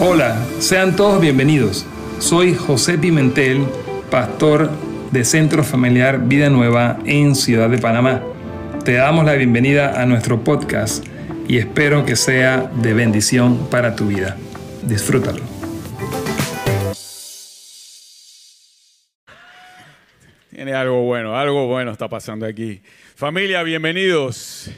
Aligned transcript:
Hola, 0.00 0.46
sean 0.60 0.94
todos 0.94 1.20
bienvenidos. 1.20 1.84
Soy 2.20 2.54
José 2.54 2.98
Pimentel, 2.98 3.66
pastor 4.12 4.70
de 5.10 5.24
Centro 5.24 5.64
Familiar 5.64 6.20
Vida 6.20 6.48
Nueva 6.50 7.00
en 7.04 7.34
Ciudad 7.34 7.68
de 7.68 7.78
Panamá. 7.78 8.22
Te 8.84 8.92
damos 8.92 9.24
la 9.24 9.34
bienvenida 9.34 10.00
a 10.00 10.06
nuestro 10.06 10.44
podcast 10.44 11.04
y 11.48 11.58
espero 11.58 12.06
que 12.06 12.14
sea 12.14 12.70
de 12.76 12.94
bendición 12.94 13.68
para 13.70 13.96
tu 13.96 14.06
vida. 14.06 14.36
Disfrútalo. 14.84 15.42
Tiene 20.54 20.74
algo 20.74 21.02
bueno, 21.02 21.36
algo 21.36 21.66
bueno 21.66 21.90
está 21.90 22.08
pasando 22.08 22.46
aquí. 22.46 22.82
Familia, 23.16 23.64
bienvenidos. 23.64 24.70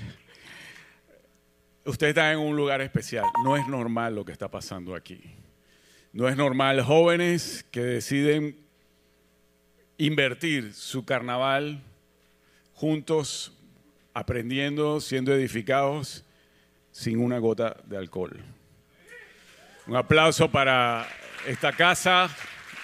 Usted 1.85 2.09
está 2.09 2.31
en 2.31 2.39
un 2.39 2.57
lugar 2.57 2.83
especial. 2.83 3.25
No 3.43 3.57
es 3.57 3.67
normal 3.67 4.15
lo 4.15 4.25
que 4.25 4.33
está 4.33 4.51
pasando 4.51 4.95
aquí. 4.95 5.19
No 6.13 6.29
es 6.29 6.37
normal 6.37 6.83
jóvenes 6.83 7.65
que 7.71 7.81
deciden 7.81 8.59
invertir 9.97 10.75
su 10.75 11.07
carnaval 11.07 11.83
juntos, 12.75 13.57
aprendiendo, 14.13 15.01
siendo 15.01 15.33
edificados, 15.33 16.25
sin 16.93 17.19
una 17.19 17.39
gota 17.39 17.77
de 17.87 17.97
alcohol. 17.97 18.39
Un 19.87 19.97
aplauso 19.97 20.51
para 20.51 21.09
esta 21.47 21.73
casa. 21.73 22.29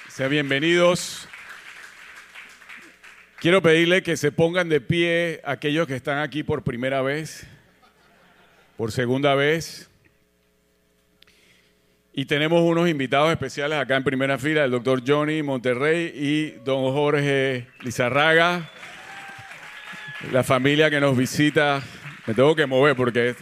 Sean 0.08 0.30
bienvenidos. 0.30 1.28
Quiero 3.40 3.60
pedirle 3.60 4.02
que 4.02 4.16
se 4.16 4.32
pongan 4.32 4.70
de 4.70 4.80
pie 4.80 5.42
aquellos 5.44 5.86
que 5.86 5.96
están 5.96 6.18
aquí 6.18 6.42
por 6.42 6.64
primera 6.64 7.02
vez 7.02 7.46
por 8.76 8.92
segunda 8.92 9.34
vez. 9.34 9.88
Y 12.12 12.24
tenemos 12.24 12.62
unos 12.62 12.88
invitados 12.88 13.30
especiales 13.30 13.78
acá 13.78 13.96
en 13.96 14.04
primera 14.04 14.38
fila, 14.38 14.64
el 14.64 14.70
doctor 14.70 15.02
Johnny 15.06 15.42
Monterrey 15.42 16.12
y 16.14 16.50
don 16.64 16.92
Jorge 16.92 17.66
Lizarraga, 17.82 18.70
la 20.32 20.42
familia 20.42 20.88
que 20.88 21.00
nos 21.00 21.16
visita. 21.16 21.82
Me 22.26 22.32
tengo 22.32 22.56
que 22.56 22.64
mover 22.66 22.96
porque 22.96 23.34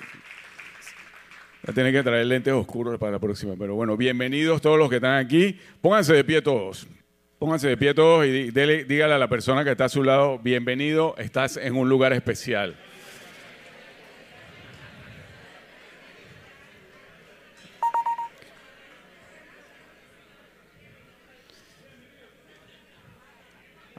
ya 1.64 1.72
tiene 1.72 1.92
que 1.92 2.02
traer 2.02 2.26
lentes 2.26 2.52
oscuros 2.52 2.98
para 2.98 3.12
la 3.12 3.18
próxima. 3.20 3.54
Pero 3.56 3.76
bueno, 3.76 3.96
bienvenidos 3.96 4.60
todos 4.60 4.76
los 4.76 4.90
que 4.90 4.96
están 4.96 5.24
aquí. 5.24 5.58
Pónganse 5.80 6.12
de 6.12 6.24
pie 6.24 6.42
todos. 6.42 6.88
Pónganse 7.38 7.68
de 7.68 7.76
pie 7.76 7.94
todos 7.94 8.26
y 8.26 8.50
dígale 8.50 9.14
a 9.14 9.18
la 9.18 9.28
persona 9.28 9.62
que 9.62 9.70
está 9.70 9.84
a 9.84 9.88
su 9.88 10.02
lado, 10.02 10.38
bienvenido, 10.38 11.14
estás 11.18 11.56
en 11.56 11.76
un 11.76 11.88
lugar 11.88 12.12
especial. 12.12 12.76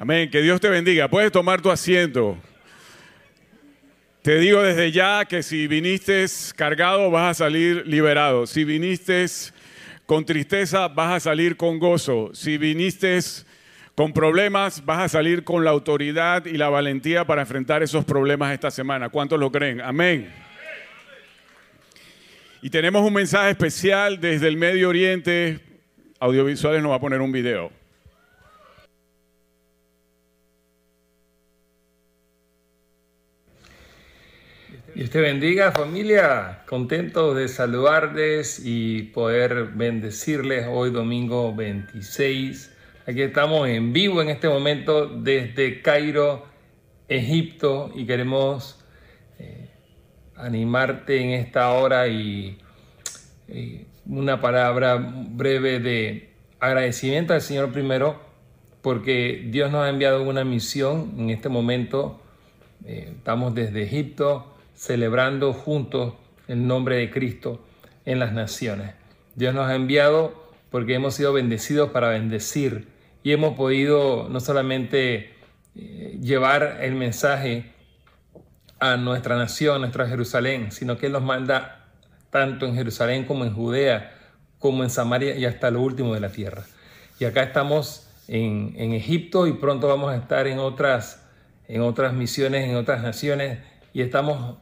Amén. 0.05 0.29
Que 0.29 0.43
Dios 0.43 0.61
te 0.61 0.69
bendiga. 0.69 1.07
Puedes 1.07 1.31
tomar 1.31 1.63
tu 1.63 1.71
asiento. 1.71 2.37
Te 4.21 4.37
digo 4.37 4.61
desde 4.61 4.91
ya 4.91 5.25
que 5.25 5.41
si 5.41 5.65
viniste 5.65 6.23
cargado 6.55 7.09
vas 7.09 7.31
a 7.31 7.45
salir 7.45 7.87
liberado. 7.87 8.45
Si 8.45 8.63
viniste 8.65 9.25
con 10.05 10.23
tristeza 10.23 10.89
vas 10.89 11.15
a 11.15 11.19
salir 11.19 11.57
con 11.57 11.79
gozo. 11.79 12.29
Si 12.35 12.59
viniste 12.59 13.17
con 13.95 14.13
problemas 14.13 14.85
vas 14.85 15.05
a 15.05 15.09
salir 15.09 15.43
con 15.43 15.65
la 15.65 15.71
autoridad 15.71 16.45
y 16.45 16.55
la 16.55 16.69
valentía 16.69 17.25
para 17.25 17.41
enfrentar 17.41 17.81
esos 17.81 18.05
problemas 18.05 18.53
esta 18.53 18.69
semana. 18.69 19.09
¿Cuántos 19.09 19.39
lo 19.39 19.51
creen? 19.51 19.81
Amén. 19.81 20.31
Y 22.61 22.69
tenemos 22.69 23.01
un 23.01 23.13
mensaje 23.13 23.49
especial 23.49 24.21
desde 24.21 24.49
el 24.49 24.57
Medio 24.57 24.87
Oriente. 24.87 25.61
Audiovisuales 26.19 26.83
nos 26.83 26.91
va 26.91 26.97
a 26.97 27.01
poner 27.01 27.21
un 27.21 27.31
video. 27.31 27.84
Dios 34.95 35.09
te 35.09 35.19
bendiga 35.19 35.73
familia, 35.73 36.61
contento 36.65 37.33
de 37.33 37.49
saludarles 37.49 38.61
y 38.63 39.01
poder 39.01 39.71
bendecirles 39.73 40.67
hoy 40.69 40.89
domingo 40.89 41.53
26. 41.53 42.73
Aquí 43.05 43.21
estamos 43.21 43.67
en 43.67 43.91
vivo 43.91 44.21
en 44.21 44.29
este 44.29 44.47
momento 44.47 45.07
desde 45.07 45.81
Cairo, 45.81 46.45
Egipto 47.09 47.91
y 47.93 48.05
queremos 48.05 48.85
eh, 49.37 49.69
animarte 50.37 51.21
en 51.21 51.31
esta 51.31 51.71
hora 51.71 52.07
y 52.07 52.57
una 54.05 54.39
palabra 54.39 54.95
breve 54.95 55.81
de 55.81 56.29
agradecimiento 56.61 57.33
al 57.33 57.41
Señor 57.41 57.73
primero 57.73 58.21
porque 58.81 59.45
Dios 59.49 59.69
nos 59.73 59.83
ha 59.83 59.89
enviado 59.89 60.23
una 60.23 60.45
misión 60.45 61.15
en 61.17 61.31
este 61.31 61.49
momento. 61.49 62.21
Eh, 62.85 63.11
estamos 63.17 63.53
desde 63.53 63.83
Egipto 63.83 64.53
celebrando 64.75 65.53
juntos 65.53 66.13
el 66.47 66.67
nombre 66.67 66.97
de 66.97 67.09
Cristo 67.09 67.65
en 68.05 68.19
las 68.19 68.33
naciones. 68.33 68.93
Dios 69.35 69.55
nos 69.55 69.67
ha 69.67 69.75
enviado 69.75 70.45
porque 70.69 70.93
hemos 70.93 71.15
sido 71.15 71.33
bendecidos 71.33 71.91
para 71.91 72.09
bendecir 72.09 72.89
y 73.23 73.31
hemos 73.31 73.55
podido 73.55 74.29
no 74.29 74.39
solamente 74.39 75.33
eh, 75.75 76.19
llevar 76.21 76.79
el 76.81 76.95
mensaje 76.95 77.73
a 78.79 78.97
nuestra 78.97 79.37
nación, 79.37 79.77
a 79.77 79.79
nuestra 79.79 80.07
Jerusalén, 80.07 80.71
sino 80.71 80.97
que 80.97 81.07
Él 81.07 81.13
nos 81.13 81.23
manda 81.23 81.87
tanto 82.29 82.65
en 82.65 82.75
Jerusalén 82.75 83.25
como 83.25 83.45
en 83.45 83.53
Judea, 83.53 84.13
como 84.59 84.83
en 84.83 84.89
Samaria 84.89 85.35
y 85.35 85.45
hasta 85.45 85.71
lo 85.71 85.81
último 85.81 86.13
de 86.13 86.19
la 86.19 86.29
tierra. 86.29 86.65
Y 87.19 87.25
acá 87.25 87.43
estamos 87.43 88.09
en, 88.27 88.73
en 88.77 88.93
Egipto 88.93 89.47
y 89.47 89.53
pronto 89.53 89.87
vamos 89.87 90.11
a 90.11 90.17
estar 90.17 90.45
en 90.47 90.59
otras, 90.59 91.25
en 91.67 91.81
otras 91.81 92.13
misiones, 92.13 92.67
en 92.69 92.75
otras 92.75 93.01
naciones 93.01 93.59
y 93.93 94.01
estamos 94.01 94.57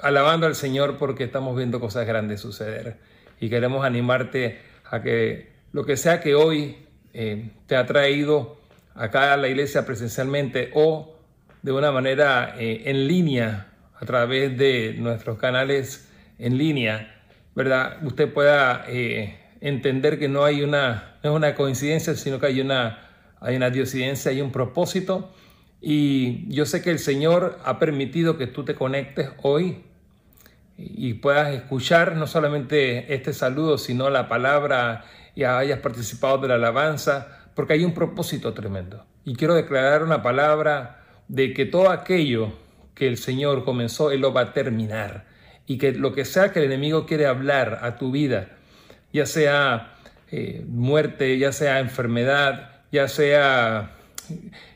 alabando 0.00 0.46
al 0.46 0.54
Señor 0.54 0.96
porque 0.98 1.24
estamos 1.24 1.56
viendo 1.56 1.80
cosas 1.80 2.06
grandes 2.06 2.40
suceder. 2.40 2.98
Y 3.40 3.50
queremos 3.50 3.84
animarte 3.84 4.60
a 4.90 5.02
que 5.02 5.52
lo 5.72 5.84
que 5.84 5.96
sea 5.96 6.20
que 6.20 6.34
hoy 6.34 6.76
eh, 7.12 7.50
te 7.66 7.76
ha 7.76 7.86
traído 7.86 8.60
acá 8.94 9.32
a 9.32 9.36
la 9.36 9.48
iglesia 9.48 9.84
presencialmente 9.84 10.70
o 10.74 11.16
de 11.62 11.72
una 11.72 11.92
manera 11.92 12.54
eh, 12.58 12.82
en 12.86 13.06
línea 13.06 13.68
a 13.94 14.04
través 14.04 14.56
de 14.58 14.94
nuestros 14.98 15.38
canales 15.38 16.08
en 16.38 16.58
línea, 16.58 17.22
¿verdad? 17.54 18.04
Usted 18.04 18.32
pueda 18.32 18.84
eh, 18.88 19.38
entender 19.60 20.18
que 20.18 20.28
no 20.28 20.44
hay 20.44 20.62
una, 20.62 21.18
es 21.22 21.30
una 21.30 21.54
coincidencia, 21.54 22.14
sino 22.14 22.40
que 22.40 22.46
hay 22.46 22.60
una, 22.60 23.08
hay 23.40 23.56
una 23.56 23.70
diosidencia, 23.70 24.30
hay 24.30 24.40
un 24.40 24.50
propósito 24.50 25.32
y 25.82 26.46
yo 26.48 26.64
sé 26.64 26.80
que 26.80 26.90
el 26.90 27.00
Señor 27.00 27.58
ha 27.64 27.80
permitido 27.80 28.38
que 28.38 28.46
tú 28.46 28.64
te 28.64 28.76
conectes 28.76 29.30
hoy 29.42 29.82
y 30.78 31.14
puedas 31.14 31.52
escuchar 31.52 32.14
no 32.14 32.28
solamente 32.28 33.12
este 33.12 33.32
saludo, 33.32 33.76
sino 33.78 34.08
la 34.08 34.28
palabra 34.28 35.04
y 35.34 35.42
hayas 35.42 35.80
participado 35.80 36.38
de 36.38 36.48
la 36.48 36.54
alabanza, 36.54 37.48
porque 37.56 37.72
hay 37.72 37.84
un 37.84 37.94
propósito 37.94 38.54
tremendo. 38.54 39.04
Y 39.24 39.34
quiero 39.34 39.54
declarar 39.54 40.04
una 40.04 40.22
palabra 40.22 41.04
de 41.26 41.52
que 41.52 41.66
todo 41.66 41.90
aquello 41.90 42.52
que 42.94 43.08
el 43.08 43.16
Señor 43.16 43.64
comenzó, 43.64 44.12
Él 44.12 44.20
lo 44.20 44.32
va 44.32 44.42
a 44.42 44.52
terminar. 44.52 45.26
Y 45.66 45.78
que 45.78 45.92
lo 45.92 46.12
que 46.12 46.24
sea 46.24 46.52
que 46.52 46.60
el 46.60 46.66
enemigo 46.66 47.06
quiere 47.06 47.26
hablar 47.26 47.80
a 47.82 47.96
tu 47.96 48.12
vida, 48.12 48.50
ya 49.12 49.26
sea 49.26 49.94
eh, 50.30 50.64
muerte, 50.68 51.38
ya 51.38 51.52
sea 51.52 51.80
enfermedad, 51.80 52.82
ya 52.92 53.08
sea 53.08 53.96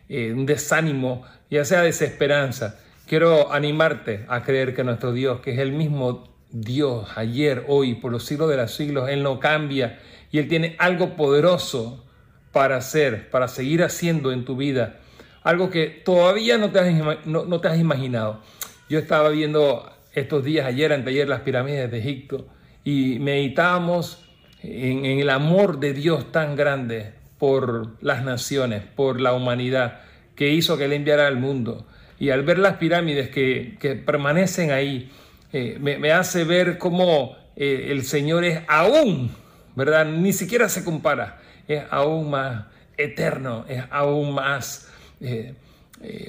eh, 0.09 0.33
un 0.33 0.47
desánimo, 0.47 1.25
ya 1.51 1.65
sea 1.65 1.83
desesperanza. 1.83 2.79
Quiero 3.07 3.53
animarte 3.53 4.25
a 4.29 4.43
creer 4.43 4.75
que 4.75 4.85
nuestro 4.85 5.13
Dios, 5.13 5.41
que 5.41 5.53
es 5.53 5.59
el 5.59 5.73
mismo 5.73 6.37
Dios 6.51 7.09
ayer, 7.17 7.65
hoy, 7.69 7.95
por 7.95 8.13
los 8.13 8.25
siglos 8.25 8.49
de 8.49 8.57
los 8.57 8.75
siglos, 8.75 9.09
Él 9.09 9.23
no 9.23 9.41
cambia 9.41 9.99
y 10.31 10.39
Él 10.39 10.49
tiene 10.49 10.77
algo 10.79 11.17
poderoso 11.17 12.05
para 12.53 12.77
hacer, 12.77 13.31
para 13.31 13.49
seguir 13.49 13.83
haciendo 13.83 14.33
en 14.33 14.45
tu 14.45 14.57
vida. 14.57 15.01
Algo 15.43 15.71
que 15.71 15.87
todavía 15.87 16.59
no 16.59 16.71
te 16.71 16.79
has, 16.81 17.27
no, 17.27 17.61
te 17.61 17.69
has 17.69 17.79
imaginado. 17.79 18.41
Yo 18.89 18.99
estaba 18.99 19.29
viendo 19.29 19.91
estos 20.13 20.45
días, 20.45 20.67
ayer, 20.67 20.93
anteayer, 20.93 21.29
las 21.29 21.41
pirámides 21.41 21.91
de 21.91 21.99
Egipto 21.99 22.47
y 22.83 23.19
meditábamos 23.19 24.25
en 24.63 25.05
el 25.05 25.31
amor 25.31 25.79
de 25.79 25.93
Dios 25.93 26.33
tan 26.33 26.57
grande 26.57 27.13
por 27.39 28.03
las 28.03 28.25
naciones, 28.25 28.83
por 28.83 29.21
la 29.21 29.33
humanidad, 29.33 30.01
que 30.37 30.51
hizo 30.51 30.77
que 30.77 30.85
Él 30.85 30.93
enviara 30.93 31.27
al 31.27 31.37
mundo. 31.37 31.87
Y 32.19 32.31
al 32.31 32.43
ver 32.45 32.59
las 32.59 32.77
pirámides 32.77 33.31
que, 33.31 34.03
permanecen 34.07 34.71
ahí, 34.71 35.11
eh, 35.53 35.79
me, 35.81 36.13
hace 36.13 36.45
ver 36.45 36.79
cómo 36.79 37.37
eh, 37.57 37.89
el 37.91 38.05
Señor 38.05 38.45
es 38.45 38.61
aún, 38.69 39.31
¿verdad? 39.75 40.07
Ni 40.07 40.33
siquiera 40.33 40.69
se 40.69 40.85
compara, 40.85 41.39
es 41.67 41.83
aún 41.91 42.31
más 42.31 42.67
eterno, 42.97 43.65
es 43.69 43.83
aún 43.91 44.35
más, 44.35 44.91
eh, 45.21 45.55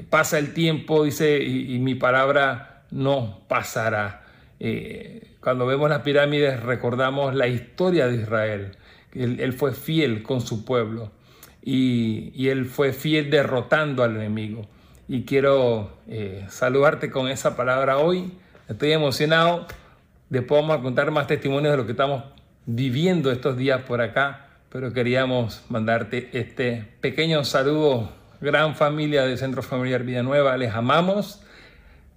pasa 0.10 0.40
el 0.40 0.54
tiempo, 0.54 1.04
dice, 1.04 1.42
y, 1.42 1.78
mi 1.80 1.96
palabra 1.96 2.84
no 2.92 3.42
pasará. 3.48 4.24
Cuando 5.40 5.66
vemos 5.66 5.90
las 5.90 6.02
pirámides 6.02 6.62
recordamos 6.62 7.36
la 7.36 7.48
historia 7.48 8.08
de 8.08 8.16
Israel. 8.16 8.72
Él 9.14 9.54
fue 9.54 9.74
fiel 9.74 10.24
con 10.24 10.42
su 10.42 10.66
pueblo 10.66 11.12
y, 11.64 12.48
él 12.48 12.66
fue 12.66 12.94
fiel 12.94 13.30
derrotando 13.30 14.04
al 14.04 14.16
enemigo. 14.16 14.68
Y 15.08 15.24
quiero 15.24 15.98
eh, 16.08 16.46
saludarte 16.50 17.10
con 17.10 17.28
esa 17.28 17.56
palabra 17.56 17.98
hoy. 17.98 18.32
Estoy 18.68 18.92
emocionado. 18.92 19.68
Después 20.30 20.62
vamos 20.62 20.82
contar 20.82 21.12
más 21.12 21.28
testimonios 21.28 21.72
de 21.72 21.78
lo 21.78 21.86
que 21.86 21.92
estamos 21.92 22.24
viviendo 22.66 23.32
estos 23.32 23.56
días 23.56 23.82
por 23.84 24.02
acá, 24.02 24.48
pero 24.70 24.92
queríamos 24.92 25.64
mandarte 25.70 26.30
este 26.34 26.86
pequeño 27.00 27.44
saludo. 27.44 28.12
Gran 28.42 28.76
familia 28.76 29.24
del 29.24 29.38
Centro 29.38 29.64
Familiar 29.64 30.04
Vida 30.04 30.22
Nueva, 30.22 30.58
les 30.58 30.74
amamos 30.74 31.42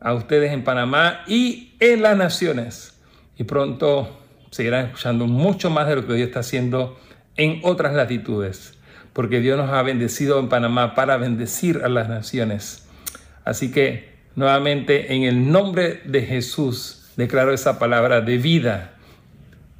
a 0.00 0.14
ustedes 0.14 0.52
en 0.52 0.64
Panamá 0.64 1.22
y 1.26 1.75
en 1.78 2.02
las 2.02 2.16
naciones. 2.16 3.00
Y 3.38 3.44
pronto 3.44 4.20
seguirán 4.50 4.86
escuchando 4.86 5.26
mucho 5.26 5.70
más 5.70 5.86
de 5.86 5.96
lo 5.96 6.06
que 6.06 6.14
Dios 6.14 6.28
está 6.28 6.40
haciendo 6.40 6.98
en 7.36 7.60
otras 7.62 7.94
latitudes, 7.94 8.78
porque 9.12 9.40
Dios 9.40 9.58
nos 9.58 9.70
ha 9.70 9.82
bendecido 9.82 10.38
en 10.38 10.48
Panamá 10.48 10.94
para 10.94 11.16
bendecir 11.16 11.82
a 11.84 11.88
las 11.88 12.08
naciones. 12.08 12.86
Así 13.44 13.70
que 13.70 14.10
nuevamente 14.36 15.14
en 15.14 15.24
el 15.24 15.50
nombre 15.50 16.00
de 16.04 16.22
Jesús 16.22 17.10
declaro 17.16 17.52
esa 17.52 17.78
palabra 17.78 18.20
de 18.20 18.38
vida 18.38 18.92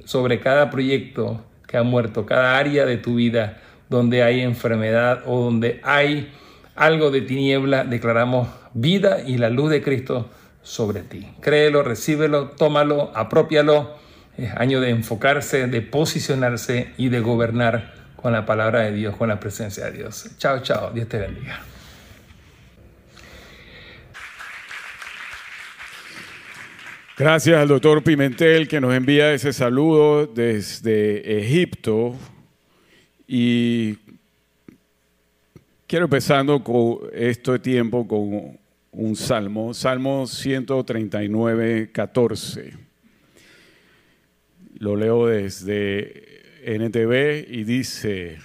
sobre 0.05 0.39
cada 0.39 0.69
proyecto 0.69 1.43
que 1.67 1.77
ha 1.77 1.83
muerto, 1.83 2.25
cada 2.25 2.57
área 2.57 2.85
de 2.85 2.97
tu 2.97 3.15
vida 3.15 3.59
donde 3.89 4.23
hay 4.23 4.41
enfermedad 4.41 5.23
o 5.25 5.43
donde 5.43 5.79
hay 5.83 6.31
algo 6.75 7.11
de 7.11 7.21
tiniebla, 7.21 7.83
declaramos 7.83 8.47
vida 8.73 9.19
y 9.25 9.37
la 9.37 9.49
luz 9.49 9.69
de 9.69 9.81
Cristo 9.81 10.29
sobre 10.61 11.01
ti. 11.01 11.27
Créelo, 11.41 11.83
recíbelo, 11.83 12.49
tómalo, 12.49 13.11
apropialo. 13.15 13.95
Es 14.37 14.53
año 14.55 14.79
de 14.79 14.89
enfocarse, 14.89 15.67
de 15.67 15.81
posicionarse 15.81 16.91
y 16.97 17.09
de 17.09 17.19
gobernar 17.19 18.00
con 18.21 18.31
la 18.31 18.45
palabra 18.45 18.81
de 18.81 18.91
Dios, 18.91 19.15
con 19.15 19.29
la 19.29 19.39
presencia 19.39 19.85
de 19.85 19.97
Dios. 19.97 20.29
Chao, 20.37 20.61
chao. 20.61 20.91
Dios 20.91 21.07
te 21.07 21.17
bendiga. 21.17 21.61
Gracias 27.17 27.57
al 27.57 27.67
doctor 27.67 28.03
Pimentel 28.03 28.67
que 28.67 28.81
nos 28.81 28.93
envía 28.93 29.33
ese 29.33 29.53
saludo 29.53 30.25
desde 30.25 31.39
Egipto. 31.39 32.15
Y 33.27 33.97
quiero 35.87 36.05
empezando 36.05 36.63
con 36.63 36.99
este 37.13 37.59
tiempo 37.59 38.07
con 38.07 38.57
un 38.91 39.15
salmo, 39.15 39.73
Salmo 39.73 40.27
139, 40.27 41.91
14. 41.91 42.73
Lo 44.79 44.95
leo 44.95 45.27
desde 45.27 46.30
NTV 46.63 47.45
y 47.47 47.63
dice, 47.63 48.37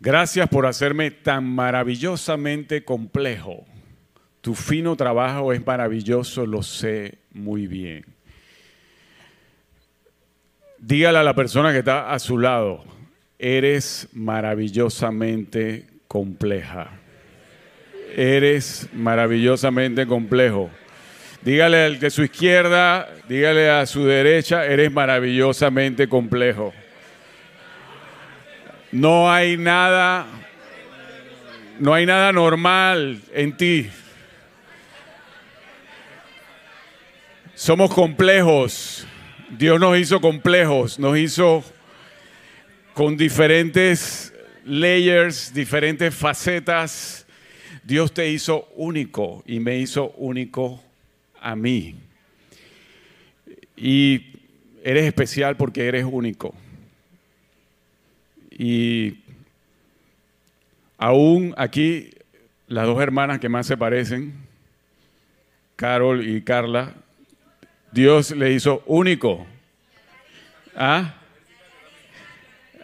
gracias 0.00 0.48
por 0.48 0.66
hacerme 0.66 1.10
tan 1.10 1.44
maravillosamente 1.44 2.84
complejo. 2.84 3.64
Tu 4.40 4.54
fino 4.54 4.94
trabajo 4.96 5.52
es 5.52 5.64
maravilloso, 5.64 6.46
lo 6.46 6.62
sé 6.62 7.18
muy 7.32 7.66
bien. 7.66 8.04
Dígale 10.78 11.18
a 11.18 11.22
la 11.22 11.34
persona 11.34 11.72
que 11.72 11.78
está 11.78 12.12
a 12.12 12.18
su 12.18 12.38
lado, 12.38 12.84
eres 13.38 14.08
maravillosamente 14.12 15.86
compleja. 16.08 16.90
Eres 18.16 18.88
maravillosamente 18.92 20.06
complejo. 20.06 20.70
Dígale 21.44 21.84
al 21.84 21.98
de 21.98 22.08
su 22.08 22.22
izquierda, 22.22 23.06
dígale 23.28 23.68
a 23.68 23.84
su 23.84 24.06
derecha, 24.06 24.64
eres 24.64 24.90
maravillosamente 24.90 26.08
complejo. 26.08 26.72
No 28.90 29.30
hay 29.30 29.58
nada, 29.58 30.24
no 31.78 31.92
hay 31.92 32.06
nada 32.06 32.32
normal 32.32 33.20
en 33.34 33.54
ti. 33.58 33.90
Somos 37.54 37.92
complejos. 37.92 39.06
Dios 39.50 39.78
nos 39.78 39.98
hizo 39.98 40.22
complejos, 40.22 40.98
nos 40.98 41.18
hizo 41.18 41.62
con 42.94 43.18
diferentes 43.18 44.32
layers, 44.64 45.52
diferentes 45.52 46.14
facetas. 46.14 47.26
Dios 47.82 48.14
te 48.14 48.30
hizo 48.30 48.66
único 48.76 49.44
y 49.46 49.60
me 49.60 49.76
hizo 49.76 50.08
único 50.16 50.82
a 51.44 51.54
mí. 51.54 51.94
Y 53.76 54.32
eres 54.82 55.04
especial 55.04 55.56
porque 55.56 55.86
eres 55.86 56.06
único. 56.10 56.54
Y 58.50 59.18
aún 60.96 61.54
aquí 61.58 62.10
las 62.66 62.86
dos 62.86 63.00
hermanas 63.00 63.40
que 63.40 63.50
más 63.50 63.66
se 63.66 63.76
parecen, 63.76 64.32
Carol 65.76 66.26
y 66.26 66.40
Carla, 66.42 66.94
Dios 67.92 68.30
le 68.30 68.52
hizo 68.52 68.82
único. 68.86 69.46
¿Ah? 70.74 71.14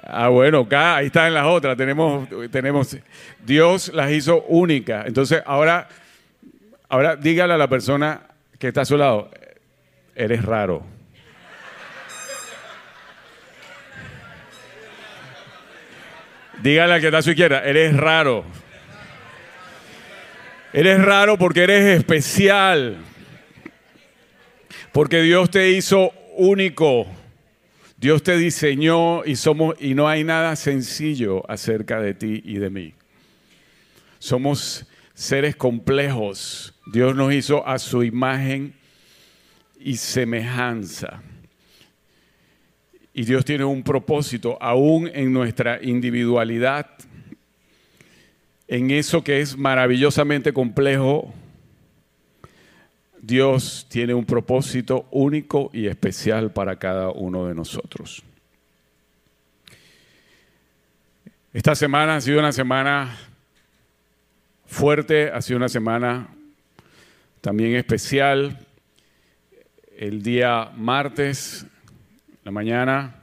Ah, 0.03 0.29
bueno, 0.29 0.61
acá, 0.61 0.97
ahí 0.97 1.07
están 1.07 1.33
las 1.33 1.47
otras. 1.47 1.77
Tenemos, 1.77 2.29
tenemos, 2.51 2.97
Dios 3.45 3.91
las 3.95 4.11
hizo 4.11 4.43
únicas. 4.43 5.07
Entonces, 5.07 5.43
ahora, 5.47 5.89
ahora 6.89 7.17
dígale 7.17 7.55
a 7.55 7.59
la 7.59 7.69
persona 7.69 8.30
que 8.61 8.69
está 8.69 8.83
a 8.83 8.85
su 8.85 8.99
lado, 8.99 9.31
eres 10.15 10.45
raro. 10.45 10.85
Dígale 16.63 16.93
al 16.93 17.01
que 17.01 17.07
está 17.07 17.19
a 17.19 17.23
su 17.23 17.31
izquierda, 17.31 17.65
eres 17.65 17.97
raro. 17.97 18.45
Eres 20.75 21.03
raro 21.03 21.39
porque 21.39 21.63
eres 21.63 21.99
especial. 21.99 22.99
Porque 24.93 25.23
Dios 25.23 25.51
te 25.51 25.71
hizo 25.71 26.13
único. 26.37 27.07
Dios 27.97 28.23
te 28.23 28.37
diseñó 28.37 29.25
y 29.25 29.37
somos 29.37 29.75
y 29.81 29.95
no 29.95 30.07
hay 30.07 30.23
nada 30.23 30.55
sencillo 30.55 31.51
acerca 31.51 31.99
de 31.99 32.13
ti 32.13 32.43
y 32.45 32.59
de 32.59 32.69
mí. 32.69 32.93
Somos 34.19 34.85
seres 35.15 35.57
complejos. 35.57 36.75
Dios 36.91 37.15
nos 37.15 37.33
hizo 37.33 37.67
a 37.69 37.79
su 37.79 38.03
imagen 38.03 38.75
y 39.79 39.97
semejanza. 39.97 41.23
Y 43.15 43.25
Dios 43.25 43.45
tiene 43.45 43.65
un 43.65 43.85
propósito 43.85 44.59
aún 44.61 45.09
en 45.13 45.33
nuestra 45.33 45.81
individualidad, 45.83 46.89
en 48.67 48.91
eso 48.91 49.23
que 49.23 49.41
es 49.41 49.57
maravillosamente 49.57 50.53
complejo. 50.53 51.33
Dios 53.23 53.87
tiene 53.89 54.13
un 54.13 54.25
propósito 54.25 55.07
único 55.13 55.71
y 55.73 55.87
especial 55.87 56.51
para 56.51 56.77
cada 56.77 57.11
uno 57.11 57.47
de 57.47 57.55
nosotros. 57.55 58.25
Esta 61.53 61.77
semana 61.77 62.17
ha 62.17 62.21
sido 62.21 62.41
una 62.41 62.53
semana 62.53 63.17
fuerte, 64.67 65.31
ha 65.31 65.41
sido 65.41 65.57
una 65.57 65.69
semana 65.69 66.29
también 67.41 67.75
especial. 67.77 68.67
El 69.97 70.23
día 70.23 70.71
martes, 70.77 71.67
la 72.45 72.51
mañana, 72.51 73.17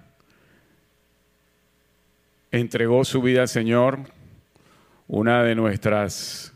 entregó 2.51 3.03
su 3.03 3.21
vida 3.21 3.41
al 3.41 3.47
Señor 3.47 3.99
una 5.07 5.43
de 5.43 5.55
nuestras 5.55 6.53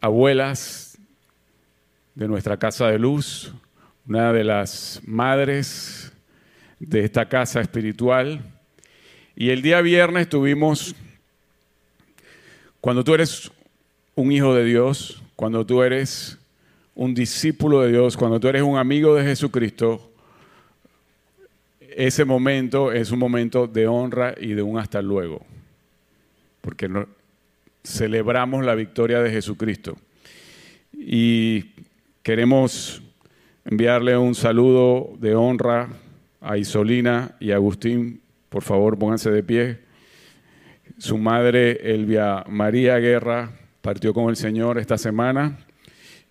abuelas 0.00 0.98
de 2.14 2.28
nuestra 2.28 2.56
casa 2.58 2.88
de 2.88 2.98
luz, 2.98 3.52
una 4.06 4.32
de 4.32 4.44
las 4.44 5.00
madres 5.04 6.12
de 6.78 7.04
esta 7.04 7.28
casa 7.28 7.60
espiritual. 7.60 8.40
Y 9.34 9.50
el 9.50 9.62
día 9.62 9.80
viernes 9.80 10.28
tuvimos, 10.28 10.94
cuando 12.80 13.02
tú 13.02 13.14
eres 13.14 13.50
un 14.14 14.30
hijo 14.30 14.54
de 14.54 14.64
Dios, 14.64 15.23
cuando 15.36 15.64
tú 15.66 15.82
eres 15.82 16.38
un 16.94 17.14
discípulo 17.14 17.82
de 17.82 17.90
Dios, 17.90 18.16
cuando 18.16 18.38
tú 18.38 18.48
eres 18.48 18.62
un 18.62 18.76
amigo 18.76 19.14
de 19.14 19.24
Jesucristo, 19.24 20.12
ese 21.80 22.24
momento 22.24 22.92
es 22.92 23.10
un 23.10 23.18
momento 23.18 23.66
de 23.66 23.86
honra 23.86 24.34
y 24.40 24.54
de 24.54 24.62
un 24.62 24.78
hasta 24.78 25.00
luego, 25.02 25.44
porque 26.60 26.88
celebramos 27.82 28.64
la 28.64 28.74
victoria 28.74 29.20
de 29.20 29.30
Jesucristo. 29.30 29.96
Y 30.92 31.72
queremos 32.22 33.02
enviarle 33.64 34.16
un 34.16 34.34
saludo 34.34 35.12
de 35.18 35.34
honra 35.34 35.88
a 36.40 36.58
Isolina 36.58 37.36
y 37.40 37.50
a 37.50 37.56
Agustín. 37.56 38.20
Por 38.48 38.62
favor, 38.62 38.98
pónganse 38.98 39.30
de 39.30 39.42
pie. 39.42 39.78
Su 40.98 41.18
madre, 41.18 41.94
Elvia 41.94 42.44
María 42.48 42.98
Guerra, 42.98 43.50
partió 43.84 44.14
con 44.14 44.30
el 44.30 44.36
Señor 44.36 44.78
esta 44.78 44.96
semana 44.96 45.58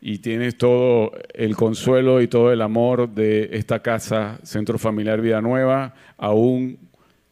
y 0.01 0.17
tienes 0.17 0.57
todo 0.57 1.11
el 1.35 1.55
consuelo 1.55 2.19
y 2.19 2.27
todo 2.27 2.51
el 2.51 2.63
amor 2.63 3.07
de 3.13 3.49
esta 3.53 3.83
casa, 3.83 4.39
Centro 4.41 4.79
Familiar 4.79 5.21
Vida 5.21 5.39
Nueva, 5.39 5.93
aún 6.17 6.79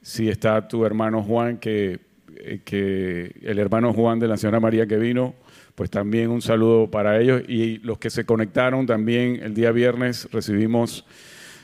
si 0.04 0.30
está 0.30 0.68
tu 0.68 0.86
hermano 0.86 1.24
Juan, 1.24 1.58
que, 1.58 2.02
eh, 2.36 2.62
que 2.64 3.36
el 3.42 3.58
hermano 3.58 3.94
Juan 3.94 4.20
de 4.20 4.28
la 4.28 4.38
señora 4.38 4.60
María 4.60 4.86
que 4.86 4.98
vino, 4.98 5.34
pues 5.74 5.90
también 5.90 6.30
un 6.30 6.44
saludo 6.44 6.92
para 6.92 7.20
ellos 7.20 7.42
y 7.48 7.80
los 7.80 7.98
que 7.98 8.12
se 8.12 8.24
conectaron 8.24 8.86
también 8.86 9.40
el 9.42 9.56
día 9.56 9.72
viernes 9.72 10.30
recibimos 10.32 11.04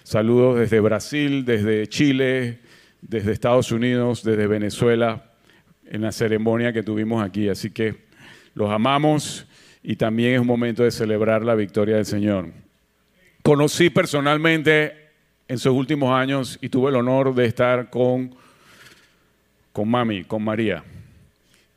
saludos 0.01 0.57
desde 0.61 0.79
Brasil, 0.79 1.45
desde 1.45 1.85
Chile, 1.85 2.61
desde 3.03 3.33
Estados 3.33 3.71
Unidos, 3.71 4.23
desde 4.23 4.47
Venezuela, 4.47 5.31
en 5.85 6.01
la 6.01 6.11
ceremonia 6.11 6.73
que 6.73 6.81
tuvimos 6.81 7.23
aquí. 7.23 7.49
Así 7.49 7.69
que 7.69 8.06
los 8.57 8.71
amamos 8.71 9.45
y 9.83 9.95
también 9.97 10.33
es 10.33 10.39
un 10.39 10.47
momento 10.47 10.83
de 10.83 10.89
celebrar 10.89 11.45
la 11.45 11.53
victoria 11.53 11.97
del 11.97 12.07
Señor. 12.07 12.49
Conocí 13.43 13.91
personalmente 13.91 14.93
en 15.47 15.59
sus 15.59 15.73
últimos 15.73 16.11
años 16.11 16.57
y 16.59 16.69
tuve 16.69 16.89
el 16.89 16.95
honor 16.95 17.35
de 17.35 17.45
estar 17.45 17.91
con, 17.91 18.35
con 19.71 19.87
mami, 19.87 20.23
con 20.23 20.43
María. 20.43 20.83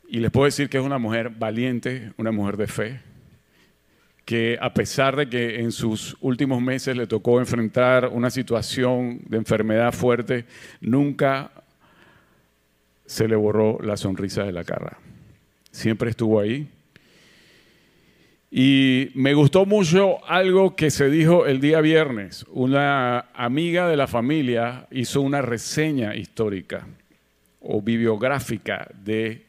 Y 0.09 0.19
les 0.19 0.31
puedo 0.31 0.45
decir 0.45 0.69
que 0.69 0.79
es 0.79 0.83
una 0.83 0.97
mujer 0.97 1.29
valiente, 1.29 2.13
una 2.17 2.31
mujer 2.31 2.57
de 2.57 2.67
fe, 2.67 2.99
que 4.25 4.57
a 4.59 4.73
pesar 4.73 5.15
de 5.15 5.29
que 5.29 5.59
en 5.59 5.71
sus 5.71 6.17
últimos 6.19 6.63
meses 6.63 6.97
le 6.97 7.05
tocó 7.05 7.39
enfrentar 7.39 8.07
una 8.07 8.31
situación 8.31 9.21
de 9.27 9.37
enfermedad 9.37 9.93
fuerte, 9.93 10.45
nunca 10.81 11.51
se 13.05 13.27
le 13.27 13.35
borró 13.35 13.77
la 13.83 13.97
sonrisa 13.97 14.43
de 14.43 14.51
la 14.51 14.63
cara. 14.63 14.97
Siempre 15.71 16.09
estuvo 16.11 16.39
ahí. 16.39 16.67
Y 18.53 19.11
me 19.15 19.33
gustó 19.33 19.65
mucho 19.65 20.23
algo 20.27 20.75
que 20.75 20.91
se 20.91 21.09
dijo 21.09 21.45
el 21.45 21.61
día 21.61 21.79
viernes. 21.79 22.45
Una 22.49 23.27
amiga 23.33 23.87
de 23.87 23.95
la 23.95 24.07
familia 24.07 24.87
hizo 24.91 25.21
una 25.21 25.41
reseña 25.41 26.15
histórica 26.15 26.85
o 27.61 27.81
bibliográfica 27.81 28.89
de 28.93 29.45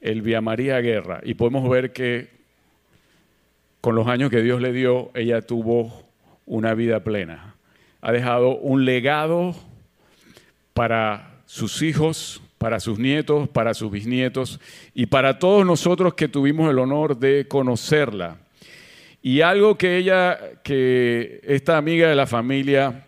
Elvia 0.00 0.40
María 0.40 0.80
Guerra 0.80 1.20
y 1.22 1.34
podemos 1.34 1.68
ver 1.68 1.92
que 1.92 2.28
con 3.80 3.94
los 3.94 4.08
años 4.08 4.30
que 4.30 4.42
Dios 4.42 4.60
le 4.60 4.72
dio, 4.72 5.10
ella 5.14 5.42
tuvo 5.42 6.04
una 6.46 6.74
vida 6.74 7.04
plena. 7.04 7.54
Ha 8.00 8.10
dejado 8.10 8.56
un 8.56 8.84
legado 8.84 9.54
para 10.74 11.40
sus 11.46 11.82
hijos, 11.82 12.42
para 12.58 12.80
sus 12.80 12.98
nietos, 12.98 13.48
para 13.48 13.72
sus 13.72 13.90
bisnietos 13.90 14.60
y 14.92 15.06
para 15.06 15.38
todos 15.38 15.64
nosotros 15.64 16.14
que 16.14 16.28
tuvimos 16.28 16.70
el 16.70 16.78
honor 16.78 17.16
de 17.16 17.46
conocerla. 17.46 18.38
Y 19.22 19.40
algo 19.40 19.78
que 19.78 19.96
ella, 19.96 20.60
que 20.62 21.40
esta 21.44 21.76
amiga 21.76 22.08
de 22.08 22.14
la 22.16 22.26
familia 22.26 23.06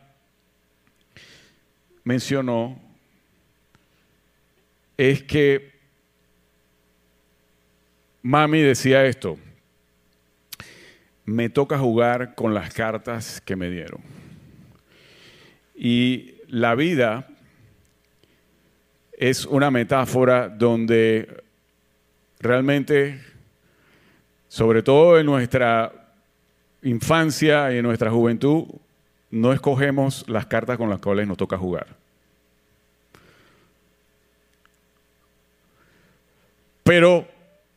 mencionó, 2.05 2.81
es 4.97 5.23
que 5.23 5.71
Mami 8.23 8.61
decía 8.61 9.07
esto, 9.07 9.39
me 11.25 11.49
toca 11.49 11.79
jugar 11.79 12.35
con 12.35 12.53
las 12.53 12.75
cartas 12.75 13.41
que 13.41 13.57
me 13.57 13.71
dieron. 13.71 14.01
Y 15.75 16.35
la 16.49 16.75
vida 16.75 17.30
es 19.21 19.45
una 19.45 19.71
metáfora 19.71 20.49
donde 20.49 21.43
realmente, 22.41 23.21
sobre 24.49 24.83
todo 24.83 25.21
en 25.21 25.27
nuestra 25.27 25.93
infancia 26.83 27.71
y 27.71 27.77
en 27.77 27.83
nuestra 27.83 28.11
juventud, 28.11 28.65
no 29.31 29.53
escogemos 29.53 30.27
las 30.27 30.47
cartas 30.47 30.79
con 30.79 30.89
las 30.89 31.01
cuales 31.01 31.29
nos 31.29 31.37
toca 31.37 31.59
jugar. 31.59 31.89
Pero 36.83 37.29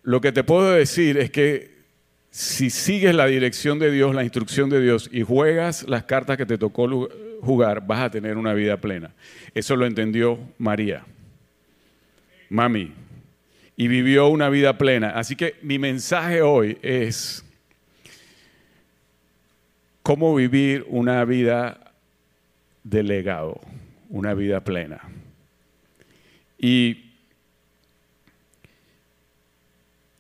lo 0.02 0.22
que 0.22 0.32
te 0.32 0.46
puedo 0.46 0.72
decir 0.72 1.18
es 1.18 1.30
que 1.30 1.74
si 2.32 2.70
sigues 2.70 3.14
la 3.14 3.26
dirección 3.26 3.80
de 3.80 3.92
Dios, 3.92 4.16
la 4.16 4.24
instrucción 4.24 4.70
de 4.70 4.80
Dios 4.80 5.10
y 5.12 5.24
juegas 5.24 5.84
las 5.90 6.06
cartas 6.06 6.38
que 6.38 6.46
te 6.46 6.58
tocó 6.58 7.10
jugar, 7.42 7.86
vas 7.86 8.00
a 8.00 8.10
tener 8.10 8.38
una 8.38 8.54
vida 8.54 8.78
plena. 8.78 9.12
Eso 9.54 9.76
lo 9.76 9.86
entendió 9.86 10.40
María, 10.58 11.04
mami, 12.54 12.94
y 13.76 13.88
vivió 13.88 14.28
una 14.28 14.48
vida 14.50 14.78
plena. 14.78 15.10
Así 15.10 15.36
que 15.36 15.56
mi 15.64 15.80
mensaje 15.80 16.44
hoy 16.44 16.78
es 16.84 17.44
cómo 20.04 20.36
vivir 20.36 20.86
una 20.88 21.26
vida 21.26 21.94
de 22.84 23.02
legado, 23.02 23.60
una 24.10 24.36
vida 24.36 24.64
plena. 24.64 25.02
Y 26.60 27.16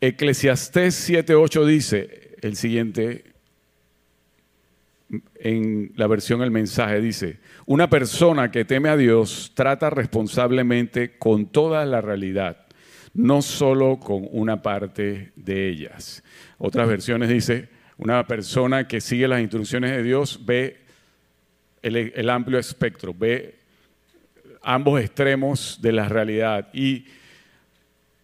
Eclesiastés 0.01 1.07
7.8 1.07 1.65
dice 1.65 2.35
el 2.41 2.55
siguiente, 2.55 3.32
en 5.43 5.91
la 5.97 6.07
versión 6.07 6.41
El 6.41 6.51
mensaje, 6.51 7.01
dice, 7.01 7.39
una 7.65 7.89
persona 7.89 8.49
que 8.49 8.63
teme 8.63 8.87
a 8.87 8.95
Dios 8.95 9.51
trata 9.53 9.89
responsablemente 9.89 11.17
con 11.17 11.47
toda 11.47 11.85
la 11.85 11.99
realidad, 11.99 12.65
no 13.13 13.41
solo 13.41 13.99
con 13.99 14.25
una 14.31 14.61
parte 14.61 15.33
de 15.35 15.67
ellas. 15.67 16.23
Otras 16.57 16.87
versiones 16.87 17.27
dice, 17.27 17.67
una 17.97 18.25
persona 18.25 18.87
que 18.87 19.01
sigue 19.01 19.27
las 19.27 19.41
instrucciones 19.41 19.91
de 19.91 20.01
Dios 20.01 20.39
ve 20.45 20.77
el, 21.81 21.97
el 21.97 22.29
amplio 22.29 22.57
espectro, 22.57 23.13
ve 23.13 23.55
ambos 24.61 25.01
extremos 25.01 25.77
de 25.81 25.91
la 25.91 26.07
realidad 26.07 26.69
y 26.73 27.03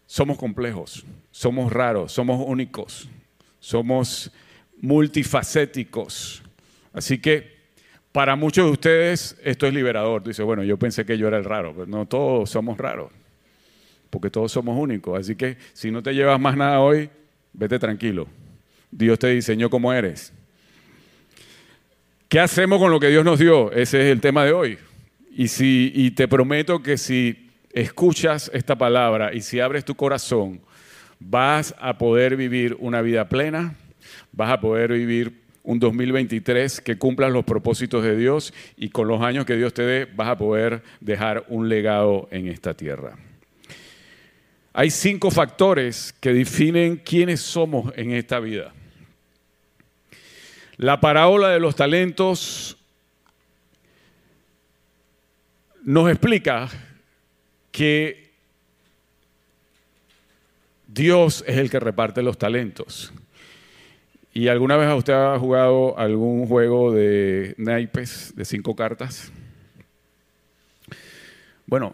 somos 0.05 0.37
complejos, 0.37 1.05
somos 1.31 1.69
raros, 1.69 2.13
somos 2.13 2.41
únicos, 2.47 3.09
somos 3.59 4.31
multifacéticos. 4.81 6.43
Así 6.93 7.19
que 7.19 7.59
para 8.11 8.35
muchos 8.35 8.65
de 8.65 8.71
ustedes 8.71 9.37
esto 9.43 9.67
es 9.67 9.73
liberador. 9.73 10.23
Dice, 10.23 10.43
bueno, 10.43 10.63
yo 10.63 10.77
pensé 10.77 11.05
que 11.05 11.17
yo 11.17 11.27
era 11.27 11.37
el 11.37 11.45
raro, 11.45 11.73
pero 11.73 11.85
no 11.85 12.05
todos 12.05 12.49
somos 12.49 12.77
raros, 12.77 13.11
porque 14.09 14.29
todos 14.29 14.51
somos 14.51 14.77
únicos. 14.77 15.19
Así 15.19 15.35
que 15.35 15.57
si 15.73 15.91
no 15.91 16.01
te 16.01 16.13
llevas 16.13 16.39
más 16.39 16.57
nada 16.57 16.79
hoy, 16.79 17.09
vete 17.53 17.77
tranquilo. 17.77 18.27
Dios 18.91 19.19
te 19.19 19.27
diseñó 19.27 19.69
como 19.69 19.93
eres. 19.93 20.33
¿Qué 22.27 22.39
hacemos 22.39 22.79
con 22.79 22.91
lo 22.91 22.99
que 22.99 23.09
Dios 23.09 23.25
nos 23.25 23.39
dio? 23.39 23.71
Ese 23.71 24.01
es 24.01 24.11
el 24.11 24.21
tema 24.21 24.45
de 24.45 24.53
hoy. 24.53 24.77
Y, 25.31 25.47
y 25.59 26.11
te 26.11 26.27
prometo 26.27 26.81
que 26.81 26.97
si 26.97 27.49
escuchas 27.71 28.49
esta 28.53 28.77
palabra 28.77 29.33
y 29.33 29.41
si 29.41 29.59
abres 29.59 29.85
tu 29.85 29.95
corazón, 29.95 30.61
vas 31.19 31.75
a 31.79 31.97
poder 31.97 32.35
vivir 32.35 32.75
una 32.79 33.01
vida 33.01 33.29
plena, 33.29 33.75
vas 34.31 34.51
a 34.51 34.59
poder 34.59 34.93
vivir 34.93 35.38
un 35.69 35.77
2023 35.77 36.81
que 36.81 36.97
cumpla 36.97 37.29
los 37.29 37.45
propósitos 37.45 38.03
de 38.03 38.17
Dios 38.17 38.55
y 38.75 38.89
con 38.89 39.07
los 39.07 39.21
años 39.21 39.45
que 39.45 39.55
Dios 39.55 39.71
te 39.71 39.83
dé 39.83 40.05
vas 40.05 40.29
a 40.29 40.35
poder 40.35 40.81
dejar 40.99 41.45
un 41.47 41.69
legado 41.69 42.27
en 42.31 42.47
esta 42.47 42.73
tierra. 42.73 43.19
Hay 44.73 44.89
cinco 44.89 45.29
factores 45.29 46.11
que 46.19 46.33
definen 46.33 46.97
quiénes 46.97 47.41
somos 47.41 47.93
en 47.95 48.13
esta 48.13 48.39
vida. 48.39 48.73
La 50.77 50.99
parábola 50.99 51.49
de 51.49 51.59
los 51.59 51.75
talentos 51.75 52.75
nos 55.83 56.09
explica 56.09 56.67
que 57.71 58.31
Dios 60.87 61.43
es 61.45 61.57
el 61.57 61.69
que 61.69 61.79
reparte 61.79 62.23
los 62.23 62.39
talentos. 62.39 63.13
¿Y 64.33 64.47
alguna 64.47 64.77
vez 64.77 64.93
usted 64.93 65.13
ha 65.13 65.39
jugado 65.39 65.97
algún 65.97 66.47
juego 66.47 66.91
de 66.91 67.55
naipes 67.57 68.33
de 68.35 68.45
cinco 68.45 68.75
cartas? 68.75 69.31
Bueno, 71.65 71.93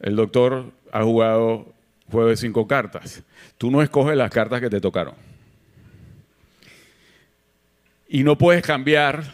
el 0.00 0.16
doctor 0.16 0.72
ha 0.92 1.02
jugado 1.02 1.72
juego 2.10 2.28
de 2.28 2.36
cinco 2.36 2.66
cartas. 2.66 3.22
Tú 3.58 3.70
no 3.70 3.82
escoges 3.82 4.16
las 4.16 4.30
cartas 4.30 4.60
que 4.60 4.70
te 4.70 4.80
tocaron. 4.80 5.14
Y 8.08 8.22
no 8.22 8.38
puedes 8.38 8.62
cambiar 8.62 9.24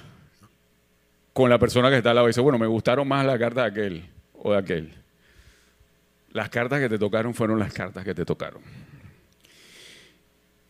con 1.33 1.51
la 1.51 1.59
persona 1.59 1.91
que 1.91 1.97
está 1.97 2.11
al 2.11 2.17
lado 2.17 2.29
y 2.29 2.31
dice, 2.31 2.41
bueno, 2.41 2.59
me 2.59 2.67
gustaron 2.67 3.07
más 3.07 3.27
las 3.27 3.39
cartas 3.39 3.65
de 3.65 3.83
aquel 3.83 4.05
o 4.43 4.53
de 4.53 4.59
aquel. 4.59 4.95
Las 6.33 6.49
cartas 6.49 6.81
que 6.81 6.89
te 6.89 6.99
tocaron 6.99 7.35
fueron 7.35 7.59
las 7.59 7.73
cartas 7.73 8.05
que 8.05 8.15
te 8.15 8.25
tocaron. 8.25 8.63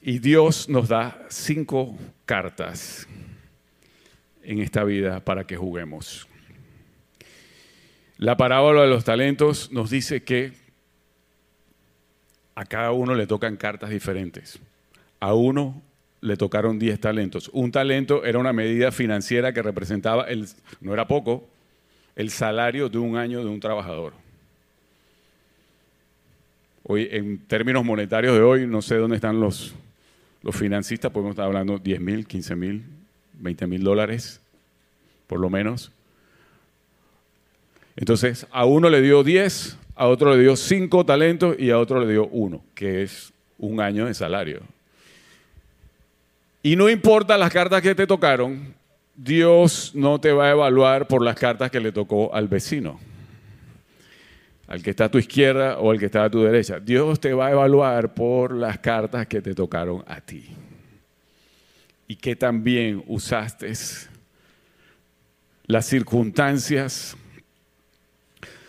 Y 0.02 0.19
Dios 0.19 0.69
nos 0.69 0.88
da 0.88 1.26
cinco 1.28 1.95
cartas 2.25 3.07
en 4.42 4.61
esta 4.61 4.83
vida 4.85 5.21
para 5.21 5.45
que 5.45 5.57
juguemos. 5.57 6.26
La 8.16 8.37
parábola 8.37 8.83
de 8.83 8.88
los 8.88 9.04
talentos 9.04 9.71
nos 9.73 9.90
dice 9.90 10.23
que 10.23 10.52
a 12.54 12.64
cada 12.64 12.92
uno 12.92 13.14
le 13.14 13.26
tocan 13.26 13.57
cartas 13.57 13.90
diferentes. 13.90 14.59
A 15.21 15.35
uno 15.35 15.83
le 16.21 16.37
tocaron 16.37 16.78
10 16.78 17.00
talentos. 17.00 17.50
Un 17.52 17.73
talento 17.73 18.25
era 18.25 18.38
una 18.38 18.52
medida 18.52 18.92
financiera 18.92 19.52
que 19.52 19.62
representaba, 19.62 20.25
el, 20.25 20.47
no 20.80 20.92
era 20.92 21.07
poco, 21.07 21.49
el 22.16 22.30
salario 22.30 22.88
de 22.88 22.99
un 22.99 23.16
año 23.16 23.40
de 23.40 23.50
un 23.50 23.61
trabajador. 23.61 24.12
Hoy, 26.83 27.09
en 27.11 27.38
términos 27.47 27.85
monetarios 27.85 28.35
de 28.35 28.42
hoy, 28.42 28.66
no 28.66 28.83
sé 28.83 28.97
dónde 28.97 29.16
están 29.16 29.40
los, 29.40 29.75
los 30.42 30.56
financistas, 30.56 31.11
podemos 31.11 31.32
estar 31.32 31.47
hablando 31.47 31.78
10 31.78 32.00
mil, 32.00 32.26
15 32.26 32.56
mil, 32.56 32.85
20 33.35 33.66
mil 33.66 33.82
dólares, 33.82 34.40
por 35.26 35.40
lo 35.40 35.50
menos. 35.50 35.92
Entonces, 37.97 38.47
a 38.50 38.64
uno 38.64 38.88
le 38.88 39.02
dio 39.02 39.23
10, 39.23 39.76
a 39.94 40.06
otro 40.06 40.35
le 40.35 40.42
dio 40.42 40.56
5 40.56 41.04
talentos 41.04 41.56
y 41.59 41.70
a 41.70 41.78
otro 41.78 42.00
le 42.00 42.11
dio 42.11 42.26
1, 42.28 42.62
que 42.75 43.02
es 43.02 43.32
un 43.59 43.80
año 43.80 44.06
de 44.06 44.14
salario. 44.14 44.62
Y 46.62 46.76
no 46.76 46.88
importa 46.88 47.38
las 47.38 47.52
cartas 47.52 47.82
que 47.82 47.94
te 47.94 48.06
tocaron, 48.06 48.75
Dios 49.16 49.92
no 49.94 50.18
te 50.20 50.32
va 50.32 50.47
a 50.47 50.50
evaluar 50.52 51.06
por 51.06 51.23
las 51.23 51.37
cartas 51.37 51.70
que 51.70 51.80
le 51.80 51.92
tocó 51.92 52.35
al 52.35 52.49
vecino, 52.49 52.99
al 54.70 54.84
que 54.84 54.90
está 54.90 55.06
a 55.06 55.10
tu 55.10 55.18
izquierda 55.18 55.78
o 55.80 55.90
al 55.90 55.98
que 55.98 56.06
está 56.06 56.22
a 56.22 56.30
tu 56.30 56.44
derecha. 56.44 56.78
Dios 56.78 57.18
te 57.18 57.34
va 57.34 57.48
a 57.48 57.50
evaluar 57.50 58.14
por 58.14 58.54
las 58.54 58.78
cartas 58.78 59.26
que 59.26 59.42
te 59.42 59.52
tocaron 59.52 60.04
a 60.06 60.20
ti. 60.20 60.46
Y 62.06 62.14
que 62.14 62.36
también 62.36 63.02
usaste 63.08 63.72
las 65.66 65.86
circunstancias, 65.86 67.16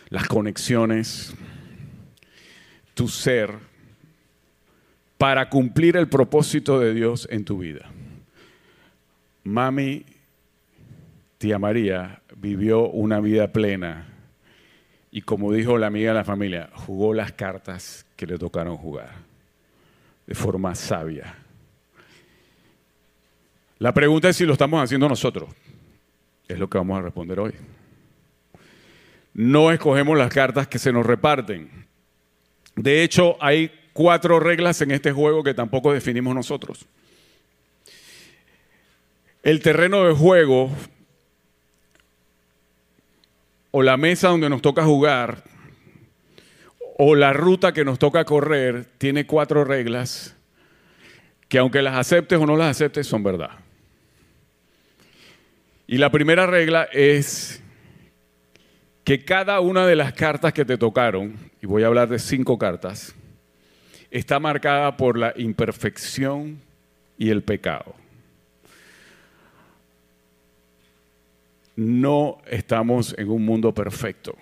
las 0.09 0.27
conexiones, 0.27 1.35
tu 2.95 3.07
ser 3.07 3.53
para 5.19 5.49
cumplir 5.49 5.97
el 5.97 6.09
propósito 6.09 6.79
de 6.79 6.95
Dios 6.95 7.27
en 7.29 7.45
tu 7.45 7.59
vida. 7.59 7.91
Mami, 9.43 10.03
tía 11.37 11.59
María, 11.59 12.23
vivió 12.37 12.89
una 12.89 13.19
vida 13.19 13.51
plena 13.51 14.10
y 15.11 15.21
como 15.21 15.51
dijo 15.51 15.77
la 15.77 15.87
amiga 15.87 16.11
de 16.11 16.17
la 16.17 16.23
familia, 16.23 16.69
jugó 16.73 17.13
las 17.13 17.33
cartas 17.33 18.05
que 18.15 18.25
le 18.25 18.37
tocaron 18.37 18.77
jugar 18.77 19.31
de 20.25 20.35
forma 20.35 20.73
sabia. 20.75 21.35
La 23.79 23.93
pregunta 23.93 24.29
es 24.29 24.37
si 24.37 24.45
lo 24.45 24.53
estamos 24.53 24.81
haciendo 24.81 25.09
nosotros. 25.09 25.49
Es 26.47 26.57
lo 26.57 26.69
que 26.69 26.77
vamos 26.77 26.99
a 26.99 27.01
responder 27.01 27.39
hoy. 27.39 27.53
No 29.33 29.71
escogemos 29.71 30.17
las 30.17 30.31
cartas 30.33 30.67
que 30.67 30.79
se 30.79 30.93
nos 30.93 31.05
reparten. 31.05 31.87
De 32.75 33.03
hecho, 33.03 33.35
hay 33.41 33.71
cuatro 33.91 34.39
reglas 34.39 34.81
en 34.81 34.91
este 34.91 35.11
juego 35.11 35.43
que 35.43 35.53
tampoco 35.53 35.91
definimos 35.91 36.33
nosotros. 36.33 36.85
El 39.43 39.61
terreno 39.61 40.05
de 40.05 40.13
juego 40.13 40.69
o 43.71 43.81
la 43.81 43.97
mesa 43.97 44.27
donde 44.27 44.49
nos 44.49 44.61
toca 44.61 44.83
jugar 44.83 45.43
o 46.97 47.15
la 47.15 47.33
ruta 47.33 47.73
que 47.73 47.85
nos 47.85 47.97
toca 47.97 48.25
correr 48.25 48.85
tiene 48.97 49.25
cuatro 49.25 49.63
reglas 49.63 50.35
que 51.47 51.57
aunque 51.57 51.81
las 51.81 51.97
aceptes 51.97 52.39
o 52.39 52.45
no 52.45 52.55
las 52.55 52.69
aceptes 52.69 53.07
son 53.07 53.23
verdad. 53.23 53.49
Y 55.87 55.97
la 55.97 56.09
primera 56.09 56.47
regla 56.47 56.87
es 56.93 57.61
que 59.03 59.25
cada 59.25 59.59
una 59.59 59.85
de 59.85 59.97
las 59.97 60.13
cartas 60.13 60.53
que 60.53 60.63
te 60.63 60.77
tocaron, 60.77 61.35
y 61.61 61.65
voy 61.65 61.83
a 61.83 61.87
hablar 61.87 62.07
de 62.07 62.19
cinco 62.19 62.57
cartas, 62.57 63.13
está 64.11 64.39
marcada 64.39 64.95
por 64.95 65.17
la 65.17 65.33
imperfección 65.35 66.61
y 67.17 67.29
el 67.29 67.43
pecado. 67.43 67.95
No 71.81 72.37
estamos 72.45 73.15
en 73.17 73.27
un 73.27 73.43
mundo 73.43 73.73
perfecto. 73.73 74.37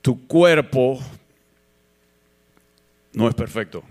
Tu 0.00 0.26
cuerpo 0.26 0.98
no 3.12 3.28
es 3.28 3.34
perfecto. 3.34 3.82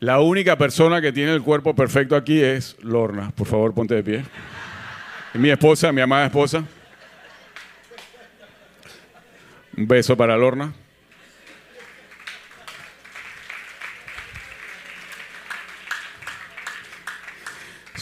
La 0.00 0.20
única 0.20 0.58
persona 0.58 1.00
que 1.00 1.12
tiene 1.12 1.32
el 1.32 1.40
cuerpo 1.40 1.74
perfecto 1.74 2.14
aquí 2.14 2.42
es 2.42 2.76
Lorna. 2.82 3.30
Por 3.30 3.46
favor, 3.46 3.72
ponte 3.72 3.94
de 3.94 4.02
pie. 4.02 4.24
mi 5.32 5.48
esposa, 5.48 5.92
mi 5.92 6.02
amada 6.02 6.26
esposa. 6.26 6.62
Un 9.78 9.88
beso 9.88 10.14
para 10.14 10.36
Lorna. 10.36 10.74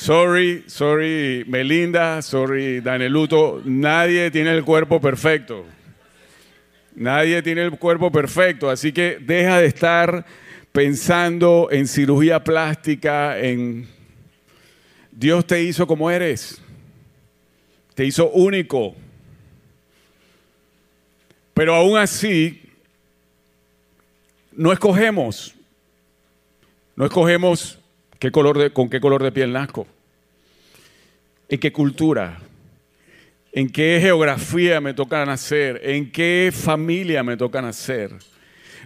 Sorry, 0.02 0.64
sorry 0.66 1.44
Melinda, 1.46 2.20
sorry 2.22 2.80
Daneluto, 2.80 3.62
nadie 3.64 4.32
tiene 4.32 4.50
el 4.50 4.64
cuerpo 4.64 5.00
perfecto. 5.00 5.64
Nadie 6.96 7.40
tiene 7.40 7.62
el 7.62 7.78
cuerpo 7.78 8.10
perfecto, 8.10 8.68
así 8.68 8.90
que 8.90 9.18
deja 9.20 9.60
de 9.60 9.66
estar 9.66 10.26
pensando 10.72 11.68
en 11.70 11.86
cirugía 11.86 12.42
plástica, 12.42 13.38
en 13.38 13.86
Dios 15.12 15.46
te 15.46 15.62
hizo 15.62 15.86
como 15.86 16.10
eres, 16.10 16.60
te 17.94 18.04
hizo 18.04 18.28
único. 18.30 18.96
Pero 21.54 21.76
aún 21.76 21.96
así, 21.96 22.60
no 24.50 24.72
escogemos, 24.72 25.54
no 26.96 27.04
escogemos 27.04 27.78
qué 28.22 28.30
color 28.30 28.56
de, 28.56 28.70
con 28.70 28.88
qué 28.88 29.00
color 29.00 29.20
de 29.20 29.32
piel 29.32 29.52
nazco, 29.52 29.84
en 31.48 31.58
qué 31.58 31.72
cultura, 31.72 32.38
en 33.50 33.68
qué 33.68 33.98
geografía 34.00 34.80
me 34.80 34.94
toca 34.94 35.26
nacer, 35.26 35.80
en 35.82 36.12
qué 36.12 36.52
familia 36.54 37.24
me 37.24 37.36
toca 37.36 37.60
nacer. 37.60 38.12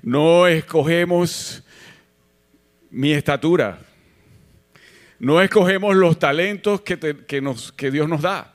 No 0.03 0.47
escogemos 0.47 1.63
mi 2.91 3.13
estatura, 3.13 3.79
no 5.19 5.43
escogemos 5.43 5.95
los 5.95 6.19
talentos 6.19 6.81
que, 6.81 6.97
que 6.97 7.91
Dios 7.91 8.09
nos 8.09 8.23
da. 8.23 8.55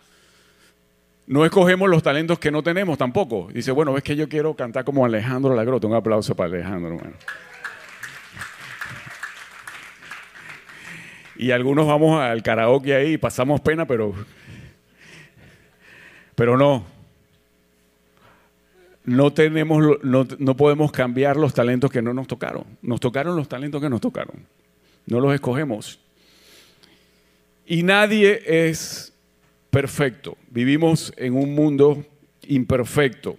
No 1.28 1.46
escogemos 1.46 1.92
los 1.92 2.02
talentos 2.02 2.40
que 2.40 2.50
no 2.50 2.64
tenemos 2.64 2.98
tampoco. 2.98 3.50
Dice, 3.54 3.72
bueno, 3.72 3.96
es 3.98 4.04
que 4.04 4.16
yo 4.16 4.28
quiero 4.28 4.56
cantar 4.56 4.84
como 4.84 5.06
Alejandro 5.06 5.54
Lagrota. 5.54 5.86
Un 5.86 5.94
aplauso 5.94 6.36
para 6.36 6.50
Alejandro, 6.50 6.96
hermano. 6.96 7.18
Y 11.42 11.50
algunos 11.50 11.88
vamos 11.88 12.22
al 12.22 12.44
karaoke 12.44 12.94
ahí 12.94 13.14
y 13.14 13.18
pasamos 13.18 13.62
pena, 13.62 13.88
pero, 13.88 14.14
pero 16.36 16.56
no. 16.56 16.86
No, 19.06 19.34
tenemos, 19.34 19.98
no, 20.04 20.28
no 20.38 20.56
podemos 20.56 20.92
cambiar 20.92 21.38
los 21.38 21.56
talentos 21.56 21.90
que 21.90 22.04
no 22.04 22.14
nos 22.14 22.28
tocaron. 22.28 22.64
Nos 22.84 23.00
tocaron 23.00 23.36
los 23.36 23.50
talentos 23.50 23.82
que 23.82 23.90
nos 23.90 24.02
tocaron. 24.02 24.46
No 25.08 25.20
los 25.20 25.34
escogemos. 25.34 26.00
Y 27.66 27.82
nadie 27.82 28.44
es 28.46 29.12
perfecto. 29.72 30.38
Vivimos 30.52 31.12
en 31.18 31.36
un 31.36 31.56
mundo 31.56 32.06
imperfecto. 32.44 33.36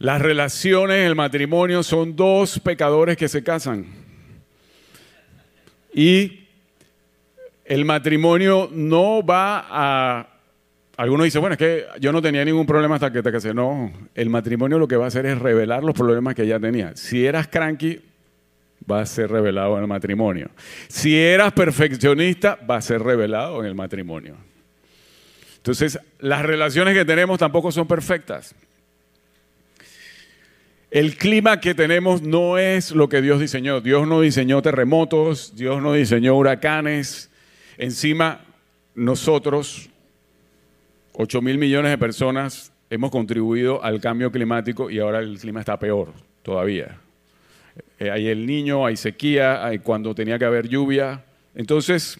Las 0.00 0.20
relaciones, 0.20 1.06
el 1.06 1.14
matrimonio 1.14 1.84
son 1.84 2.16
dos 2.16 2.58
pecadores 2.58 3.16
que 3.16 3.28
se 3.28 3.44
casan. 3.44 3.86
Y 5.94 6.47
el 7.68 7.84
matrimonio 7.84 8.70
no 8.72 9.22
va 9.24 9.66
a... 9.68 10.26
Algunos 10.96 11.24
dicen, 11.24 11.42
bueno, 11.42 11.52
es 11.52 11.58
que 11.58 11.84
yo 12.00 12.10
no 12.12 12.22
tenía 12.22 12.44
ningún 12.44 12.66
problema 12.66 12.94
hasta 12.94 13.12
que 13.12 13.22
te 13.22 13.30
casé. 13.30 13.52
No, 13.52 13.92
el 14.14 14.30
matrimonio 14.30 14.78
lo 14.78 14.88
que 14.88 14.96
va 14.96 15.04
a 15.04 15.08
hacer 15.08 15.26
es 15.26 15.38
revelar 15.38 15.84
los 15.84 15.94
problemas 15.94 16.34
que 16.34 16.46
ya 16.46 16.58
tenía. 16.58 16.96
Si 16.96 17.24
eras 17.24 17.46
cranky, 17.46 18.00
va 18.90 19.02
a 19.02 19.06
ser 19.06 19.30
revelado 19.30 19.76
en 19.76 19.82
el 19.82 19.86
matrimonio. 19.86 20.48
Si 20.88 21.16
eras 21.16 21.52
perfeccionista, 21.52 22.58
va 22.68 22.78
a 22.78 22.82
ser 22.82 23.02
revelado 23.02 23.60
en 23.60 23.66
el 23.66 23.74
matrimonio. 23.74 24.36
Entonces, 25.58 26.00
las 26.20 26.42
relaciones 26.44 26.94
que 26.94 27.04
tenemos 27.04 27.38
tampoco 27.38 27.70
son 27.70 27.86
perfectas. 27.86 28.54
El 30.90 31.16
clima 31.16 31.60
que 31.60 31.74
tenemos 31.74 32.22
no 32.22 32.56
es 32.56 32.92
lo 32.92 33.10
que 33.10 33.20
Dios 33.20 33.40
diseñó. 33.40 33.82
Dios 33.82 34.08
no 34.08 34.22
diseñó 34.22 34.62
terremotos, 34.62 35.54
Dios 35.54 35.82
no 35.82 35.92
diseñó 35.92 36.34
huracanes. 36.34 37.27
Encima, 37.78 38.40
nosotros, 38.94 39.88
8 41.12 41.40
mil 41.40 41.58
millones 41.58 41.92
de 41.92 41.98
personas, 41.98 42.72
hemos 42.90 43.10
contribuido 43.10 43.82
al 43.82 44.00
cambio 44.00 44.32
climático 44.32 44.90
y 44.90 44.98
ahora 44.98 45.20
el 45.20 45.38
clima 45.38 45.60
está 45.60 45.78
peor 45.78 46.12
todavía. 46.42 46.98
Eh, 48.00 48.10
hay 48.10 48.26
el 48.26 48.46
niño, 48.46 48.84
hay 48.84 48.96
sequía, 48.96 49.64
hay 49.64 49.78
cuando 49.78 50.14
tenía 50.14 50.38
que 50.38 50.44
haber 50.44 50.68
lluvia. 50.68 51.24
Entonces, 51.54 52.18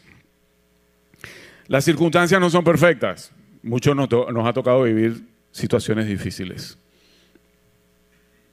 las 1.67 1.85
circunstancias 1.85 2.41
no 2.41 2.51
son 2.51 2.63
perfectas. 2.63 3.33
Muchos 3.63 3.97
nos, 3.97 4.09
ha 4.13 4.53
tocado 4.53 4.85
vivir 4.85 5.25
situaciones 5.51 6.07
difíciles. 6.07 6.79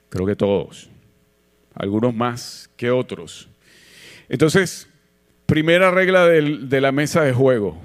Creo 0.08 0.26
que 0.26 0.34
todos. 0.34 0.90
Algunos 1.74 2.14
más 2.14 2.68
que 2.76 2.90
otros. 2.90 3.48
Entonces, 4.28 4.88
primera 5.46 5.90
regla 5.90 6.26
de 6.26 6.80
la 6.80 6.92
mesa 6.92 7.22
de 7.22 7.32
juego. 7.32 7.78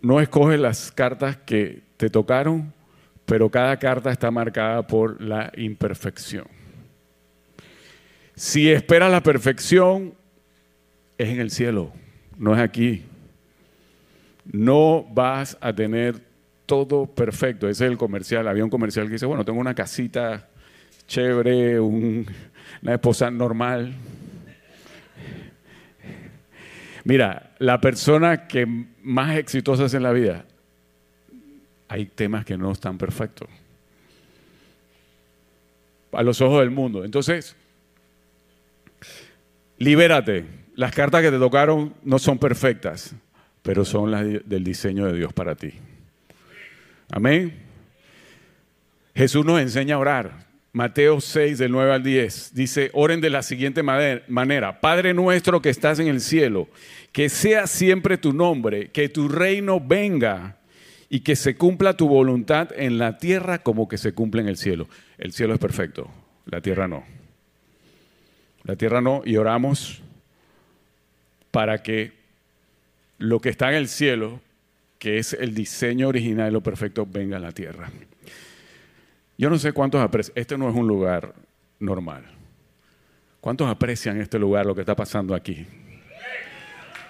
No 0.00 0.20
escoges 0.20 0.60
las 0.60 0.92
cartas 0.92 1.36
que 1.36 1.82
te 1.96 2.10
tocaron, 2.10 2.72
pero 3.26 3.50
cada 3.50 3.78
carta 3.78 4.10
está 4.10 4.30
marcada 4.30 4.86
por 4.86 5.20
la 5.20 5.50
imperfección. 5.56 6.46
Si 8.36 8.70
esperas 8.70 9.10
la 9.10 9.22
perfección, 9.22 10.14
es 11.16 11.28
en 11.28 11.40
el 11.40 11.50
cielo, 11.50 11.92
no 12.36 12.54
es 12.54 12.60
aquí. 12.60 13.04
No 14.52 15.06
vas 15.10 15.56
a 15.60 15.72
tener 15.72 16.20
todo 16.66 17.06
perfecto. 17.06 17.68
Ese 17.68 17.84
es 17.86 17.90
el 17.90 17.96
comercial. 17.96 18.46
Había 18.48 18.64
un 18.64 18.70
comercial 18.70 19.06
que 19.06 19.14
dice, 19.14 19.26
bueno, 19.26 19.44
tengo 19.44 19.60
una 19.60 19.74
casita 19.74 20.48
chévere, 21.06 21.80
una 21.80 22.24
esposa 22.94 23.30
normal. 23.30 23.94
Mira, 27.04 27.54
la 27.58 27.80
persona 27.80 28.48
que 28.48 28.66
más 29.02 29.36
exitosa 29.36 29.84
es 29.84 29.94
en 29.94 30.02
la 30.02 30.12
vida, 30.12 30.46
hay 31.88 32.06
temas 32.06 32.44
que 32.44 32.56
no 32.56 32.72
están 32.72 32.96
perfectos. 32.96 33.48
A 36.12 36.22
los 36.22 36.40
ojos 36.40 36.60
del 36.60 36.70
mundo. 36.70 37.04
Entonces, 37.04 37.54
libérate. 39.78 40.46
Las 40.76 40.92
cartas 40.92 41.22
que 41.22 41.30
te 41.30 41.38
tocaron 41.38 41.94
no 42.02 42.18
son 42.18 42.38
perfectas, 42.38 43.14
pero 43.62 43.84
son 43.84 44.10
las 44.10 44.24
del 44.24 44.64
diseño 44.64 45.06
de 45.06 45.16
Dios 45.16 45.32
para 45.32 45.54
ti. 45.54 45.72
Amén. 47.12 47.62
Jesús 49.14 49.44
nos 49.44 49.60
enseña 49.60 49.94
a 49.94 49.98
orar. 49.98 50.43
Mateo 50.74 51.20
6, 51.20 51.58
del 51.58 51.70
9 51.70 51.92
al 51.92 52.02
10, 52.02 52.50
dice, 52.52 52.90
oren 52.94 53.20
de 53.20 53.30
la 53.30 53.44
siguiente 53.44 53.84
manera, 53.84 54.80
Padre 54.80 55.14
nuestro 55.14 55.62
que 55.62 55.70
estás 55.70 56.00
en 56.00 56.08
el 56.08 56.20
cielo, 56.20 56.68
que 57.12 57.28
sea 57.28 57.68
siempre 57.68 58.18
tu 58.18 58.32
nombre, 58.32 58.90
que 58.90 59.08
tu 59.08 59.28
reino 59.28 59.78
venga 59.78 60.56
y 61.08 61.20
que 61.20 61.36
se 61.36 61.54
cumpla 61.54 61.96
tu 61.96 62.08
voluntad 62.08 62.70
en 62.76 62.98
la 62.98 63.18
tierra 63.18 63.62
como 63.62 63.86
que 63.86 63.98
se 63.98 64.14
cumple 64.14 64.40
en 64.40 64.48
el 64.48 64.56
cielo. 64.56 64.88
El 65.16 65.32
cielo 65.32 65.54
es 65.54 65.60
perfecto, 65.60 66.10
la 66.44 66.60
tierra 66.60 66.88
no. 66.88 67.04
La 68.64 68.74
tierra 68.74 69.00
no, 69.00 69.22
y 69.24 69.36
oramos 69.36 70.02
para 71.52 71.84
que 71.84 72.10
lo 73.18 73.38
que 73.38 73.50
está 73.50 73.68
en 73.68 73.76
el 73.76 73.86
cielo, 73.86 74.40
que 74.98 75.18
es 75.18 75.34
el 75.34 75.54
diseño 75.54 76.08
original 76.08 76.46
de 76.46 76.50
lo 76.52 76.62
perfecto, 76.62 77.06
venga 77.08 77.36
a 77.36 77.40
la 77.40 77.52
tierra. 77.52 77.92
Yo 79.36 79.50
no 79.50 79.58
sé 79.58 79.72
cuántos 79.72 80.00
aprecian, 80.00 80.32
este 80.36 80.56
no 80.56 80.68
es 80.68 80.74
un 80.74 80.86
lugar 80.86 81.34
normal. 81.78 82.24
¿Cuántos 83.40 83.68
aprecian 83.68 84.20
este 84.20 84.38
lugar, 84.38 84.64
lo 84.64 84.74
que 84.74 84.80
está 84.80 84.96
pasando 84.96 85.34
aquí? 85.34 85.66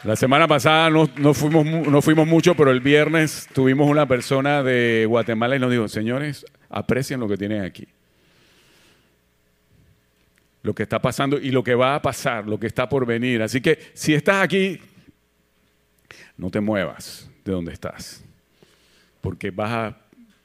La 0.04 0.16
semana 0.16 0.46
pasada 0.46 0.90
no, 0.90 1.32
fuimos, 1.32 1.64
no 1.64 2.02
fuimos 2.02 2.26
mucho, 2.26 2.54
pero 2.54 2.70
el 2.70 2.80
viernes 2.80 3.48
tuvimos 3.54 3.88
una 3.88 4.06
persona 4.06 4.62
de 4.62 5.06
Guatemala 5.08 5.56
y 5.56 5.58
nos 5.58 5.70
dijo, 5.70 5.88
señores, 5.88 6.44
aprecien 6.68 7.20
lo 7.20 7.28
que 7.28 7.36
tienen 7.36 7.62
aquí. 7.62 7.86
Lo 10.62 10.74
que 10.74 10.82
está 10.82 11.00
pasando 11.00 11.38
y 11.38 11.50
lo 11.50 11.62
que 11.62 11.74
va 11.74 11.94
a 11.94 12.02
pasar, 12.02 12.46
lo 12.46 12.58
que 12.58 12.66
está 12.66 12.88
por 12.88 13.06
venir. 13.06 13.40
Así 13.40 13.60
que 13.60 13.78
si 13.94 14.12
estás 14.12 14.42
aquí, 14.42 14.78
no 16.36 16.50
te 16.50 16.60
muevas 16.60 17.30
de 17.44 17.52
donde 17.52 17.72
estás, 17.72 18.24
porque 19.20 19.50
vas 19.50 19.70
a 19.70 19.96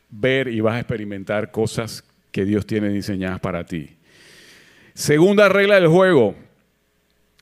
ver 0.10 0.48
y 0.48 0.60
vas 0.62 0.76
a 0.76 0.80
experimentar 0.80 1.52
cosas 1.52 2.04
que 2.32 2.45
Dios 2.45 2.65
tiene 2.65 2.89
diseñadas 2.89 3.39
para 3.39 3.65
ti. 3.65 3.98
Segunda 4.93 5.50
regla 5.50 5.76
del 5.76 5.88
juego. 5.88 6.36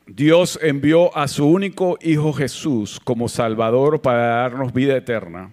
Dios 0.05 0.57
envió 0.61 1.15
a 1.17 1.27
su 1.27 1.45
único 1.45 1.97
Hijo 2.01 2.31
Jesús 2.31 2.99
como 3.03 3.27
Salvador 3.27 4.01
para 4.01 4.27
darnos 4.27 4.73
vida 4.73 4.95
eterna, 4.95 5.51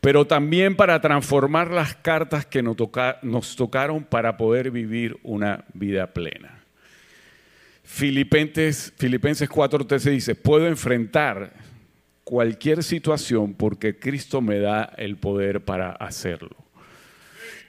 pero 0.00 0.26
también 0.26 0.76
para 0.76 1.00
transformar 1.00 1.72
las 1.72 1.96
cartas 1.96 2.46
que 2.46 2.62
nos, 2.62 2.76
tocaron 3.56 4.04
para 4.04 4.36
poder 4.36 4.70
vivir 4.70 5.16
una 5.24 5.64
vida 5.74 6.12
plena. 6.12 6.62
Filipenses, 7.82 8.92
Filipenses 8.96 9.48
4:13 9.48 10.10
dice, 10.10 10.34
puedo 10.36 10.68
enfrentar 10.68 11.52
cualquier 12.24 12.82
situación 12.82 13.54
porque 13.54 13.98
Cristo 13.98 14.40
me 14.40 14.58
da 14.58 14.84
el 14.96 15.16
poder 15.16 15.64
para 15.64 15.92
hacerlo. 15.92 16.56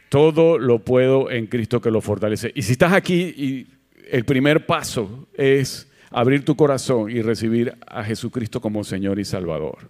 Todo 0.10 0.58
lo 0.58 0.80
puedo 0.80 1.30
en 1.30 1.48
Cristo 1.48 1.82
que 1.82 1.92
lo 1.92 2.02
fortalece. 2.02 2.52
Y 2.56 2.62
si 2.62 2.72
estás 2.72 2.94
aquí 2.94 3.68
el 4.10 4.24
primer 4.26 4.66
paso 4.66 5.28
es 5.34 5.88
abrir 6.12 6.46
tu 6.46 6.56
corazón 6.56 7.10
y 7.10 7.22
recibir 7.22 7.76
a 7.86 8.04
Jesucristo 8.04 8.62
como 8.62 8.84
Señor 8.84 9.20
y 9.20 9.26
Salvador. 9.26 9.90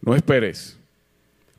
No 0.00 0.14
esperes. 0.14 0.78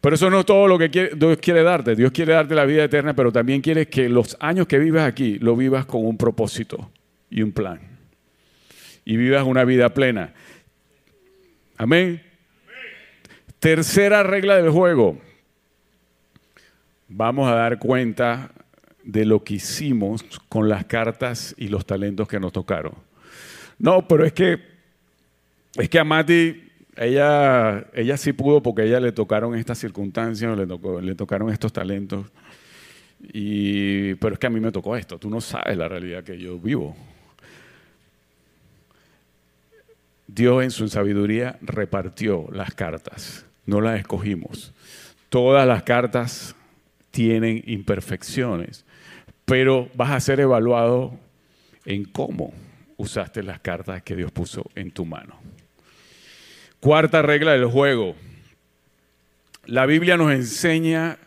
Pero 0.01 0.15
eso 0.15 0.29
no 0.29 0.41
es 0.41 0.45
todo 0.45 0.67
lo 0.67 0.77
que 0.77 0.89
Dios 0.89 1.37
quiere 1.37 1.63
darte. 1.63 1.95
Dios 1.95 2.11
quiere 2.11 2.33
darte 2.33 2.55
la 2.55 2.65
vida 2.65 2.83
eterna, 2.83 3.15
pero 3.15 3.31
también 3.31 3.61
quiere 3.61 3.87
que 3.87 4.09
los 4.09 4.35
años 4.39 4.67
que 4.67 4.79
vivas 4.79 5.07
aquí 5.07 5.39
lo 5.39 5.55
vivas 5.55 5.85
con 5.85 6.05
un 6.05 6.17
propósito 6.17 6.91
y 7.29 7.41
un 7.41 7.51
plan. 7.51 7.79
Y 9.05 9.15
vivas 9.15 9.45
una 9.45 9.63
vida 9.63 9.93
plena. 9.93 10.33
Amén. 11.83 12.23
Tercera 13.59 14.23
regla 14.23 14.55
del 14.55 14.69
juego. 14.69 15.19
Vamos 17.09 17.51
a 17.51 17.55
dar 17.55 17.77
cuenta 17.77 18.51
de 19.03 19.25
lo 19.25 19.43
que 19.43 19.55
hicimos 19.55 20.23
con 20.47 20.69
las 20.69 20.85
cartas 20.85 21.53
y 21.57 21.67
los 21.67 21.85
talentos 21.85 22.29
que 22.29 22.39
nos 22.39 22.53
tocaron. 22.53 22.93
No, 23.79 24.07
pero 24.07 24.23
es 24.25 24.31
que 24.31 24.61
es 25.75 25.89
que 25.89 25.99
a 25.99 26.05
Mati 26.05 26.71
ella, 26.95 27.85
ella 27.93 28.15
sí 28.15 28.31
pudo 28.31 28.63
porque 28.63 28.83
a 28.83 28.85
ella 28.85 29.01
le 29.01 29.11
tocaron 29.11 29.53
estas 29.53 29.77
circunstancias, 29.77 30.57
le, 30.57 30.65
le 30.65 31.15
tocaron 31.15 31.49
estos 31.49 31.73
talentos. 31.73 32.27
Y, 33.19 34.15
pero 34.15 34.35
es 34.35 34.39
que 34.39 34.47
a 34.47 34.49
mí 34.49 34.61
me 34.61 34.71
tocó 34.71 34.95
esto. 34.95 35.19
Tú 35.19 35.29
no 35.29 35.41
sabes 35.41 35.77
la 35.77 35.89
realidad 35.89 36.23
que 36.23 36.39
yo 36.39 36.57
vivo. 36.57 36.95
Dios 40.33 40.63
en 40.63 40.71
su 40.71 40.87
sabiduría 40.87 41.59
repartió 41.61 42.47
las 42.51 42.73
cartas, 42.73 43.45
no 43.67 43.81
las 43.81 43.99
escogimos. 43.99 44.73
Todas 45.29 45.67
las 45.67 45.83
cartas 45.83 46.55
tienen 47.11 47.63
imperfecciones, 47.67 48.83
pero 49.45 49.89
vas 49.93 50.09
a 50.09 50.19
ser 50.19 50.39
evaluado 50.39 51.19
en 51.85 52.05
cómo 52.05 52.51
usaste 52.97 53.43
las 53.43 53.59
cartas 53.59 54.01
que 54.01 54.15
Dios 54.15 54.31
puso 54.31 54.65
en 54.73 54.89
tu 54.89 55.05
mano. 55.05 55.35
Cuarta 56.79 57.21
regla 57.21 57.51
del 57.51 57.67
juego. 57.67 58.15
La 59.65 59.85
Biblia 59.85 60.17
nos 60.17 60.33
enseña 60.33 61.19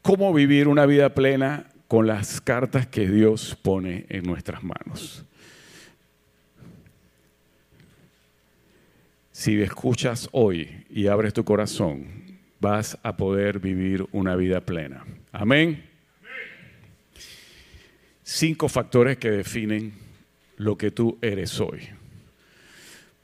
cómo 0.00 0.32
vivir 0.32 0.68
una 0.68 0.86
vida 0.86 1.10
plena 1.10 1.66
con 1.86 2.06
las 2.06 2.40
cartas 2.40 2.86
que 2.86 3.08
Dios 3.08 3.58
pone 3.60 4.06
en 4.08 4.22
nuestras 4.22 4.64
manos. 4.64 5.26
Si 9.36 9.60
escuchas 9.60 10.30
hoy 10.32 10.86
y 10.88 11.08
abres 11.08 11.34
tu 11.34 11.44
corazón, 11.44 12.06
vas 12.58 12.98
a 13.02 13.18
poder 13.18 13.58
vivir 13.58 14.06
una 14.12 14.34
vida 14.34 14.62
plena. 14.62 15.04
Amén. 15.30 15.84
Cinco 18.22 18.66
factores 18.66 19.18
que 19.18 19.30
definen 19.30 19.92
lo 20.56 20.78
que 20.78 20.90
tú 20.90 21.18
eres 21.20 21.60
hoy. 21.60 21.86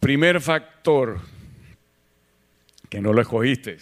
Primer 0.01 0.43
factor, 0.43 1.19
que 2.91 3.01
no 3.01 3.15
lo 3.15 3.23
escogiste, 3.23 3.79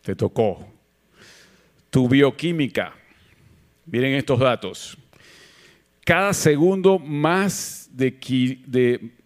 te 0.00 0.16
tocó. 0.16 0.66
Tu 1.90 2.08
bioquímica. 2.08 2.94
Miren 3.84 4.14
estos 4.14 4.38
datos. 4.40 4.96
Cada 6.06 6.32
segundo 6.32 6.98
más 6.98 7.90
de, 7.92 8.12
de 8.66 9.17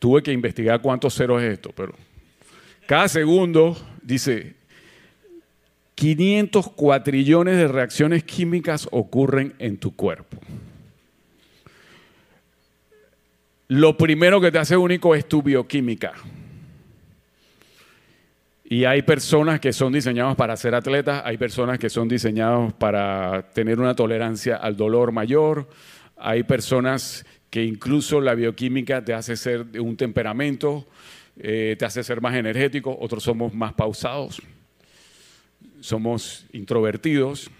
Tuve 0.00 0.22
que 0.22 0.32
investigar 0.32 0.80
cuántos 0.80 1.14
ceros 1.14 1.40
es 1.42 1.52
esto, 1.52 1.70
pero 1.76 1.94
cada 2.86 3.06
segundo 3.06 3.76
dice 4.02 4.54
500 5.94 6.70
cuatrillones 6.70 7.58
de 7.58 7.68
reacciones 7.68 8.24
químicas 8.24 8.88
ocurren 8.90 9.54
en 9.58 9.76
tu 9.76 9.94
cuerpo. 9.94 10.38
Lo 13.68 13.96
primero 13.98 14.40
que 14.40 14.50
te 14.50 14.58
hace 14.58 14.76
único 14.76 15.14
es 15.14 15.28
tu 15.28 15.42
bioquímica. 15.42 16.14
Y 18.64 18.86
hay 18.86 19.02
personas 19.02 19.60
que 19.60 19.74
son 19.74 19.92
diseñadas 19.92 20.34
para 20.36 20.56
ser 20.56 20.74
atletas, 20.74 21.22
hay 21.24 21.36
personas 21.36 21.78
que 21.78 21.90
son 21.90 22.08
diseñadas 22.08 22.72
para 22.72 23.50
tener 23.52 23.78
una 23.78 23.94
tolerancia 23.94 24.56
al 24.56 24.76
dolor 24.76 25.12
mayor, 25.12 25.68
hay 26.16 26.44
personas 26.44 27.26
que 27.50 27.64
incluso 27.64 28.20
la 28.20 28.34
bioquímica 28.34 29.04
te 29.04 29.12
hace 29.12 29.36
ser 29.36 29.66
de 29.66 29.80
un 29.80 29.96
temperamento. 29.96 30.86
eh, 31.42 31.76
te 31.78 31.84
hace 31.84 32.02
ser 32.04 32.20
más 32.20 32.34
energético, 32.34 32.96
otros 33.00 33.22
somos 33.22 33.54
más 33.54 33.72
pausados, 33.72 34.42
somos 35.80 36.44
introvertidos, 36.52 37.50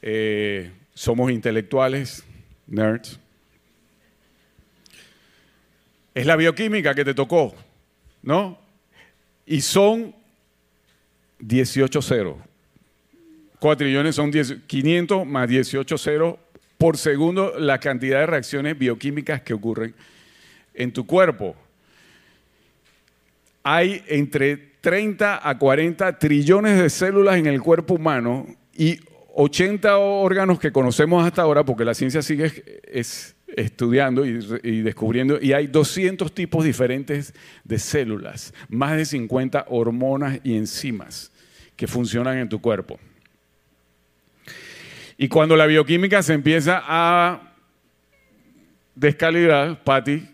eh, 0.00 0.70
somos 0.94 1.32
intelectuales, 1.32 2.24
nerds. 2.68 3.18
Es 6.14 6.24
la 6.24 6.36
bioquímica 6.36 6.94
que 6.94 7.04
te 7.04 7.14
tocó, 7.14 7.54
¿no? 8.22 8.58
Y 9.44 9.60
son 9.60 10.14
18 11.40 12.00
ceros. 12.00 12.36
Cuatrillones 13.58 14.14
son 14.14 14.30
500 14.30 15.26
más 15.26 15.48
18 15.48 15.98
ceros 15.98 16.36
por 16.78 16.96
segundo 16.96 17.58
la 17.58 17.78
cantidad 17.78 18.20
de 18.20 18.26
reacciones 18.26 18.78
bioquímicas 18.78 19.42
que 19.42 19.54
ocurren 19.54 19.94
en 20.74 20.92
tu 20.92 21.06
cuerpo. 21.06 21.56
Hay 23.62 24.04
entre 24.08 24.56
30 24.80 25.48
a 25.48 25.58
40 25.58 26.18
trillones 26.18 26.80
de 26.80 26.90
células 26.90 27.36
en 27.36 27.46
el 27.46 27.60
cuerpo 27.60 27.94
humano 27.94 28.46
y 28.72 29.00
80 29.34 29.98
órganos 29.98 30.58
que 30.58 30.72
conocemos 30.72 31.26
hasta 31.26 31.42
ahora, 31.42 31.64
porque 31.64 31.84
la 31.84 31.94
ciencia 31.94 32.22
sigue 32.22 32.80
estudiando 33.48 34.24
y, 34.24 34.38
y, 34.62 34.80
descubriendo, 34.82 35.38
y 35.40 35.52
hay 35.52 35.66
200 35.66 36.32
tipos 36.32 36.64
diferentes 36.64 37.34
de 37.64 37.78
células, 37.78 38.54
más 38.68 38.96
de 38.96 39.04
50 39.04 39.66
hormonas 39.68 40.40
y 40.42 40.56
enzimas 40.56 41.32
que 41.74 41.86
funcionan 41.86 42.38
en 42.38 42.48
tu 42.48 42.60
cuerpo. 42.60 42.98
Y 45.18 45.28
cuando 45.28 45.56
la 45.56 45.66
bioquímica 45.66 46.22
se 46.22 46.34
empieza 46.34 46.82
a 46.86 47.54
descalibrar, 48.94 49.82
Patti, 49.82 50.28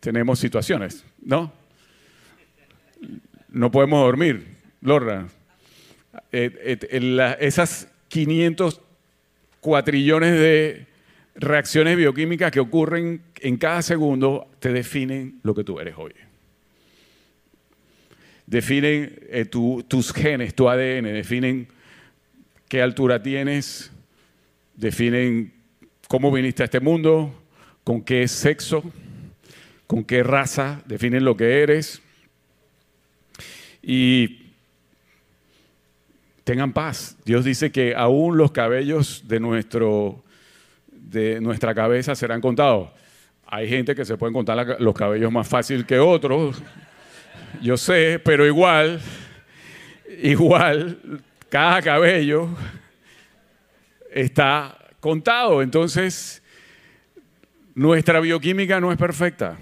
tenemos 0.00 0.38
situaciones, 0.38 1.04
¿no? 1.22 1.52
No 3.48 3.70
podemos 3.70 4.00
dormir, 4.04 4.46
Lorra. 4.80 5.28
Eh, 6.32 6.78
eh, 6.90 7.36
esas 7.40 7.88
500 8.08 8.80
cuatrillones 9.60 10.32
de 10.32 10.86
reacciones 11.36 11.96
bioquímicas 11.96 12.50
que 12.52 12.60
ocurren 12.60 13.22
en 13.40 13.56
cada 13.56 13.82
segundo 13.82 14.48
te 14.58 14.72
definen 14.72 15.40
lo 15.42 15.54
que 15.54 15.64
tú 15.64 15.80
eres 15.80 15.94
hoy. 15.96 16.12
Definen 18.46 19.16
eh, 19.30 19.46
tus 19.46 20.12
genes, 20.12 20.54
tu 20.54 20.68
ADN, 20.68 21.04
definen 21.04 21.68
qué 22.68 22.82
altura 22.82 23.22
tienes, 23.22 23.90
definen 24.76 25.52
cómo 26.08 26.30
viniste 26.30 26.62
a 26.62 26.66
este 26.66 26.80
mundo, 26.80 27.32
con 27.82 28.02
qué 28.02 28.26
sexo, 28.28 28.82
con 29.86 30.04
qué 30.04 30.22
raza, 30.22 30.82
definen 30.86 31.24
lo 31.24 31.36
que 31.36 31.62
eres. 31.62 32.02
Y 33.82 34.52
tengan 36.44 36.72
paz. 36.72 37.16
Dios 37.24 37.44
dice 37.44 37.70
que 37.72 37.94
aún 37.94 38.36
los 38.36 38.52
cabellos 38.52 39.24
de, 39.26 39.40
nuestro, 39.40 40.22
de 40.88 41.40
nuestra 41.40 41.74
cabeza 41.74 42.14
serán 42.14 42.40
contados. 42.40 42.90
Hay 43.46 43.68
gente 43.68 43.94
que 43.94 44.04
se 44.04 44.16
pueden 44.16 44.32
contar 44.32 44.80
los 44.80 44.94
cabellos 44.94 45.30
más 45.30 45.46
fácil 45.46 45.84
que 45.84 45.98
otros, 45.98 46.62
yo 47.60 47.76
sé, 47.76 48.20
pero 48.24 48.46
igual, 48.46 49.00
igual, 50.22 50.98
cada 51.48 51.80
cabello 51.82 52.48
está 54.14 54.78
contado. 55.00 55.60
Entonces, 55.60 56.42
nuestra 57.74 58.20
bioquímica 58.20 58.80
no 58.80 58.92
es 58.92 58.96
perfecta. 58.96 59.58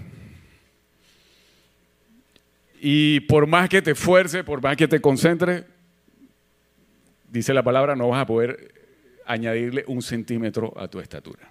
Y 2.79 3.21
por 3.21 3.47
más 3.47 3.67
que 3.67 3.81
te 3.81 3.91
esfuerce, 3.91 4.43
por 4.43 4.61
más 4.61 4.77
que 4.77 4.87
te 4.87 5.01
concentre, 5.01 5.65
dice 7.29 7.53
la 7.53 7.63
palabra, 7.63 7.95
no 7.95 8.09
vas 8.09 8.21
a 8.21 8.25
poder 8.25 8.73
añadirle 9.25 9.83
un 9.87 10.01
centímetro 10.01 10.73
a 10.77 10.87
tu 10.87 10.99
estatura. 10.99 11.49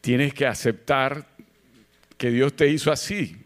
Tienes 0.00 0.32
que 0.34 0.46
aceptar 0.46 1.26
que 2.16 2.30
Dios 2.30 2.54
te 2.54 2.68
hizo 2.68 2.90
así. 2.90 3.36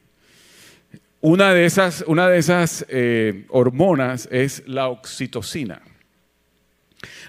Una 1.22 1.52
de 1.52 1.64
esas, 1.64 2.04
una 2.06 2.28
de 2.28 2.38
esas 2.38 2.86
eh, 2.88 3.46
hormonas 3.48 4.28
es 4.30 4.62
la 4.66 4.88
oxitocina. 4.88 5.82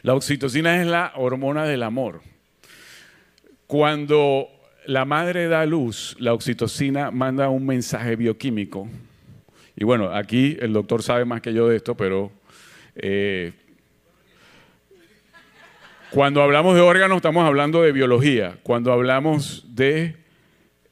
La 0.08 0.13
oxitocina 0.13 0.80
es 0.80 0.88
la 0.88 1.12
hormona 1.17 1.65
del 1.65 1.84
amor. 1.84 2.22
Cuando 3.67 4.48
la 4.86 5.04
madre 5.04 5.50
da 5.50 5.65
luz, 5.65 6.15
la 6.17 6.34
oxitocina 6.34 7.12
manda 7.12 7.50
un 7.50 7.65
mensaje 7.65 8.15
bioquímico. 8.15 8.88
Y 9.76 9.84
bueno, 9.84 10.15
aquí 10.15 10.56
el 10.62 10.72
doctor 10.72 11.04
sabe 11.04 11.26
más 11.26 11.41
que 11.41 11.54
yo 11.54 11.67
de 11.67 11.76
esto, 11.76 11.96
pero 11.96 12.32
eh, 12.96 13.52
cuando 16.12 16.41
hablamos 16.41 16.76
de 16.76 16.80
órganos 16.80 17.17
estamos 17.17 17.46
hablando 17.46 17.82
de 17.82 17.91
biología. 17.91 18.60
Cuando 18.63 18.93
hablamos 18.93 19.65
de 19.76 20.15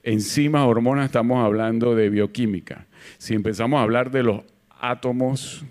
enzimas, 0.04 0.68
hormonas, 0.68 1.06
estamos 1.06 1.42
hablando 1.42 1.96
de 1.96 2.10
bioquímica. 2.10 2.86
Si 3.18 3.34
empezamos 3.34 3.80
a 3.80 3.84
hablar 3.84 4.12
de 4.12 4.24
los 4.24 4.42
átomos, 4.78 5.64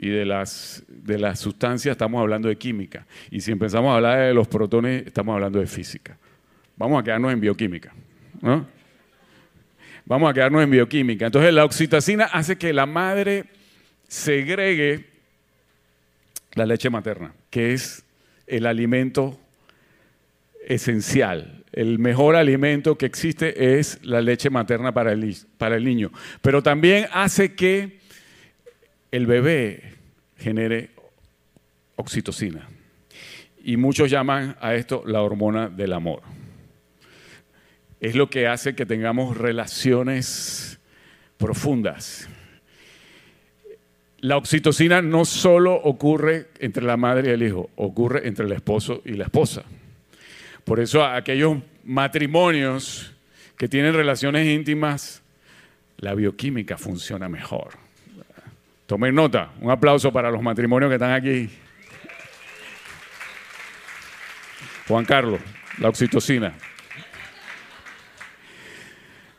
y 0.00 0.10
de 0.10 0.24
las, 0.24 0.84
de 0.86 1.18
las 1.18 1.40
sustancias 1.40 1.92
estamos 1.92 2.20
hablando 2.20 2.48
de 2.48 2.56
química. 2.56 3.04
Y 3.32 3.40
si 3.40 3.50
empezamos 3.50 3.90
a 3.90 3.96
hablar 3.96 4.28
de 4.28 4.32
los 4.32 4.46
protones, 4.46 5.04
estamos 5.04 5.34
hablando 5.34 5.58
de 5.58 5.66
física. 5.66 6.16
Vamos 6.76 7.00
a 7.00 7.04
quedarnos 7.04 7.32
en 7.32 7.40
bioquímica. 7.40 7.92
Vamos 10.04 10.30
a 10.30 10.34
quedarnos 10.34 10.62
en 10.62 10.70
bioquímica. 10.70 11.26
Entonces 11.26 11.52
la 11.52 11.64
oxitocina 11.64 12.26
hace 12.26 12.56
que 12.56 12.72
la 12.72 12.86
madre 12.86 13.46
segregue 14.06 15.06
la 16.54 16.64
leche 16.64 16.90
materna, 16.90 17.32
que 17.50 17.72
es 17.72 18.04
el 18.46 18.66
alimento 18.66 19.36
esencial. 20.64 21.64
El 21.72 21.98
mejor 21.98 22.36
alimento 22.36 22.96
que 22.96 23.06
existe 23.06 23.78
es 23.78 23.98
la 24.04 24.22
leche 24.22 24.48
materna 24.48 24.92
para 24.92 25.10
el, 25.10 25.36
para 25.58 25.74
el 25.74 25.84
niño. 25.84 26.12
Pero 26.40 26.62
también 26.62 27.06
hace 27.12 27.56
que 27.56 27.97
el 29.10 29.26
bebé 29.26 29.94
genere 30.36 30.90
oxitocina. 31.96 32.68
Y 33.62 33.76
muchos 33.76 34.10
llaman 34.10 34.56
a 34.60 34.74
esto 34.74 35.02
la 35.04 35.22
hormona 35.22 35.68
del 35.68 35.92
amor. 35.92 36.22
Es 38.00 38.14
lo 38.14 38.30
que 38.30 38.46
hace 38.46 38.74
que 38.74 38.86
tengamos 38.86 39.36
relaciones 39.36 40.78
profundas. 41.36 42.28
La 44.20 44.36
oxitocina 44.36 45.02
no 45.02 45.24
solo 45.24 45.74
ocurre 45.74 46.48
entre 46.58 46.84
la 46.84 46.96
madre 46.96 47.30
y 47.30 47.32
el 47.32 47.42
hijo, 47.42 47.70
ocurre 47.76 48.26
entre 48.26 48.46
el 48.46 48.52
esposo 48.52 49.02
y 49.04 49.12
la 49.12 49.24
esposa. 49.24 49.64
Por 50.64 50.80
eso 50.80 51.04
aquellos 51.04 51.58
matrimonios 51.84 53.14
que 53.56 53.68
tienen 53.68 53.94
relaciones 53.94 54.46
íntimas, 54.46 55.22
la 55.98 56.14
bioquímica 56.14 56.76
funciona 56.76 57.28
mejor. 57.28 57.87
Tomen 58.88 59.14
nota. 59.14 59.50
Un 59.60 59.70
aplauso 59.70 60.10
para 60.10 60.30
los 60.30 60.40
matrimonios 60.40 60.88
que 60.88 60.94
están 60.94 61.12
aquí. 61.12 61.50
Juan 64.88 65.04
Carlos, 65.04 65.42
la 65.76 65.90
oxitocina. 65.90 66.54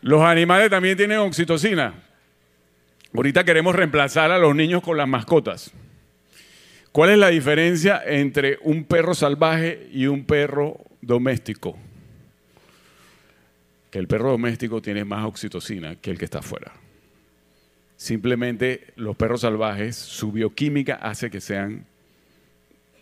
Los 0.03 0.21
animales 0.21 0.69
también 0.69 0.95
tienen 0.95 1.17
oxitocina. 1.17 1.95
Ahorita 3.11 3.43
queremos 3.43 3.73
reemplazar 3.73 4.29
a 4.29 4.37
los 4.37 4.55
niños 4.55 4.83
con 4.83 4.97
las 4.97 5.07
mascotas. 5.07 5.71
¿Cuál 6.91 7.09
es 7.09 7.17
la 7.17 7.29
diferencia 7.29 8.03
entre 8.05 8.59
un 8.61 8.83
perro 8.83 9.15
salvaje 9.15 9.89
y 9.91 10.05
un 10.05 10.25
perro 10.25 10.77
doméstico? 11.01 11.75
Que 13.89 13.97
el 13.97 14.07
perro 14.07 14.29
doméstico 14.29 14.79
tiene 14.79 15.05
más 15.05 15.25
oxitocina 15.25 15.95
que 15.95 16.11
el 16.11 16.19
que 16.19 16.25
está 16.25 16.37
afuera. 16.37 16.71
Simplemente 17.99 18.93
los 18.95 19.17
perros 19.17 19.41
salvajes, 19.41 19.97
su 19.97 20.31
bioquímica 20.31 20.95
hace 20.95 21.29
que 21.29 21.41
sean 21.41 21.85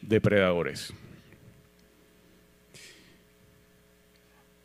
depredadores. 0.02 0.92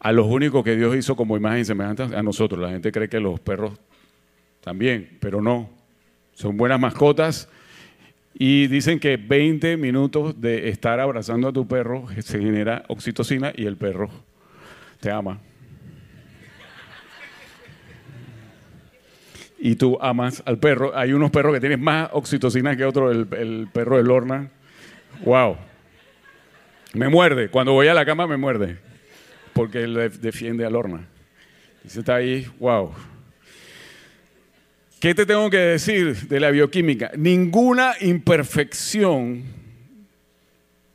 A 0.01 0.11
los 0.11 0.27
únicos 0.27 0.65
que 0.65 0.75
Dios 0.75 0.97
hizo 0.97 1.17
como 1.17 1.37
imagen 1.37 1.67
semejante 1.67 2.05
a 2.05 2.23
nosotros. 2.23 2.59
La 2.59 2.71
gente 2.71 2.91
cree 2.91 3.11
que 3.11 3.21
los 3.21 3.41
perros 3.41 3.79
también, 4.63 5.19
pero 5.21 5.43
no. 5.43 5.69
Son 6.33 6.57
buenas 6.57 6.81
mascotas 6.81 7.47
y 8.33 8.69
dicen 8.69 9.01
que 9.01 9.19
20 9.19 9.77
minutos 9.77 10.41
de 10.41 10.71
estar 10.71 10.99
abrazando 10.99 11.49
a 11.49 11.53
tu 11.53 11.69
perro 11.69 12.07
se 12.23 12.39
genera 12.39 12.85
oxitocina 12.89 13.53
y 13.55 13.67
el 13.67 13.77
perro 13.77 14.09
te 14.99 15.11
ama. 15.11 15.41
Y 19.65 19.77
tú 19.77 19.97
amas 20.01 20.43
al 20.45 20.59
perro. 20.59 20.91
Hay 20.97 21.13
unos 21.13 21.31
perros 21.31 21.55
que 21.55 21.61
tienen 21.61 21.81
más 21.81 22.11
oxitocina 22.13 22.77
que 22.77 22.85
otro, 22.85 23.13
el, 23.13 23.69
perro 23.73 23.97
de 23.97 24.03
Lorna. 24.03 24.51
¡Wow! 25.25 25.57
Me 26.95 27.09
muerde. 27.09 27.49
Cuando 27.49 27.73
voy 27.73 27.87
a 27.87 27.95
la 27.95 28.05
cama 28.05 28.27
me 28.27 28.37
muerde. 28.37 28.79
Porque 29.53 29.85
él 29.85 30.11
defiende 30.21 30.67
a 30.67 30.71
Lorna. 30.71 31.07
Dice, 31.85 32.01
está 32.01 32.17
ahí, 32.17 32.45
wow. 32.59 32.93
¿Qué 34.99 35.15
te 35.15 35.27
tengo 35.27 35.49
que 35.49 35.59
decir 35.59 36.17
de 36.27 36.41
la 36.41 36.51
bioquímica? 36.51 37.13
Ninguna 37.17 37.95
imperfección, 38.01 39.45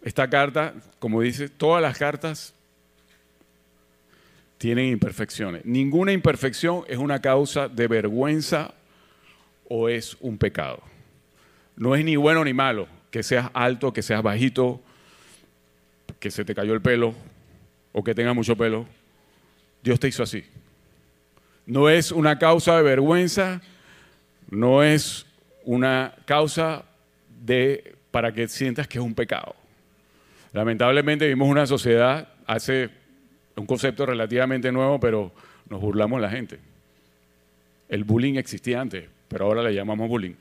esta 0.01 0.29
carta, 0.29 0.73
como 0.99 1.21
dice, 1.21 1.47
todas 1.47 1.81
las 1.81 1.97
cartas 1.97 2.53
tienen 4.57 4.85
imperfecciones. 4.85 5.65
Ninguna 5.65 6.11
imperfección 6.11 6.83
es 6.87 6.97
una 6.97 7.21
causa 7.21 7.67
de 7.67 7.87
vergüenza 7.87 8.73
o 9.69 9.89
es 9.89 10.17
un 10.19 10.37
pecado. 10.37 10.81
No 11.75 11.95
es 11.95 12.03
ni 12.03 12.15
bueno 12.15 12.43
ni 12.43 12.53
malo 12.53 12.87
que 13.11 13.23
seas 13.23 13.49
alto, 13.53 13.93
que 13.93 14.01
seas 14.01 14.23
bajito, 14.23 14.81
que 16.19 16.31
se 16.31 16.43
te 16.43 16.55
cayó 16.55 16.73
el 16.73 16.81
pelo 16.81 17.13
o 17.91 18.03
que 18.03 18.15
tengas 18.15 18.35
mucho 18.35 18.55
pelo. 18.55 18.85
Dios 19.83 19.99
te 19.99 20.07
hizo 20.07 20.23
así. 20.23 20.43
No 21.65 21.89
es 21.89 22.11
una 22.11 22.39
causa 22.39 22.77
de 22.77 22.83
vergüenza, 22.83 23.61
no 24.49 24.83
es 24.83 25.25
una 25.65 26.15
causa 26.25 26.85
de 27.43 27.95
para 28.11 28.31
que 28.31 28.47
sientas 28.47 28.87
que 28.87 28.97
es 28.97 29.03
un 29.03 29.13
pecado. 29.13 29.55
Lamentablemente 30.53 31.25
vivimos 31.25 31.49
una 31.49 31.67
sociedad, 31.67 32.29
hace 32.47 32.89
un 33.57 33.65
concepto 33.65 34.05
relativamente 34.05 34.71
nuevo, 34.71 34.99
pero 34.99 35.31
nos 35.69 35.81
burlamos 35.81 36.21
la 36.21 36.29
gente. 36.29 36.59
El 37.89 38.03
bullying 38.03 38.35
existía 38.35 38.79
antes, 38.79 39.05
pero 39.27 39.45
ahora 39.45 39.63
le 39.63 39.73
llamamos 39.73 40.07
bullying, 40.07 40.35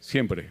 siempre, 0.00 0.50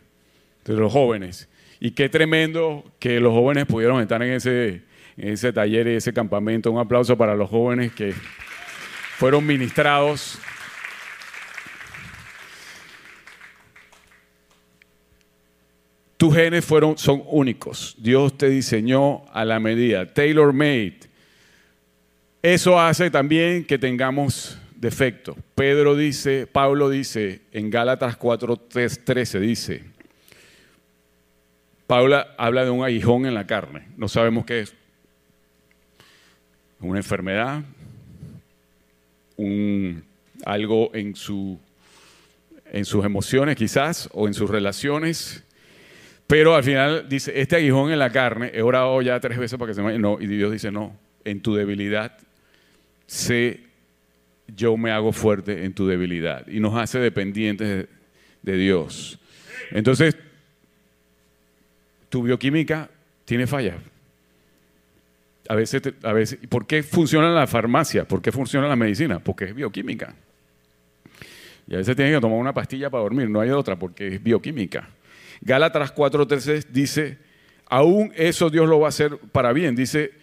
de 0.65 0.73
los 0.73 0.91
jóvenes. 0.91 1.49
Y 1.79 1.91
qué 1.91 2.10
tremendo 2.10 2.84
que 2.99 3.19
los 3.19 3.34
jóvenes 3.34 3.65
pudieron 3.65 4.01
estar 4.01 4.21
en 4.21 4.34
ese, 4.34 4.81
en 5.17 5.29
ese 5.29 5.51
taller 5.51 5.88
y 5.88 5.95
ese 5.95 6.13
campamento. 6.13 6.71
Un 6.71 6.79
aplauso 6.79 7.17
para 7.17 7.36
los 7.36 7.49
jóvenes 7.49 7.91
que 7.93 8.13
fueron 9.17 9.45
ministrados 9.45 10.39
Tus 16.21 16.36
genes 16.36 16.63
fueron, 16.63 16.99
son 16.99 17.23
únicos. 17.25 17.95
Dios 17.97 18.38
te 18.38 18.47
diseñó 18.47 19.25
a 19.34 19.43
la 19.43 19.60
medida, 19.60 20.05
tailor 20.05 20.53
made. 20.53 20.99
Eso 22.41 22.80
hace 22.80 23.12
también 23.12 23.65
que 23.65 23.77
tengamos 23.77 24.58
defectos. 24.75 25.36
Pedro 25.54 25.95
dice, 25.95 26.47
Pablo 26.47 26.89
dice 26.89 27.41
en 27.51 27.69
Gálatas 27.69 28.17
4:13 28.17 29.39
dice, 29.39 29.84
Pablo 31.86 32.25
habla 32.38 32.65
de 32.65 32.71
un 32.71 32.84
aguijón 32.84 33.25
en 33.25 33.34
la 33.34 33.45
carne. 33.45 33.88
No 33.97 34.08
sabemos 34.08 34.45
qué 34.45 34.62
es. 34.62 34.73
Una 36.80 36.97
enfermedad, 36.97 37.62
un, 39.38 40.04
algo 40.45 40.89
en, 40.95 41.15
su, 41.15 41.60
en 42.71 42.86
sus 42.86 43.06
emociones 43.06 43.56
quizás 43.56 44.10
o 44.13 44.27
en 44.27 44.34
sus 44.34 44.49
relaciones 44.49 45.43
pero 46.32 46.56
al 46.56 46.63
final 46.63 47.10
dice, 47.10 47.41
este 47.41 47.58
aguijón 47.58 47.91
en 47.91 47.99
la 47.99 48.10
carne, 48.10 48.51
he 48.54 48.62
orado 48.62 49.01
ya 49.01 49.19
tres 49.19 49.38
veces 49.38 49.60
para 49.60 49.69
que 49.69 49.75
se 49.75 49.82
me 49.82 49.99
No, 49.99 50.17
y 50.17 50.27
Dios 50.27 50.49
dice, 50.49 50.71
no, 50.71 50.97
en 51.25 51.41
tu 51.41 51.56
debilidad 51.56 52.17
sé, 53.12 53.60
yo 54.47 54.78
me 54.78 54.89
hago 54.89 55.12
fuerte 55.12 55.65
en 55.65 55.74
tu 55.74 55.86
debilidad. 55.86 56.47
Y 56.47 56.62
nos 56.62 56.76
hace 56.76 56.97
dependientes 56.97 57.88
de, 58.41 58.58
Dios. 58.58 59.19
Entonces, 59.71 60.15
tu 62.08 62.24
bioquímica 62.24 62.89
tiene 63.26 63.47
fallas. 63.47 63.76
A 65.50 65.56
veces, 65.56 65.82
a 66.04 66.13
veces, 66.13 66.39
¿por 66.47 66.65
qué 66.65 66.84
funciona 66.84 67.30
la 67.32 67.47
farmacia? 67.47 68.08
¿Por 68.08 68.21
qué 68.21 68.32
funciona 68.32 68.69
la 68.69 68.78
medicina? 68.78 69.19
Porque 69.19 69.45
es 69.45 69.56
bioquímica. 69.56 70.15
Y 71.67 71.74
a 71.74 71.78
veces 71.78 71.97
tienes 71.97 72.15
que 72.15 72.21
tomar 72.21 72.38
una 72.38 72.54
pastilla 72.54 72.89
para 72.89 73.04
dormir, 73.04 73.30
no 73.30 73.41
hay 73.41 73.50
otra 73.50 73.78
porque 73.78 74.08
es 74.08 74.24
bioquímica. 74.24 74.89
Gálatas 75.41 75.93
4.13 75.93 76.67
dice, 76.67 77.17
aún 77.65 78.13
eso 78.15 78.50
Dios 78.50 78.69
lo 78.69 78.80
va 78.80 78.88
a 78.88 78.89
hacer 78.89 79.17
para 79.34 79.52
bien. 79.52 79.76
Dice, 79.76 80.20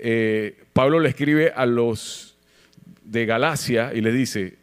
eh, 0.00 0.56
Pablo 0.72 1.00
le 1.00 1.08
escribe 1.08 1.52
a 1.54 1.66
los 1.66 2.36
de 3.04 3.26
Galacia 3.26 3.92
y 3.94 4.00
les 4.00 4.14
dice, 4.14 4.56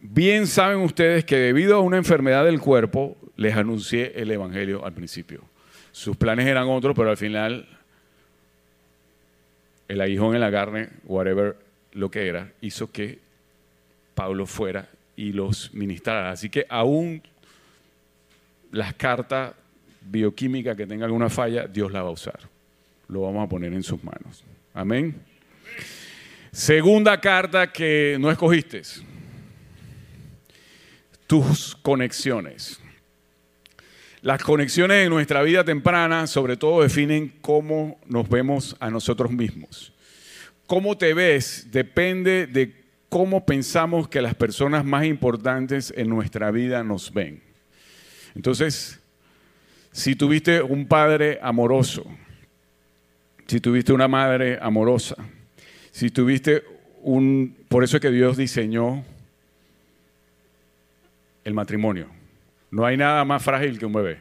bien 0.00 0.46
saben 0.46 0.78
ustedes 0.78 1.24
que 1.24 1.36
debido 1.36 1.76
a 1.76 1.80
una 1.80 1.96
enfermedad 1.96 2.44
del 2.44 2.60
cuerpo, 2.60 3.16
les 3.36 3.56
anuncié 3.56 4.12
el 4.16 4.30
Evangelio 4.30 4.84
al 4.84 4.92
principio. 4.92 5.42
Sus 5.92 6.16
planes 6.16 6.46
eran 6.46 6.68
otros, 6.68 6.94
pero 6.96 7.10
al 7.10 7.16
final 7.16 7.68
el 9.88 10.00
aguijón 10.00 10.34
en 10.34 10.40
la 10.40 10.50
carne, 10.50 10.88
whatever 11.04 11.56
lo 11.92 12.10
que 12.10 12.26
era, 12.26 12.50
hizo 12.60 12.90
que 12.90 13.18
Pablo 14.14 14.46
fuera 14.46 14.88
y 15.16 15.32
los 15.32 15.72
ministrara. 15.74 16.30
Así 16.30 16.48
que 16.48 16.66
aún 16.68 17.22
las 18.70 18.94
cartas 18.94 19.54
bioquímicas 20.00 20.76
que 20.76 20.86
tengan 20.86 21.04
alguna 21.04 21.28
falla, 21.28 21.66
Dios 21.66 21.92
la 21.92 22.02
va 22.02 22.08
a 22.08 22.12
usar. 22.12 22.51
Lo 23.12 23.20
vamos 23.20 23.44
a 23.44 23.48
poner 23.48 23.74
en 23.74 23.82
sus 23.82 24.02
manos. 24.02 24.42
Amén. 24.72 25.14
Segunda 26.50 27.20
carta 27.20 27.70
que 27.70 28.16
no 28.18 28.30
escogiste. 28.30 28.80
Tus 31.26 31.76
conexiones. 31.76 32.80
Las 34.22 34.42
conexiones 34.42 35.04
en 35.04 35.10
nuestra 35.10 35.42
vida 35.42 35.62
temprana 35.62 36.26
sobre 36.26 36.56
todo 36.56 36.82
definen 36.82 37.34
cómo 37.42 38.00
nos 38.06 38.26
vemos 38.30 38.76
a 38.80 38.88
nosotros 38.88 39.30
mismos. 39.30 39.92
Cómo 40.66 40.96
te 40.96 41.12
ves 41.12 41.66
depende 41.70 42.46
de 42.46 42.82
cómo 43.10 43.44
pensamos 43.44 44.08
que 44.08 44.22
las 44.22 44.34
personas 44.34 44.86
más 44.86 45.04
importantes 45.04 45.92
en 45.94 46.08
nuestra 46.08 46.50
vida 46.50 46.82
nos 46.82 47.12
ven. 47.12 47.42
Entonces, 48.34 48.98
si 49.90 50.16
tuviste 50.16 50.62
un 50.62 50.88
padre 50.88 51.38
amoroso, 51.42 52.06
si 53.46 53.60
tuviste 53.60 53.92
una 53.92 54.08
madre 54.08 54.58
amorosa, 54.60 55.16
si 55.90 56.10
tuviste 56.10 56.62
un... 57.02 57.56
Por 57.68 57.84
eso 57.84 57.96
es 57.96 58.00
que 58.00 58.10
Dios 58.10 58.36
diseñó 58.36 59.04
el 61.44 61.54
matrimonio. 61.54 62.08
No 62.70 62.86
hay 62.86 62.96
nada 62.96 63.24
más 63.24 63.42
frágil 63.42 63.78
que 63.78 63.86
un 63.86 63.92
bebé. 63.92 64.20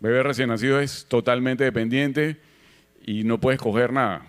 Bebé 0.00 0.22
recién 0.22 0.48
nacido 0.48 0.80
es 0.80 1.06
totalmente 1.08 1.64
dependiente 1.64 2.36
y 3.06 3.24
no 3.24 3.38
puedes 3.38 3.60
coger 3.60 3.92
nada. 3.92 4.26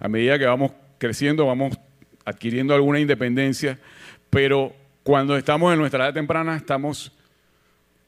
A 0.00 0.08
medida 0.08 0.38
que 0.38 0.46
vamos 0.46 0.72
creciendo, 0.98 1.46
vamos 1.46 1.78
adquiriendo 2.24 2.74
alguna 2.74 3.00
independencia, 3.00 3.78
pero 4.28 4.74
cuando 5.02 5.36
estamos 5.36 5.72
en 5.72 5.78
nuestra 5.78 6.04
edad 6.04 6.14
temprana, 6.14 6.56
estamos 6.56 7.12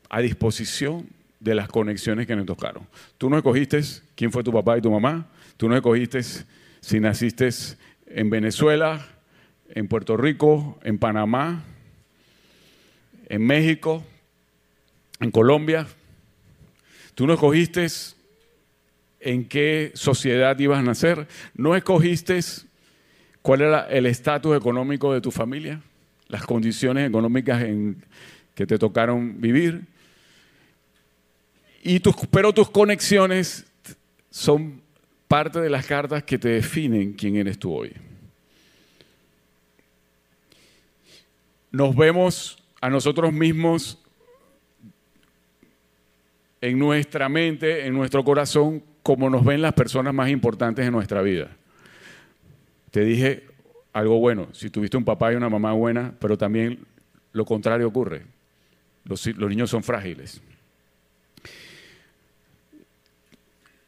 a 0.08 0.20
disposición 0.20 1.08
de 1.40 1.54
las 1.54 1.68
conexiones 1.68 2.26
que 2.26 2.36
nos 2.36 2.46
tocaron. 2.46 2.86
Tú 3.18 3.28
no 3.30 3.36
escogiste 3.36 3.80
quién 4.14 4.32
fue 4.32 4.42
tu 4.42 4.52
papá 4.52 4.78
y 4.78 4.80
tu 4.80 4.90
mamá, 4.90 5.28
tú 5.56 5.68
no 5.68 5.76
escogiste 5.76 6.20
si 6.80 7.00
naciste 7.00 7.48
en 8.06 8.30
Venezuela, 8.30 9.04
en 9.68 9.88
Puerto 9.88 10.16
Rico, 10.16 10.78
en 10.82 10.98
Panamá, 10.98 11.64
en 13.28 13.44
México, 13.44 14.04
en 15.20 15.30
Colombia. 15.30 15.86
Tú 17.14 17.26
no 17.26 17.34
escogiste 17.34 17.86
en 19.20 19.48
qué 19.48 19.92
sociedad 19.94 20.58
ibas 20.58 20.78
a 20.78 20.82
nacer, 20.82 21.26
no 21.54 21.74
escogiste 21.74 22.38
cuál 23.42 23.62
era 23.62 23.88
el 23.88 24.06
estatus 24.06 24.56
económico 24.56 25.12
de 25.12 25.20
tu 25.20 25.30
familia, 25.30 25.80
las 26.28 26.44
condiciones 26.44 27.08
económicas 27.08 27.62
en 27.62 28.04
que 28.54 28.66
te 28.66 28.78
tocaron 28.78 29.40
vivir 29.40 29.86
pero 32.30 32.52
tus 32.52 32.70
conexiones 32.70 33.66
son 34.30 34.82
parte 35.28 35.60
de 35.60 35.70
las 35.70 35.86
cartas 35.86 36.22
que 36.24 36.38
te 36.38 36.48
definen 36.48 37.12
quién 37.12 37.36
eres 37.36 37.58
tú 37.58 37.74
hoy. 37.74 37.92
Nos 41.70 41.94
vemos 41.94 42.58
a 42.80 42.90
nosotros 42.90 43.32
mismos 43.32 44.02
en 46.60 46.78
nuestra 46.78 47.28
mente, 47.28 47.86
en 47.86 47.94
nuestro 47.94 48.24
corazón, 48.24 48.82
como 49.02 49.30
nos 49.30 49.44
ven 49.44 49.62
las 49.62 49.72
personas 49.72 50.12
más 50.14 50.30
importantes 50.30 50.86
en 50.86 50.92
nuestra 50.92 51.22
vida. 51.22 51.50
Te 52.90 53.04
dije 53.04 53.44
algo 53.92 54.18
bueno, 54.18 54.48
si 54.52 54.70
tuviste 54.70 54.96
un 54.96 55.04
papá 55.04 55.32
y 55.32 55.36
una 55.36 55.48
mamá 55.48 55.72
buena, 55.72 56.14
pero 56.18 56.36
también 56.36 56.80
lo 57.32 57.44
contrario 57.44 57.86
ocurre. 57.86 58.22
Los 59.04 59.26
niños 59.26 59.70
son 59.70 59.82
frágiles. 59.82 60.42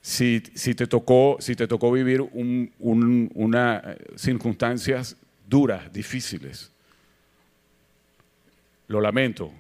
Si, 0.09 0.41
te, 0.41 0.87
tocó, 0.87 1.37
si 1.39 1.55
te 1.55 1.69
tocó 1.69 1.93
vivir 1.93 2.23
unas 2.79 3.85
eh, 3.85 3.99
circunstancias 4.17 5.15
duras, 5.47 5.93
difíciles. 5.93 6.73
Lo 8.87 9.03
lamento, 9.03 9.53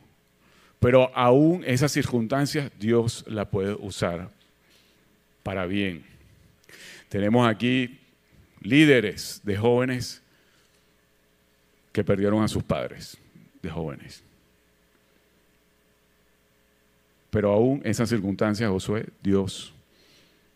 pero 0.81 1.15
aún 1.15 1.63
esas 1.67 1.93
circunstancias 1.93 2.73
Dios 2.81 3.27
la 3.29 3.45
puede 3.45 3.75
usar 3.75 4.31
para 5.43 5.67
bien. 5.67 6.03
Tenemos 7.11 7.47
aquí 7.47 7.99
líderes 8.63 9.43
de 9.45 9.59
jóvenes 9.59 10.23
que 11.93 12.03
perdieron 12.03 12.43
a 12.43 12.49
sus 12.49 12.63
padres 12.63 13.19
de 13.61 13.69
jóvenes. 13.69 14.23
Pero 17.29 17.53
aún 17.53 17.83
esas 17.85 18.09
circunstancias, 18.09 18.71
Josué, 18.71 19.11
Dios 19.23 19.75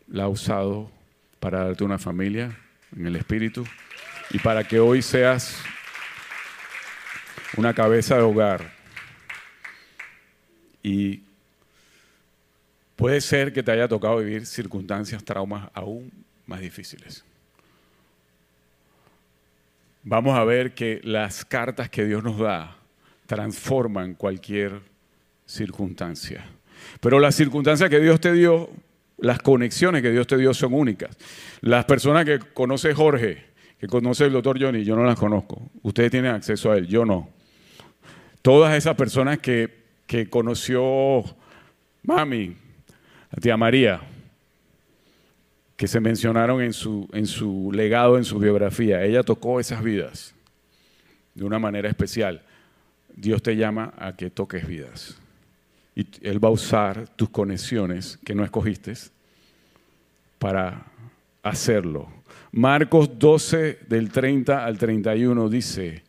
la 0.07 0.23
ha 0.23 0.27
usado 0.27 0.91
para 1.39 1.65
darte 1.65 1.83
una 1.83 1.97
familia 1.97 2.57
en 2.95 3.07
el 3.07 3.15
espíritu 3.15 3.65
y 4.29 4.39
para 4.39 4.63
que 4.63 4.79
hoy 4.79 5.01
seas 5.01 5.61
una 7.57 7.73
cabeza 7.73 8.15
de 8.15 8.21
hogar. 8.21 8.71
Y 10.81 11.21
puede 12.95 13.21
ser 13.21 13.53
que 13.53 13.63
te 13.63 13.71
haya 13.71 13.87
tocado 13.87 14.17
vivir 14.17 14.45
circunstancias, 14.45 15.23
traumas 15.23 15.69
aún 15.73 16.11
más 16.45 16.59
difíciles. 16.59 17.23
Vamos 20.03 20.37
a 20.37 20.43
ver 20.43 20.73
que 20.73 20.99
las 21.03 21.45
cartas 21.45 21.89
que 21.89 22.05
Dios 22.05 22.23
nos 22.23 22.37
da 22.37 22.75
transforman 23.25 24.15
cualquier 24.15 24.81
circunstancia. 25.45 26.45
Pero 26.99 27.19
las 27.19 27.35
circunstancias 27.35 27.89
que 27.89 27.99
Dios 27.99 28.19
te 28.19 28.33
dio, 28.33 28.69
las 29.23 29.39
conexiones 29.39 30.01
que 30.01 30.11
Dios 30.11 30.27
te 30.27 30.35
dio 30.37 30.53
son 30.53 30.73
únicas. 30.73 31.15
Las 31.61 31.85
personas 31.85 32.25
que 32.25 32.39
conoce 32.39 32.93
Jorge, 32.93 33.45
que 33.79 33.87
conoce 33.87 34.25
el 34.25 34.33
doctor 34.33 34.61
Johnny, 34.61 34.83
yo 34.83 34.97
no 34.97 35.05
las 35.05 35.17
conozco. 35.17 35.71
Ustedes 35.81 36.11
tienen 36.11 36.31
acceso 36.31 36.71
a 36.71 36.77
él, 36.77 36.87
yo 36.87 37.05
no. 37.05 37.29
Todas 38.41 38.75
esas 38.75 38.95
personas 38.95 39.39
que, 39.39 39.85
que 40.07 40.29
conoció 40.29 41.23
Mami, 42.03 42.57
tía 43.41 43.55
María, 43.55 44.01
que 45.77 45.87
se 45.87 46.01
mencionaron 46.01 46.61
en 46.61 46.73
su, 46.73 47.07
en 47.13 47.25
su 47.25 47.71
legado, 47.73 48.17
en 48.17 48.25
su 48.25 48.39
biografía. 48.39 49.05
Ella 49.05 49.23
tocó 49.23 49.61
esas 49.61 49.81
vidas 49.81 50.35
de 51.33 51.45
una 51.45 51.59
manera 51.59 51.87
especial. 51.87 52.41
Dios 53.15 53.41
te 53.41 53.55
llama 53.55 53.93
a 53.97 54.17
que 54.17 54.29
toques 54.29 54.67
vidas. 54.67 55.17
Y 55.95 56.07
Él 56.27 56.43
va 56.43 56.49
a 56.49 56.51
usar 56.51 57.07
tus 57.15 57.29
conexiones 57.29 58.19
que 58.25 58.35
no 58.35 58.43
escogiste 58.43 58.93
para 60.43 60.87
hacerlo. 61.41 62.09
Marcos 62.51 63.17
12 63.17 63.79
del 63.87 64.11
30 64.11 64.65
al 64.65 64.77
31 64.77 65.47
dice, 65.47 66.03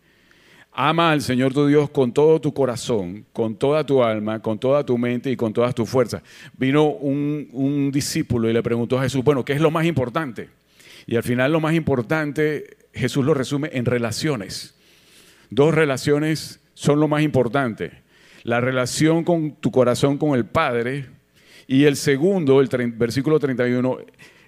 Ama 0.73 1.13
al 1.13 1.23
Señor 1.23 1.55
tu 1.55 1.69
Dios 1.69 1.89
con 1.91 2.13
todo 2.13 2.41
tu 2.41 2.53
corazón, 2.53 3.27
con 3.33 3.55
toda 3.55 3.87
tu 3.87 4.03
alma, 4.03 4.43
con 4.43 4.59
toda 4.59 4.85
tu 4.85 4.99
mente 4.99 5.31
y 5.31 5.37
con 5.37 5.53
todas 5.53 5.73
tus 5.73 5.89
fuerzas. 5.89 6.21
Vino 6.59 6.85
un, 6.89 7.91
discípulo 7.93 8.51
y 8.51 8.53
le 8.53 8.61
preguntó 8.61 8.99
a 8.99 9.05
Jesús, 9.05 9.23
bueno, 9.23 9.45
¿qué 9.45 9.53
es 9.53 9.61
lo 9.61 9.71
más 9.71 9.87
importante? 9.87 10.51
Y 11.07 11.15
al 11.15 11.23
final 11.23 11.53
lo 11.53 11.61
más 11.61 11.75
importante, 11.75 12.77
Jesús 12.93 13.25
lo 13.25 13.35
resume 13.35 13.71
en 13.73 13.85
relaciones. 13.85 14.75
Dos 15.51 15.73
relaciones 15.73 16.59
son 16.75 16.99
lo 16.99 17.07
más 17.07 17.23
importante. 17.23 18.03
La 18.43 18.61
relación 18.61 19.23
con 19.23 19.53
tu 19.53 19.71
corazón 19.71 20.19
con 20.19 20.37
el 20.37 20.45
Padre 20.45 21.07
y 21.67 21.85
el 21.85 21.97
segundo, 21.97 22.61
el 22.61 22.69
versículo 22.93 23.39
31, 23.39 23.99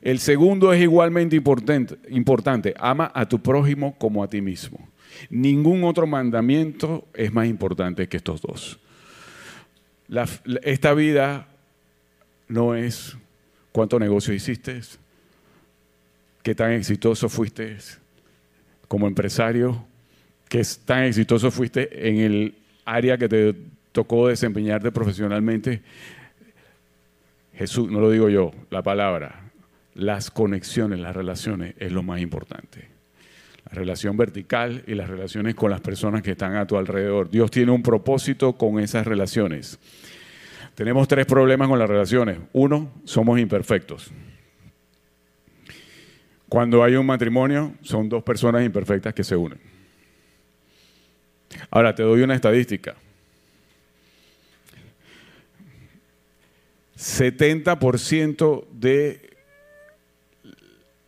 el 0.02 0.18
segundo 0.18 0.72
es 0.72 0.82
igualmente 0.82 1.36
importante. 1.36 2.74
Ama 2.78 3.10
a 3.14 3.26
tu 3.26 3.40
prójimo 3.40 3.96
como 3.98 4.22
a 4.22 4.28
ti 4.28 4.40
mismo. 4.40 4.88
Ningún 5.30 5.84
otro 5.84 6.06
mandamiento 6.06 7.06
es 7.14 7.32
más 7.32 7.46
importante 7.46 8.08
que 8.08 8.16
estos 8.18 8.40
dos. 8.42 8.78
esta 10.62 10.94
vida 10.94 11.48
no 12.48 12.74
es 12.74 13.16
cuánto 13.72 13.98
negocio 13.98 14.32
hiciste, 14.32 14.80
qué 16.42 16.54
tan 16.54 16.72
exitoso 16.72 17.28
fuiste 17.28 17.76
como 18.88 19.08
empresario, 19.08 19.84
qué 20.48 20.62
tan 20.84 21.04
exitoso 21.04 21.50
fuiste 21.50 22.08
en 22.08 22.18
el 22.18 22.54
área 22.84 23.18
que 23.18 23.28
te 23.28 23.54
tocó 23.92 24.28
desempeñarte 24.28 24.92
profesionalmente. 24.92 25.82
Jesús, 27.56 27.90
no 27.90 28.00
lo 28.00 28.10
digo 28.10 28.28
yo, 28.28 28.52
la 28.70 28.82
palabra, 28.82 29.50
las 29.94 30.30
conexiones, 30.30 31.00
las 31.00 31.16
relaciones 31.16 31.74
es 31.78 31.90
lo 31.90 32.02
más 32.02 32.20
importante 32.20 32.96
la 33.70 33.74
relación 33.74 34.16
vertical 34.16 34.84
y 34.86 34.94
las 34.94 35.08
relaciones 35.08 35.54
con 35.54 35.70
las 35.70 35.80
personas 35.80 36.22
que 36.22 36.32
están 36.32 36.54
a 36.56 36.66
tu 36.66 36.76
alrededor. 36.76 37.30
Dios 37.30 37.50
tiene 37.50 37.72
un 37.72 37.82
propósito 37.82 38.52
con 38.52 38.78
esas 38.78 39.06
relaciones. 39.06 39.78
Tenemos 40.74 41.08
tres 41.08 41.26
problemas 41.26 41.68
con 41.68 41.78
las 41.78 41.88
relaciones. 41.88 42.38
Uno, 42.52 42.92
somos 43.04 43.40
imperfectos. 43.40 44.12
Cuando 46.48 46.84
hay 46.84 46.94
un 46.94 47.06
matrimonio, 47.06 47.74
son 47.82 48.08
dos 48.08 48.22
personas 48.22 48.64
imperfectas 48.64 49.12
que 49.14 49.24
se 49.24 49.34
unen. 49.34 49.58
Ahora, 51.70 51.94
te 51.94 52.04
doy 52.04 52.22
una 52.22 52.34
estadística. 52.34 52.94
70% 56.96 58.66
de 58.72 59.36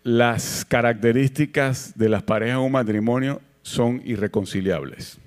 las 0.02 0.64
características 0.64 1.96
de 1.96 2.08
las 2.08 2.22
parejas 2.22 2.58
en 2.58 2.64
un 2.64 2.72
matrimonio 2.72 3.40
son 3.62 4.02
irreconciliables. 4.04 5.18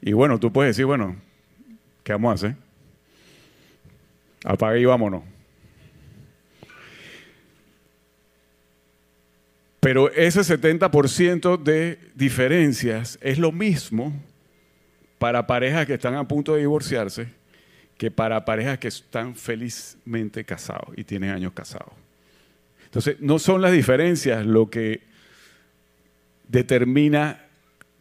Y 0.00 0.12
bueno, 0.12 0.38
tú 0.38 0.52
puedes 0.52 0.76
decir, 0.76 0.86
bueno, 0.86 1.16
¿qué 2.04 2.12
vamos 2.12 2.30
a 2.30 2.34
hacer? 2.34 2.56
Apague 4.44 4.80
y 4.80 4.84
vámonos. 4.84 5.22
Pero 9.80 10.10
ese 10.12 10.40
70% 10.40 11.62
de 11.62 11.98
diferencias 12.14 13.18
es 13.20 13.38
lo 13.38 13.52
mismo 13.52 14.12
para 15.18 15.46
parejas 15.46 15.86
que 15.86 15.94
están 15.94 16.14
a 16.14 16.26
punto 16.26 16.54
de 16.54 16.60
divorciarse 16.60 17.38
que 17.98 18.12
para 18.12 18.44
parejas 18.44 18.78
que 18.78 18.88
están 18.88 19.34
felizmente 19.34 20.44
casados 20.44 20.96
y 20.96 21.02
tienen 21.02 21.30
años 21.30 21.52
casados. 21.52 21.92
Entonces, 22.84 23.16
no 23.20 23.40
son 23.40 23.60
las 23.60 23.72
diferencias 23.72 24.46
lo 24.46 24.70
que 24.70 25.02
determina 26.46 27.44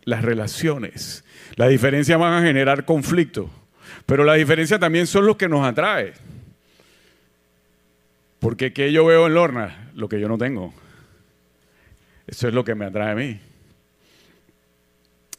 las 0.03 0.21
relaciones. 0.21 1.25
Las 1.55 1.69
diferencias 1.69 2.17
van 2.17 2.33
a 2.33 2.45
generar 2.45 2.85
conflicto, 2.85 3.49
pero 4.05 4.23
las 4.23 4.37
diferencias 4.37 4.79
también 4.79 5.07
son 5.07 5.25
lo 5.25 5.35
que 5.35 5.49
nos 5.49 5.65
atrae. 5.65 6.13
Porque 8.39 8.71
¿qué 8.71 8.91
yo 8.93 9.03
veo 9.03 9.25
en 9.25 9.33
Lorna? 9.33 9.91
Lo 9.95 10.07
que 10.07 10.19
yo 10.19 10.29
no 10.29 10.37
tengo. 10.37 10.73
Eso 12.27 12.47
es 12.47 12.53
lo 12.53 12.63
que 12.63 12.75
me 12.75 12.85
atrae 12.85 13.11
a 13.11 13.15
mí. 13.15 13.39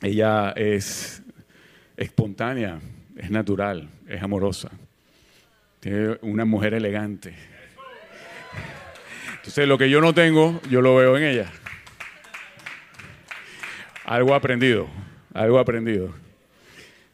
Ella 0.03 0.53
es 0.57 1.23
espontánea, 1.99 2.81
es 3.17 3.31
natural, 3.31 3.91
es 4.09 4.23
amorosa. 4.23 4.71
Tiene 5.81 6.17
una 6.23 6.45
mujer 6.45 6.75
elegante. 6.75 7.35
Entonces, 9.37 9.69
lo 9.69 9.77
que 9.77 9.91
yo 9.91 10.01
no 10.01 10.15
tengo, 10.15 10.61
yo 10.71 10.81
lo 10.81 10.95
veo 10.97 11.17
en 11.17 11.25
ella. 11.25 11.51
Algo 14.05 14.35
aprendido, 14.35 14.89
algo 15.35 15.59
aprendido, 15.59 16.15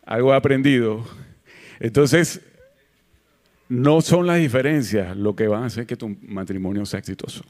algo 0.04 0.32
aprendido. 0.32 1.04
Entonces, 1.80 2.40
no 3.68 4.02
son 4.02 4.26
las 4.26 4.38
diferencias 4.38 5.16
lo 5.16 5.34
que 5.34 5.48
van 5.48 5.64
a 5.64 5.66
hacer 5.66 5.86
que 5.86 5.96
tu 5.96 6.16
matrimonio 6.22 6.84
sea 6.84 7.00
exitoso. 7.00 7.42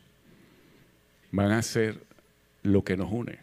Van 1.32 1.51
a 1.51 1.62
ser 1.62 1.99
lo 2.62 2.85
que 2.85 2.97
nos 2.97 3.11
une. 3.11 3.39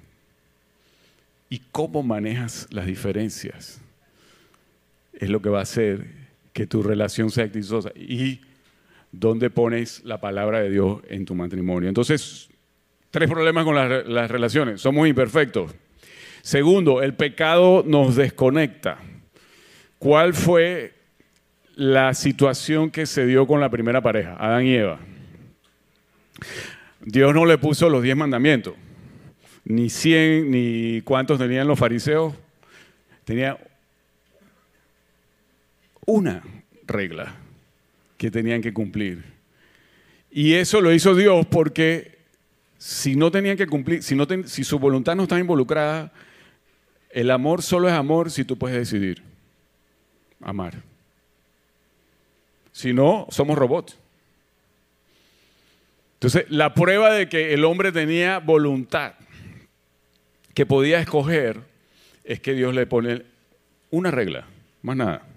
¿Y 1.50 1.60
cómo 1.72 2.02
manejas 2.02 2.68
las 2.72 2.86
diferencias? 2.86 3.81
Es 5.22 5.30
lo 5.30 5.42
que 5.42 5.50
va 5.50 5.60
a 5.60 5.64
hacer 5.64 6.08
que 6.52 6.68
tu 6.68 6.84
relación 6.84 7.30
sea 7.30 7.46
exitosa 7.46 7.92
y 7.96 8.42
dónde 9.12 9.52
pones 9.52 10.04
la 10.04 10.20
palabra 10.20 10.60
de 10.62 10.72
Dios 10.72 11.02
en 11.08 11.26
tu 11.26 11.36
matrimonio. 11.36 11.88
Entonces, 11.88 12.50
tres 13.12 13.30
problemas 13.30 13.64
con 13.64 13.76
las, 13.76 14.08
las 14.08 14.32
relaciones. 14.32 14.82
Somos 14.82 15.08
imperfectos. 15.08 15.74
Segundo, 16.42 17.04
el 17.04 17.14
pecado 17.14 17.84
nos 17.86 18.16
desconecta. 18.16 18.98
¿Cuál 20.00 20.34
fue 20.34 20.94
la 21.76 22.16
situación 22.16 22.90
que 22.90 23.06
se 23.06 23.28
dio 23.28 23.46
con 23.46 23.62
la 23.62 23.70
primera 23.70 24.02
pareja, 24.02 24.36
Adán 24.40 24.66
y 24.66 24.74
Eva? 24.74 25.00
Dios 27.02 27.34
no 27.36 27.46
le 27.46 27.60
puso 27.60 27.90
los 27.90 28.02
diez 28.02 28.18
mandamientos, 28.18 28.74
ni 29.66 29.92
cien, 29.92 30.50
ni 30.50 31.02
cuántos 31.02 31.38
tenían 31.38 31.68
los 31.68 31.78
fariseos. 31.78 32.34
Tenía 33.24 33.58
una 36.12 36.44
regla 36.86 37.36
que 38.18 38.30
tenían 38.30 38.62
que 38.62 38.74
cumplir. 38.74 39.24
Y 40.30 40.54
eso 40.54 40.82
lo 40.82 40.94
hizo 40.94 41.16
Dios 41.16 41.46
porque 41.48 42.20
si 42.78 43.16
no 43.16 43.32
tenían 43.32 43.58
que 43.58 43.68
cumplir, 43.68 44.04
si, 44.04 44.16
no 44.16 44.28
si 44.46 44.64
su 44.64 44.80
voluntad 44.80 45.16
no 45.16 45.24
está 45.24 45.40
involucrada, 45.40 46.12
el 47.10 47.32
amor 47.32 47.62
solo 47.62 47.88
es 47.88 47.94
amor 47.94 48.32
si 48.32 48.44
tú 48.44 48.58
puedes 48.58 48.78
decidir 48.78 49.22
amar. 50.42 50.82
Si 52.72 52.94
no, 52.94 53.28
somos 53.30 53.58
robots. 53.58 53.98
Entonces, 56.16 56.46
la 56.50 56.74
prueba 56.74 57.12
de 57.12 57.30
que 57.30 57.54
el 57.54 57.66
hombre 57.66 57.92
tenía 57.92 58.40
voluntad, 58.40 59.14
que 60.54 60.66
podía 60.66 61.00
escoger, 61.00 61.62
es 62.24 62.40
que 62.40 62.54
Dios 62.54 62.74
le 62.74 62.86
pone 62.86 63.24
una 63.90 64.12
regla, 64.12 64.46
más 64.82 64.98
nada. 64.98 65.31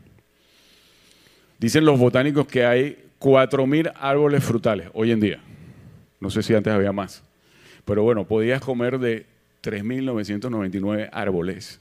Dicen 1.58 1.84
los 1.84 1.98
botánicos 1.98 2.46
que 2.46 2.64
hay 2.64 3.04
4.000 3.20 3.92
árboles 3.96 4.44
frutales 4.44 4.88
hoy 4.92 5.10
en 5.10 5.20
día. 5.20 5.40
No 6.20 6.30
sé 6.30 6.42
si 6.42 6.54
antes 6.54 6.72
había 6.72 6.92
más. 6.92 7.22
Pero 7.84 8.02
bueno, 8.02 8.26
podías 8.26 8.60
comer 8.60 8.98
de 8.98 9.26
3.999 9.62 11.08
árboles, 11.12 11.80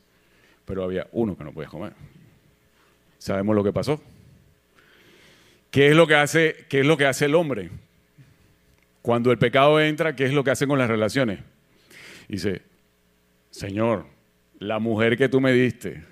pero 0.65 0.83
había 0.83 1.07
uno 1.11 1.37
que 1.37 1.43
no 1.43 1.51
podías 1.51 1.71
comer. 1.71 1.93
¿Sabemos 3.17 3.55
lo 3.55 3.63
que 3.63 3.73
pasó? 3.73 4.01
¿Qué 5.71 5.87
es 5.87 5.95
lo 5.95 6.07
que 6.07 6.15
hace, 6.15 6.65
qué 6.69 6.81
es 6.81 6.85
lo 6.85 6.97
que 6.97 7.05
hace 7.05 7.25
el 7.25 7.35
hombre? 7.35 7.69
Cuando 9.01 9.31
el 9.31 9.37
pecado 9.37 9.79
entra, 9.81 10.15
¿qué 10.15 10.25
es 10.25 10.33
lo 10.33 10.43
que 10.43 10.51
hace 10.51 10.67
con 10.67 10.77
las 10.77 10.89
relaciones? 10.89 11.39
Dice, 12.27 12.61
Señor, 13.49 14.05
la 14.59 14.79
mujer 14.79 15.17
que 15.17 15.29
tú 15.29 15.41
me 15.41 15.51
diste, 15.51 16.03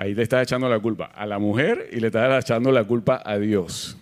ahí 0.00 0.14
le 0.14 0.22
estás 0.22 0.44
echando 0.44 0.66
la 0.66 0.78
culpa 0.78 1.04
a 1.14 1.26
la 1.26 1.38
mujer 1.38 1.90
y 1.92 2.00
le 2.00 2.06
estás 2.06 2.42
echando 2.42 2.72
la 2.72 2.84
culpa 2.84 3.22
a 3.22 3.38
Dios 3.38 3.98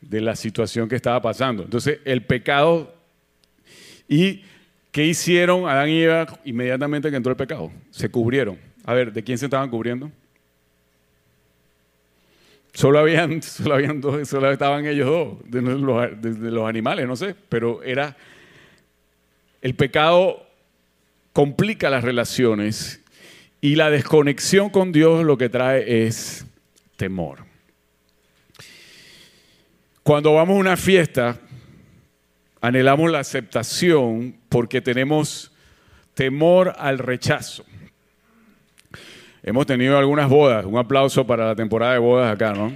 de 0.00 0.20
la 0.20 0.34
situación 0.34 0.88
que 0.88 0.96
estaba 0.96 1.22
pasando. 1.22 1.62
Entonces, 1.62 2.00
el 2.04 2.24
pecado 2.24 2.92
y 4.08 4.42
¿qué 4.90 5.04
hicieron 5.04 5.68
Adán 5.68 5.90
y 5.90 6.02
Eva 6.02 6.26
inmediatamente 6.44 7.08
que 7.08 7.16
entró 7.16 7.30
el 7.30 7.36
pecado? 7.36 7.70
Se 7.92 8.08
cubrieron. 8.08 8.58
A 8.84 8.94
ver, 8.94 9.12
¿de 9.12 9.22
quién 9.22 9.38
se 9.38 9.44
estaban 9.44 9.70
cubriendo? 9.70 10.10
Solo 12.72 12.98
habían, 12.98 13.42
solo 13.42 13.76
habían 13.76 14.00
dos, 14.00 14.28
solo 14.28 14.50
estaban 14.50 14.86
ellos 14.86 15.06
dos, 15.06 15.50
de 15.52 15.62
los, 15.62 16.20
de 16.20 16.50
los 16.50 16.68
animales, 16.68 17.06
no 17.06 17.14
sé, 17.14 17.36
pero 17.48 17.80
era 17.84 18.16
el 19.62 19.76
pecado 19.76 20.44
complica 21.32 21.90
las 21.90 22.02
relaciones 22.02 23.03
y 23.64 23.76
la 23.76 23.88
desconexión 23.88 24.68
con 24.68 24.92
Dios 24.92 25.24
lo 25.24 25.38
que 25.38 25.48
trae 25.48 26.04
es 26.06 26.44
temor. 26.96 27.46
Cuando 30.02 30.34
vamos 30.34 30.56
a 30.56 30.60
una 30.60 30.76
fiesta, 30.76 31.38
anhelamos 32.60 33.10
la 33.10 33.20
aceptación 33.20 34.36
porque 34.50 34.82
tenemos 34.82 35.50
temor 36.12 36.74
al 36.76 36.98
rechazo. 36.98 37.64
Hemos 39.42 39.64
tenido 39.64 39.96
algunas 39.96 40.28
bodas, 40.28 40.66
un 40.66 40.76
aplauso 40.76 41.26
para 41.26 41.46
la 41.46 41.56
temporada 41.56 41.94
de 41.94 42.00
bodas 42.00 42.34
acá, 42.34 42.52
¿no? 42.52 42.70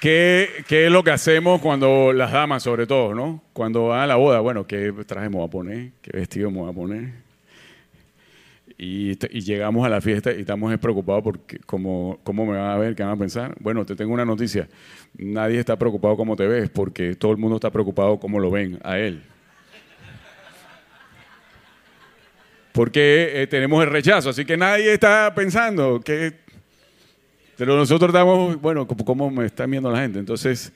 ¿Qué, 0.00 0.64
¿Qué, 0.66 0.86
es 0.86 0.90
lo 0.90 1.04
que 1.04 1.10
hacemos 1.10 1.60
cuando 1.60 2.14
las 2.14 2.32
damas, 2.32 2.62
sobre 2.62 2.86
todo, 2.86 3.14
¿no? 3.14 3.42
Cuando 3.52 3.88
van 3.88 4.00
a 4.00 4.06
la 4.06 4.16
boda, 4.16 4.40
bueno, 4.40 4.66
¿qué 4.66 4.90
traje 5.06 5.28
me 5.28 5.36
voy 5.36 5.46
a 5.46 5.50
poner? 5.50 5.90
¿Qué 6.00 6.16
vestido 6.16 6.50
me 6.50 6.60
voy 6.60 6.70
a 6.70 6.72
poner? 6.72 7.29
Y, 8.82 9.14
llegamos 9.42 9.84
a 9.84 9.90
la 9.90 10.00
fiesta 10.00 10.32
y 10.32 10.40
estamos 10.40 10.74
preocupados 10.78 11.22
porque 11.22 11.58
cómo, 11.66 12.18
cómo 12.24 12.46
me 12.46 12.56
van 12.56 12.70
a 12.70 12.78
ver, 12.78 12.96
qué 12.96 13.02
van 13.02 13.12
a 13.12 13.16
pensar. 13.18 13.54
Bueno, 13.60 13.84
te 13.84 13.94
tengo 13.94 14.14
una 14.14 14.24
noticia. 14.24 14.70
Nadie 15.18 15.58
está 15.58 15.78
preocupado 15.78 16.16
cómo 16.16 16.34
te 16.34 16.46
ves 16.46 16.70
porque 16.70 17.14
todo 17.14 17.30
el 17.32 17.36
mundo 17.36 17.56
está 17.56 17.70
preocupado 17.70 18.18
cómo 18.18 18.40
lo 18.40 18.50
ven 18.50 18.80
a 18.82 18.98
él. 18.98 19.22
Porque 22.72 23.42
eh, 23.42 23.46
tenemos 23.48 23.84
el 23.84 23.90
rechazo, 23.90 24.30
así 24.30 24.46
que 24.46 24.56
nadie 24.56 24.94
está 24.94 25.34
pensando 25.34 26.00
que... 26.00 26.38
Pero 27.58 27.76
nosotros 27.76 28.08
estamos, 28.08 28.58
bueno, 28.62 28.86
¿cómo 28.86 29.30
me 29.30 29.44
está 29.44 29.66
viendo 29.66 29.92
la 29.92 30.00
gente? 30.00 30.18
Entonces, 30.18 30.72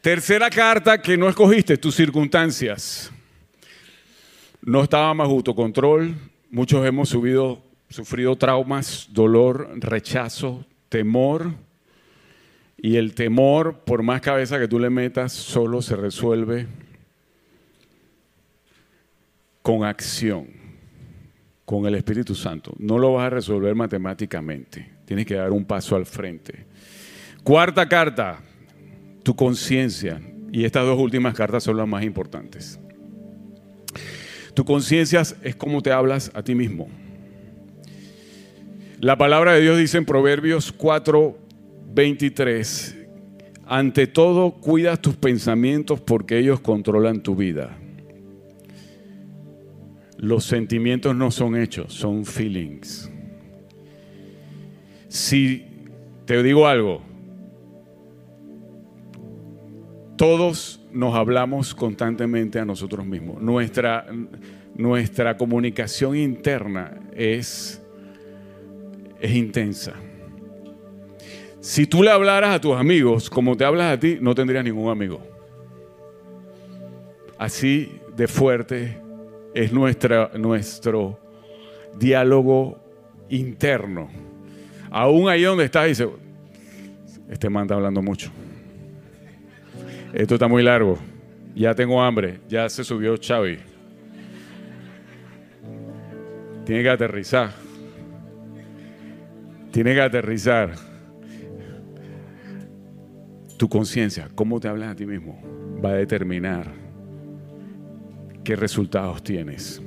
tercera 0.00 0.48
carta 0.48 1.02
que 1.02 1.16
no 1.16 1.28
escogiste, 1.28 1.76
tus 1.76 1.96
circunstancias. 1.96 3.10
No 4.62 4.84
estaba 4.84 5.12
más 5.12 5.26
autocontrol, 5.26 6.14
Muchos 6.50 6.86
hemos 6.86 7.08
subido, 7.08 7.62
sufrido 7.88 8.36
traumas, 8.36 9.08
dolor, 9.12 9.70
rechazo, 9.76 10.64
temor. 10.88 11.52
Y 12.78 12.96
el 12.96 13.14
temor, 13.14 13.80
por 13.80 14.02
más 14.02 14.20
cabeza 14.20 14.58
que 14.58 14.68
tú 14.68 14.78
le 14.78 14.90
metas, 14.90 15.32
solo 15.32 15.82
se 15.82 15.96
resuelve 15.96 16.66
con 19.62 19.82
acción, 19.82 20.46
con 21.64 21.86
el 21.86 21.96
Espíritu 21.96 22.34
Santo. 22.34 22.72
No 22.78 22.98
lo 22.98 23.14
vas 23.14 23.26
a 23.26 23.30
resolver 23.30 23.74
matemáticamente. 23.74 24.92
Tienes 25.04 25.26
que 25.26 25.34
dar 25.34 25.50
un 25.50 25.64
paso 25.64 25.96
al 25.96 26.06
frente. 26.06 26.66
Cuarta 27.42 27.88
carta, 27.88 28.38
tu 29.24 29.34
conciencia. 29.34 30.20
Y 30.52 30.64
estas 30.64 30.86
dos 30.86 30.98
últimas 30.98 31.34
cartas 31.34 31.64
son 31.64 31.76
las 31.76 31.88
más 31.88 32.04
importantes. 32.04 32.78
Tu 34.56 34.64
conciencia 34.64 35.20
es 35.20 35.54
como 35.54 35.82
te 35.82 35.92
hablas 35.92 36.30
a 36.32 36.42
ti 36.42 36.54
mismo. 36.54 36.88
La 39.00 39.18
palabra 39.18 39.52
de 39.52 39.60
Dios 39.60 39.76
dice 39.76 39.98
en 39.98 40.06
Proverbios 40.06 40.72
4, 40.72 41.36
23, 41.92 42.96
ante 43.66 44.06
todo 44.06 44.52
cuida 44.52 44.96
tus 44.96 45.14
pensamientos 45.14 46.00
porque 46.00 46.38
ellos 46.38 46.60
controlan 46.60 47.22
tu 47.22 47.36
vida. 47.36 47.76
Los 50.16 50.44
sentimientos 50.44 51.14
no 51.14 51.30
son 51.30 51.54
hechos, 51.54 51.92
son 51.92 52.24
feelings. 52.24 53.10
Si 55.08 55.66
te 56.24 56.42
digo 56.42 56.66
algo, 56.66 57.02
todos 60.16 60.80
nos 60.96 61.14
hablamos 61.14 61.74
constantemente 61.74 62.58
a 62.58 62.64
nosotros 62.64 63.04
mismos. 63.04 63.40
Nuestra, 63.42 64.06
nuestra 64.74 65.36
comunicación 65.36 66.16
interna 66.16 66.98
es, 67.14 67.82
es 69.20 69.30
intensa. 69.32 69.92
Si 71.60 71.86
tú 71.86 72.02
le 72.02 72.10
hablaras 72.10 72.54
a 72.54 72.60
tus 72.60 72.74
amigos 72.74 73.28
como 73.28 73.56
te 73.56 73.64
hablas 73.64 73.92
a 73.92 74.00
ti, 74.00 74.16
no 74.20 74.34
tendrías 74.34 74.64
ningún 74.64 74.90
amigo. 74.90 75.20
Así 77.38 78.00
de 78.16 78.26
fuerte 78.26 78.98
es 79.52 79.72
nuestra, 79.72 80.30
nuestro 80.38 81.20
diálogo 81.98 82.80
interno. 83.28 84.08
Aún 84.90 85.28
ahí 85.28 85.42
donde 85.42 85.64
estás, 85.64 85.88
dice, 85.88 86.08
este 87.28 87.50
man 87.50 87.64
está 87.64 87.74
hablando 87.74 88.00
mucho. 88.00 88.30
Esto 90.12 90.34
está 90.34 90.48
muy 90.48 90.62
largo. 90.62 90.98
Ya 91.54 91.74
tengo 91.74 92.02
hambre. 92.02 92.40
Ya 92.48 92.68
se 92.68 92.84
subió 92.84 93.16
Xavi. 93.16 93.58
Tiene 96.64 96.82
que 96.82 96.90
aterrizar. 96.90 97.50
Tiene 99.70 99.94
que 99.94 100.00
aterrizar. 100.00 100.74
Tu 103.56 103.68
conciencia, 103.68 104.28
cómo 104.34 104.60
te 104.60 104.68
hablas 104.68 104.90
a 104.90 104.94
ti 104.94 105.06
mismo, 105.06 105.40
va 105.82 105.90
a 105.90 105.94
determinar 105.94 106.72
qué 108.44 108.54
resultados 108.54 109.22
tienes. 109.22 109.80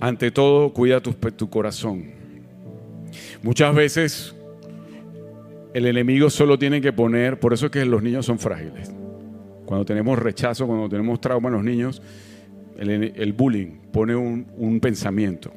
Ante 0.00 0.30
todo, 0.30 0.72
cuida 0.72 1.00
tu, 1.00 1.12
tu 1.12 1.48
corazón. 1.48 2.10
Muchas 3.42 3.74
veces 3.74 4.34
el 5.76 5.84
enemigo 5.84 6.30
solo 6.30 6.58
tiene 6.58 6.80
que 6.80 6.90
poner, 6.90 7.38
por 7.38 7.52
eso 7.52 7.66
es 7.66 7.72
que 7.72 7.84
los 7.84 8.02
niños 8.02 8.24
son 8.24 8.38
frágiles. 8.38 8.90
Cuando 9.66 9.84
tenemos 9.84 10.18
rechazo, 10.18 10.66
cuando 10.66 10.88
tenemos 10.88 11.20
trauma 11.20 11.50
en 11.50 11.54
los 11.54 11.64
niños, 11.64 12.00
el, 12.78 13.34
bullying 13.34 13.80
pone 13.92 14.16
un, 14.16 14.80
pensamiento. 14.80 15.52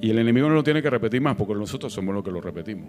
Y 0.00 0.10
el 0.10 0.20
enemigo 0.20 0.48
no 0.48 0.54
lo 0.54 0.62
tiene 0.62 0.80
que 0.80 0.88
repetir 0.88 1.20
más 1.20 1.34
porque 1.34 1.54
nosotros 1.54 1.92
somos 1.92 2.14
los 2.14 2.22
que 2.22 2.30
lo 2.30 2.40
repetimos. 2.40 2.88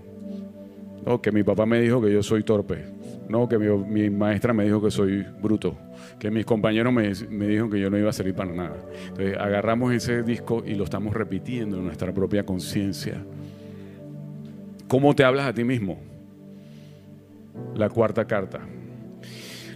No, 1.04 1.20
que 1.20 1.32
mi 1.32 1.42
papá 1.42 1.66
me 1.66 1.82
dijo 1.82 2.00
que 2.02 2.14
yo 2.14 2.22
soy 2.22 2.44
torpe. 2.44 2.86
No, 3.28 3.50
que 3.50 3.58
mi, 3.58 4.12
maestra 4.12 4.54
me 4.54 4.64
dijo 4.64 4.80
que 4.80 4.92
soy 4.92 5.26
bruto. 5.42 5.76
Que 6.20 6.30
mis 6.30 6.46
compañeros 6.46 6.94
me, 6.94 7.12
me 7.32 7.48
dijeron 7.48 7.72
que 7.72 7.80
yo 7.80 7.90
no 7.90 7.98
iba 7.98 8.12
a 8.12 8.14
servir 8.14 8.36
para 8.36 8.54
nada. 8.54 8.76
Entonces 9.08 9.36
agarramos 9.36 9.92
ese 9.92 10.22
disco 10.22 10.62
y 10.64 10.76
lo 10.76 10.84
estamos 10.84 11.16
repitiendo 11.16 11.78
en 11.78 11.86
nuestra 11.86 12.14
propia 12.14 12.46
conciencia. 12.46 13.24
¿Cómo 14.88 15.16
te 15.16 15.24
hablas 15.24 15.48
a 15.48 15.54
ti 15.54 15.64
mismo? 15.64 16.00
La 17.76 17.90
cuarta 17.90 18.26
carta. 18.26 18.62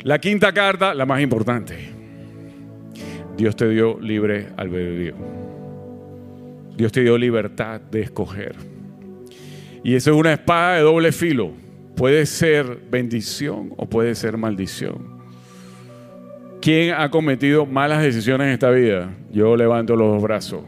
La 0.03 0.19
quinta 0.19 0.53
carta, 0.53 0.93
la 0.93 1.05
más 1.05 1.21
importante. 1.21 1.89
Dios 3.37 3.55
te 3.55 3.69
dio 3.69 3.99
libre 3.99 4.47
albedrío. 4.57 5.15
Dios 6.75 6.91
te 6.91 7.01
dio 7.01 7.17
libertad 7.17 7.81
de 7.81 8.01
escoger. 8.01 8.55
Y 9.83 9.95
eso 9.95 10.11
es 10.11 10.17
una 10.17 10.33
espada 10.33 10.75
de 10.75 10.81
doble 10.81 11.11
filo. 11.11 11.51
Puede 11.95 12.25
ser 12.25 12.79
bendición 12.89 13.73
o 13.77 13.87
puede 13.87 14.15
ser 14.15 14.37
maldición. 14.37 15.21
¿Quién 16.61 16.93
ha 16.95 17.09
cometido 17.09 17.65
malas 17.65 18.01
decisiones 18.01 18.47
en 18.47 18.53
esta 18.53 18.69
vida? 18.69 19.09
Yo 19.31 19.55
levanto 19.57 19.95
los 19.95 20.21
brazos. 20.21 20.61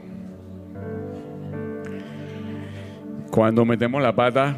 cuando 3.34 3.66
metemos 3.66 4.00
la 4.00 4.14
pata, 4.14 4.56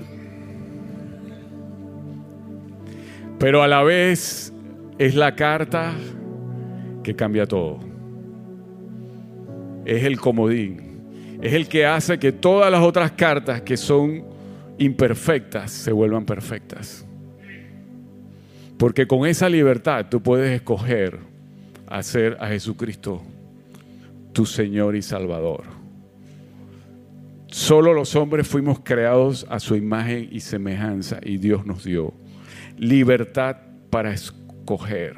pero 3.39 3.63
a 3.63 3.69
la 3.69 3.82
vez 3.84 4.51
es 4.97 5.15
la 5.15 5.34
carta 5.34 5.93
que 7.01 7.15
cambia 7.15 7.45
todo. 7.45 7.80
Es 9.86 10.03
el 10.03 10.19
comodín, 10.19 11.38
es 11.41 11.53
el 11.53 11.69
que 11.69 11.86
hace 11.86 12.19
que 12.19 12.34
todas 12.34 12.69
las 12.69 12.82
otras 12.82 13.13
cartas 13.13 13.61
que 13.61 13.78
son 13.78 14.26
imperfectas 14.78 15.71
se 15.71 15.93
vuelvan 15.93 16.26
perfectas. 16.26 17.07
Porque 18.78 19.07
con 19.07 19.26
esa 19.26 19.47
libertad 19.47 20.07
tú 20.09 20.21
puedes 20.21 20.53
escoger 20.53 21.19
hacer 21.88 22.36
a 22.41 22.47
Jesucristo 22.47 23.21
tu 24.34 24.45
Señor 24.45 24.97
y 24.97 25.01
Salvador. 25.01 25.84
Solo 27.47 27.93
los 27.93 28.15
hombres 28.15 28.47
fuimos 28.47 28.79
creados 28.83 29.45
a 29.49 29.59
su 29.59 29.75
imagen 29.75 30.29
y 30.31 30.39
semejanza 30.39 31.19
y 31.23 31.37
Dios 31.37 31.65
nos 31.65 31.83
dio 31.83 32.13
libertad 32.77 33.57
para 33.89 34.13
escoger. 34.13 35.15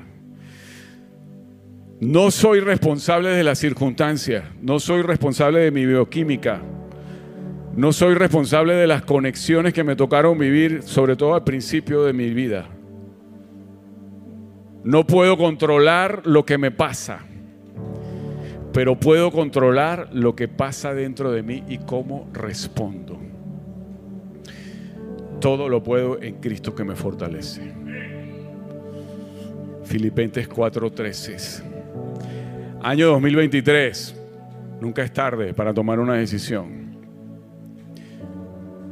No 1.99 2.29
soy 2.29 2.59
responsable 2.59 3.29
de 3.29 3.43
las 3.43 3.57
circunstancias, 3.57 4.43
no 4.61 4.79
soy 4.79 5.01
responsable 5.01 5.61
de 5.61 5.71
mi 5.71 5.85
bioquímica, 5.85 6.61
no 7.75 7.91
soy 7.91 8.13
responsable 8.13 8.75
de 8.75 8.87
las 8.87 9.01
conexiones 9.03 9.73
que 9.73 9.83
me 9.83 9.95
tocaron 9.95 10.37
vivir, 10.37 10.83
sobre 10.83 11.15
todo 11.15 11.33
al 11.33 11.43
principio 11.43 12.03
de 12.03 12.13
mi 12.13 12.31
vida. 12.31 12.69
No 14.83 15.05
puedo 15.07 15.37
controlar 15.37 16.21
lo 16.25 16.45
que 16.45 16.57
me 16.57 16.71
pasa, 16.71 17.26
pero 18.77 18.95
puedo 18.95 19.31
controlar 19.31 20.09
lo 20.13 20.35
que 20.35 20.47
pasa 20.47 20.93
dentro 20.93 21.31
de 21.31 21.41
mí 21.41 21.63
y 21.67 21.79
cómo 21.79 22.29
respondo. 22.31 23.17
Todo 25.41 25.67
lo 25.67 25.81
puedo 25.81 26.21
en 26.21 26.35
Cristo 26.35 26.75
que 26.75 26.83
me 26.83 26.95
fortalece. 26.95 27.73
Filipenses 29.83 30.47
4:13. 30.47 31.63
Año 32.83 33.07
2023. 33.07 34.15
Nunca 34.79 35.01
es 35.01 35.11
tarde 35.11 35.55
para 35.55 35.73
tomar 35.73 35.99
una 35.99 36.13
decisión. 36.13 36.99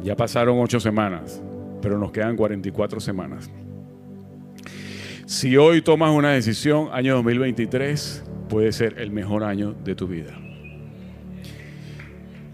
Ya 0.02 0.16
pasaron 0.16 0.58
ocho 0.58 0.80
semanas, 0.80 1.40
pero 1.80 2.00
nos 2.00 2.12
quedan 2.12 2.36
44 2.36 3.00
semanas. 3.00 3.52
Si 5.28 5.56
hoy 5.56 5.84
tomas 5.84 6.10
una 6.10 6.32
decisión, 6.32 6.90
año 6.92 7.14
2023 7.18 8.24
puede 8.48 8.72
ser 8.72 9.00
el 9.00 9.12
mejor 9.12 9.44
año 9.44 9.74
de 9.84 9.96
tu 9.96 10.08
vida. 10.08 10.38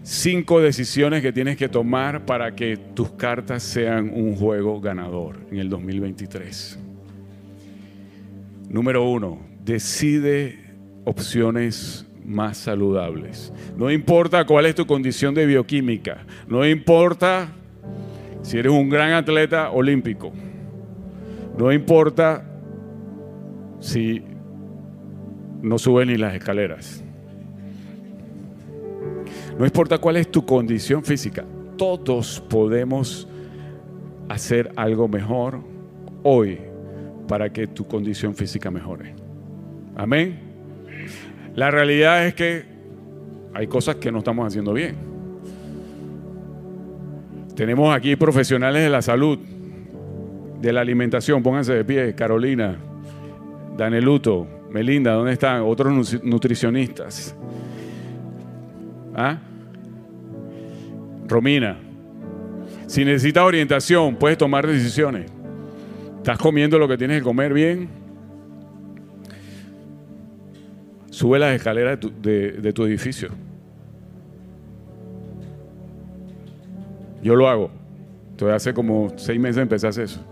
Cinco 0.02 0.60
decisiones 0.60 1.22
que 1.22 1.32
tienes 1.32 1.56
que 1.56 1.68
tomar 1.68 2.26
para 2.26 2.54
que 2.54 2.76
tus 2.76 3.12
cartas 3.12 3.62
sean 3.62 4.10
un 4.12 4.34
juego 4.34 4.80
ganador 4.80 5.38
en 5.50 5.58
el 5.58 5.68
2023. 5.68 6.78
Número 8.68 9.08
uno, 9.08 9.38
decide 9.64 10.58
opciones 11.04 12.04
más 12.24 12.58
saludables. 12.58 13.52
No 13.76 13.90
importa 13.90 14.44
cuál 14.44 14.66
es 14.66 14.74
tu 14.74 14.86
condición 14.86 15.34
de 15.34 15.46
bioquímica, 15.46 16.24
no 16.48 16.66
importa 16.66 17.48
si 18.42 18.58
eres 18.58 18.72
un 18.72 18.88
gran 18.88 19.12
atleta 19.12 19.70
olímpico, 19.70 20.32
no 21.56 21.72
importa 21.72 22.44
si 23.78 24.22
no 25.62 25.78
subes 25.78 26.06
ni 26.06 26.16
las 26.16 26.34
escaleras, 26.34 27.02
no 29.58 29.64
importa 29.64 29.98
cuál 29.98 30.16
es 30.16 30.30
tu 30.30 30.44
condición 30.44 31.02
física, 31.04 31.44
todos 31.76 32.40
podemos 32.48 33.28
hacer 34.28 34.72
algo 34.76 35.08
mejor 35.08 35.60
hoy 36.22 36.58
para 37.28 37.52
que 37.52 37.66
tu 37.66 37.86
condición 37.86 38.34
física 38.34 38.70
mejore. 38.70 39.14
Amén. 39.96 40.38
La 41.54 41.70
realidad 41.70 42.26
es 42.26 42.34
que 42.34 42.64
hay 43.54 43.66
cosas 43.66 43.96
que 43.96 44.10
no 44.10 44.18
estamos 44.18 44.46
haciendo 44.46 44.72
bien. 44.72 44.96
Tenemos 47.54 47.94
aquí 47.94 48.16
profesionales 48.16 48.82
de 48.82 48.88
la 48.88 49.02
salud, 49.02 49.38
de 50.60 50.72
la 50.72 50.80
alimentación, 50.80 51.42
pónganse 51.42 51.74
de 51.74 51.84
pie, 51.84 52.14
Carolina, 52.14 52.78
Daneluto, 53.76 54.46
Melinda, 54.72 55.12
¿dónde 55.12 55.32
están? 55.32 55.62
Otros 55.62 56.22
nutricionistas. 56.22 57.36
¿Ah? 59.14 59.38
Romina, 61.28 61.78
si 62.86 63.04
necesitas 63.04 63.44
orientación, 63.44 64.16
puedes 64.16 64.38
tomar 64.38 64.66
decisiones. 64.66 65.30
¿Estás 66.18 66.38
comiendo 66.38 66.78
lo 66.78 66.86
que 66.86 66.96
tienes 66.96 67.18
que 67.18 67.24
comer 67.24 67.52
bien? 67.52 67.88
Sube 71.10 71.38
las 71.38 71.54
escaleras 71.54 71.98
de 72.00 72.72
tu, 72.72 72.84
edificio. 72.84 73.30
Yo 77.22 77.34
lo 77.36 77.48
hago. 77.48 77.70
Entonces 78.30 78.56
hace 78.56 78.74
como 78.74 79.12
seis 79.16 79.38
meses 79.38 79.62
empecé 79.62 79.88
eso. 79.88 80.31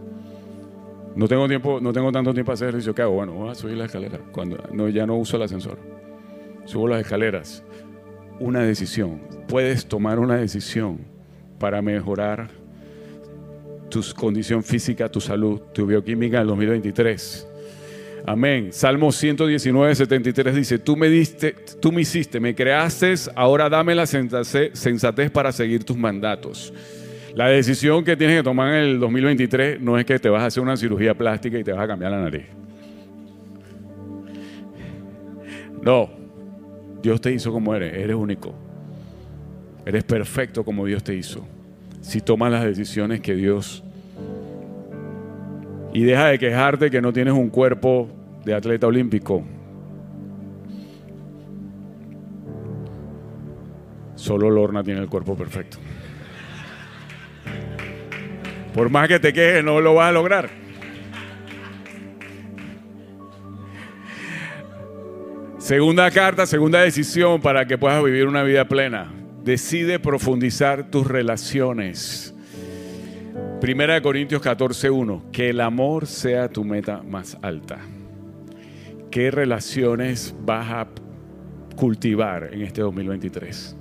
No 1.20 1.28
tengo 1.28 1.46
tiempo, 1.46 1.80
no 1.82 1.92
tengo 1.92 2.10
tanto 2.10 2.32
tiempo 2.32 2.46
para 2.46 2.54
hacer 2.54 2.68
ejercicio. 2.70 2.94
¿Qué 2.94 3.02
hago? 3.02 3.12
Bueno, 3.12 3.34
voy 3.34 3.50
a 3.50 3.54
subir 3.54 3.76
la 3.76 3.84
escalera. 3.84 4.18
Cuando 4.32 4.88
ya 4.88 5.04
no 5.04 5.18
uso 5.18 5.36
el 5.36 5.42
ascensor. 5.42 5.76
Subo 6.64 6.88
las 6.88 7.02
escaleras. 7.02 7.62
Una 8.38 8.62
decisión. 8.62 9.20
Puedes 9.46 9.84
tomar 9.84 10.18
una 10.18 10.36
decisión 10.36 11.00
para 11.58 11.82
mejorar 11.82 12.48
tu 13.90 14.02
condición 14.16 14.64
física, 14.64 15.10
tu 15.10 15.20
salud, 15.20 15.60
tu 15.74 15.84
bioquímica 15.84 16.38
en 16.38 16.40
el 16.40 16.48
2023. 16.48 17.48
Amén. 18.24 18.68
Salmo 18.72 19.12
119, 19.12 19.94
73 19.94 20.54
dice, 20.54 20.78
tú 20.78 20.96
me 20.96 21.10
diste, 21.10 21.54
tú 21.82 21.92
me 21.92 22.00
hiciste, 22.00 22.40
me 22.40 22.54
creaste, 22.54 23.12
ahora 23.34 23.68
dame 23.68 23.94
la 23.94 24.06
sensatez 24.06 25.30
para 25.30 25.52
seguir 25.52 25.84
tus 25.84 25.98
mandatos. 25.98 26.72
La 27.34 27.48
decisión 27.48 28.04
que 28.04 28.16
tienes 28.16 28.38
que 28.38 28.42
tomar 28.42 28.74
en 28.74 28.82
el 28.82 29.00
2023 29.00 29.80
no 29.80 29.98
es 29.98 30.04
que 30.04 30.18
te 30.18 30.28
vas 30.28 30.42
a 30.42 30.46
hacer 30.46 30.62
una 30.62 30.76
cirugía 30.76 31.14
plástica 31.14 31.58
y 31.58 31.64
te 31.64 31.72
vas 31.72 31.82
a 31.82 31.86
cambiar 31.86 32.10
la 32.10 32.20
nariz. 32.20 32.46
No, 35.82 36.10
Dios 37.02 37.20
te 37.20 37.32
hizo 37.32 37.52
como 37.52 37.74
eres, 37.74 37.94
eres 37.94 38.16
único. 38.16 38.54
Eres 39.86 40.04
perfecto 40.04 40.64
como 40.64 40.84
Dios 40.86 41.02
te 41.02 41.14
hizo. 41.14 41.46
Si 42.00 42.20
tomas 42.20 42.52
las 42.52 42.64
decisiones 42.64 43.20
que 43.20 43.34
Dios 43.34 43.82
y 45.92 46.02
deja 46.02 46.26
de 46.26 46.38
quejarte 46.38 46.90
que 46.90 47.00
no 47.00 47.12
tienes 47.12 47.34
un 47.34 47.48
cuerpo 47.48 48.08
de 48.44 48.54
atleta 48.54 48.86
olímpico. 48.86 49.42
Solo 54.14 54.50
Lorna 54.50 54.82
tiene 54.82 55.00
el 55.00 55.08
cuerpo 55.08 55.34
perfecto. 55.34 55.78
Por 58.74 58.88
más 58.88 59.08
que 59.08 59.18
te 59.18 59.32
quejes, 59.32 59.64
no 59.64 59.80
lo 59.80 59.94
vas 59.94 60.08
a 60.08 60.12
lograr. 60.12 60.48
Segunda 65.58 66.10
carta, 66.10 66.46
segunda 66.46 66.80
decisión 66.80 67.40
para 67.40 67.66
que 67.66 67.78
puedas 67.78 68.02
vivir 68.02 68.26
una 68.26 68.42
vida 68.42 68.66
plena. 68.66 69.12
Decide 69.44 69.98
profundizar 69.98 70.90
tus 70.90 71.06
relaciones. 71.06 72.34
Primera 73.60 73.94
de 73.94 74.02
Corintios 74.02 74.42
14:1, 74.42 75.30
que 75.30 75.50
el 75.50 75.60
amor 75.60 76.06
sea 76.06 76.48
tu 76.48 76.64
meta 76.64 77.02
más 77.02 77.36
alta. 77.42 77.78
¿Qué 79.10 79.30
relaciones 79.30 80.34
vas 80.40 80.70
a 80.70 80.88
cultivar 81.76 82.50
en 82.52 82.62
este 82.62 82.80
2023? 82.80 83.76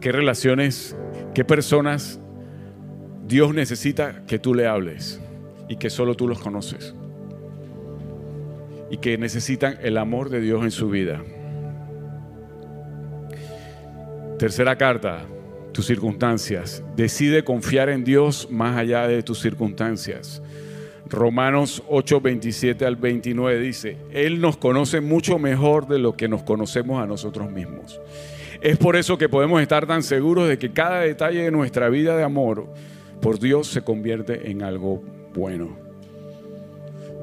¿Qué 0.00 0.12
relaciones, 0.12 0.96
qué 1.34 1.44
personas 1.44 2.20
Dios 3.28 3.52
necesita 3.52 4.22
que 4.26 4.38
tú 4.38 4.54
le 4.54 4.66
hables 4.66 5.20
y 5.68 5.76
que 5.76 5.90
solo 5.90 6.14
tú 6.14 6.26
los 6.26 6.38
conoces? 6.38 6.94
Y 8.90 8.96
que 8.96 9.18
necesitan 9.18 9.76
el 9.82 9.98
amor 9.98 10.30
de 10.30 10.40
Dios 10.40 10.64
en 10.64 10.70
su 10.70 10.88
vida. 10.88 11.22
Tercera 14.38 14.78
carta, 14.78 15.26
tus 15.72 15.84
circunstancias. 15.84 16.82
Decide 16.96 17.44
confiar 17.44 17.90
en 17.90 18.02
Dios 18.02 18.48
más 18.50 18.78
allá 18.78 19.06
de 19.06 19.22
tus 19.22 19.40
circunstancias. 19.40 20.40
Romanos 21.06 21.82
8, 21.86 22.22
27 22.22 22.86
al 22.86 22.96
29 22.96 23.60
dice, 23.60 23.98
Él 24.10 24.40
nos 24.40 24.56
conoce 24.56 25.02
mucho 25.02 25.38
mejor 25.38 25.86
de 25.86 25.98
lo 25.98 26.16
que 26.16 26.28
nos 26.28 26.44
conocemos 26.44 27.02
a 27.02 27.06
nosotros 27.06 27.50
mismos. 27.50 28.00
Es 28.62 28.78
por 28.78 28.96
eso 28.96 29.18
que 29.18 29.28
podemos 29.28 29.60
estar 29.60 29.86
tan 29.86 30.02
seguros 30.02 30.48
de 30.48 30.58
que 30.58 30.72
cada 30.72 31.00
detalle 31.00 31.42
de 31.42 31.50
nuestra 31.50 31.90
vida 31.90 32.16
de 32.16 32.24
amor 32.24 32.68
por 33.20 33.38
Dios 33.38 33.68
se 33.68 33.82
convierte 33.82 34.50
en 34.50 34.62
algo 34.62 35.02
bueno. 35.34 35.76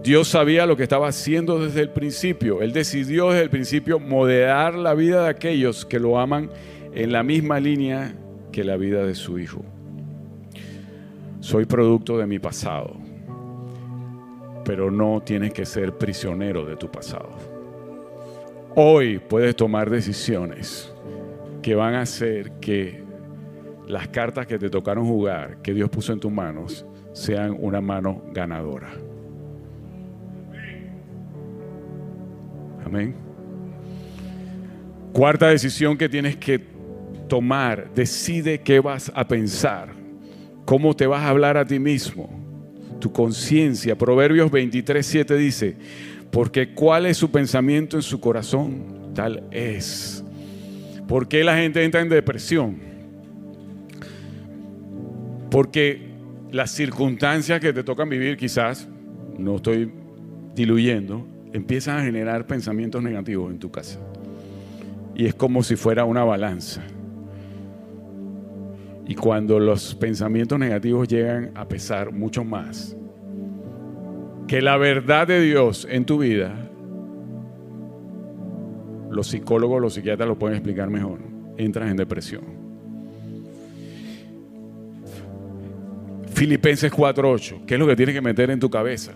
Dios 0.03 0.27
sabía 0.27 0.65
lo 0.65 0.77
que 0.77 0.83
estaba 0.83 1.07
haciendo 1.07 1.59
desde 1.59 1.81
el 1.81 1.89
principio. 1.89 2.61
Él 2.61 2.73
decidió 2.73 3.29
desde 3.29 3.43
el 3.43 3.49
principio 3.49 3.99
modelar 3.99 4.75
la 4.75 4.93
vida 4.93 5.23
de 5.23 5.29
aquellos 5.29 5.85
que 5.85 5.99
lo 5.99 6.19
aman 6.19 6.49
en 6.93 7.11
la 7.11 7.23
misma 7.23 7.59
línea 7.59 8.15
que 8.51 8.63
la 8.63 8.77
vida 8.77 9.03
de 9.03 9.15
su 9.15 9.39
hijo. 9.39 9.65
Soy 11.39 11.65
producto 11.65 12.17
de 12.17 12.27
mi 12.27 12.39
pasado. 12.39 12.95
pero 14.65 14.89
no 14.89 15.21
tienes 15.23 15.53
que 15.53 15.65
ser 15.65 15.95
prisionero 15.95 16.65
de 16.65 16.75
tu 16.75 16.89
pasado. 16.91 17.29
Hoy 18.75 19.19
puedes 19.19 19.55
tomar 19.55 19.89
decisiones 19.89 20.91
que 21.61 21.75
van 21.75 21.93
a 21.93 22.01
hacer 22.01 22.51
que 22.59 23.04
las 23.87 24.07
cartas 24.07 24.47
que 24.47 24.57
te 24.57 24.69
tocaron 24.69 25.05
jugar, 25.05 25.61
que 25.61 25.73
Dios 25.73 25.89
puso 25.89 26.13
en 26.13 26.19
tus 26.19 26.31
manos, 26.31 26.85
sean 27.13 27.55
una 27.59 27.81
mano 27.81 28.21
ganadora. 28.33 28.89
Amén. 32.85 33.15
Cuarta 35.13 35.47
decisión 35.47 35.97
que 35.97 36.09
tienes 36.09 36.35
que 36.35 36.59
tomar, 37.27 37.91
decide 37.95 38.61
qué 38.61 38.79
vas 38.79 39.11
a 39.15 39.27
pensar, 39.27 39.89
cómo 40.65 40.95
te 40.95 41.07
vas 41.07 41.23
a 41.23 41.29
hablar 41.29 41.57
a 41.57 41.65
ti 41.65 41.79
mismo, 41.79 42.29
tu 42.99 43.11
conciencia. 43.11 43.97
Proverbios 43.97 44.51
23, 44.51 45.05
7 45.05 45.37
dice, 45.37 45.77
porque 46.31 46.73
cuál 46.73 47.05
es 47.05 47.17
su 47.17 47.31
pensamiento 47.31 47.95
en 47.95 48.03
su 48.03 48.19
corazón, 48.19 49.13
tal 49.13 49.43
es. 49.51 50.23
¿Por 51.07 51.27
qué 51.27 51.43
la 51.43 51.55
gente 51.57 51.83
entra 51.83 52.01
en 52.01 52.09
depresión? 52.09 52.94
Porque 55.55 56.01
las 56.51 56.71
circunstancias 56.71 57.61
que 57.61 57.71
te 57.71 57.81
tocan 57.81 58.09
vivir 58.09 58.35
quizás, 58.35 58.89
no 59.37 59.55
estoy 59.55 59.89
diluyendo, 60.53 61.25
empiezan 61.53 61.97
a 61.97 62.03
generar 62.03 62.45
pensamientos 62.45 63.01
negativos 63.01 63.53
en 63.53 63.59
tu 63.59 63.71
casa. 63.71 64.01
Y 65.15 65.27
es 65.27 65.33
como 65.33 65.63
si 65.63 65.77
fuera 65.77 66.03
una 66.03 66.25
balanza. 66.25 66.83
Y 69.07 69.15
cuando 69.15 69.57
los 69.57 69.95
pensamientos 69.95 70.59
negativos 70.59 71.07
llegan 71.07 71.51
a 71.55 71.69
pesar 71.69 72.11
mucho 72.11 72.43
más 72.43 72.97
que 74.49 74.61
la 74.61 74.75
verdad 74.75 75.25
de 75.25 75.39
Dios 75.39 75.87
en 75.89 76.03
tu 76.03 76.17
vida, 76.17 76.53
los 79.09 79.27
psicólogos, 79.27 79.81
los 79.81 79.93
psiquiatras 79.93 80.27
lo 80.27 80.37
pueden 80.37 80.57
explicar 80.57 80.89
mejor, 80.89 81.19
entras 81.55 81.89
en 81.89 81.95
depresión. 81.95 82.64
Filipenses 86.35 86.91
4:8, 86.91 87.65
¿qué 87.65 87.75
es 87.75 87.79
lo 87.79 87.87
que 87.87 87.95
tienes 87.95 88.13
que 88.13 88.21
meter 88.21 88.51
en 88.51 88.59
tu 88.59 88.69
cabeza? 88.69 89.13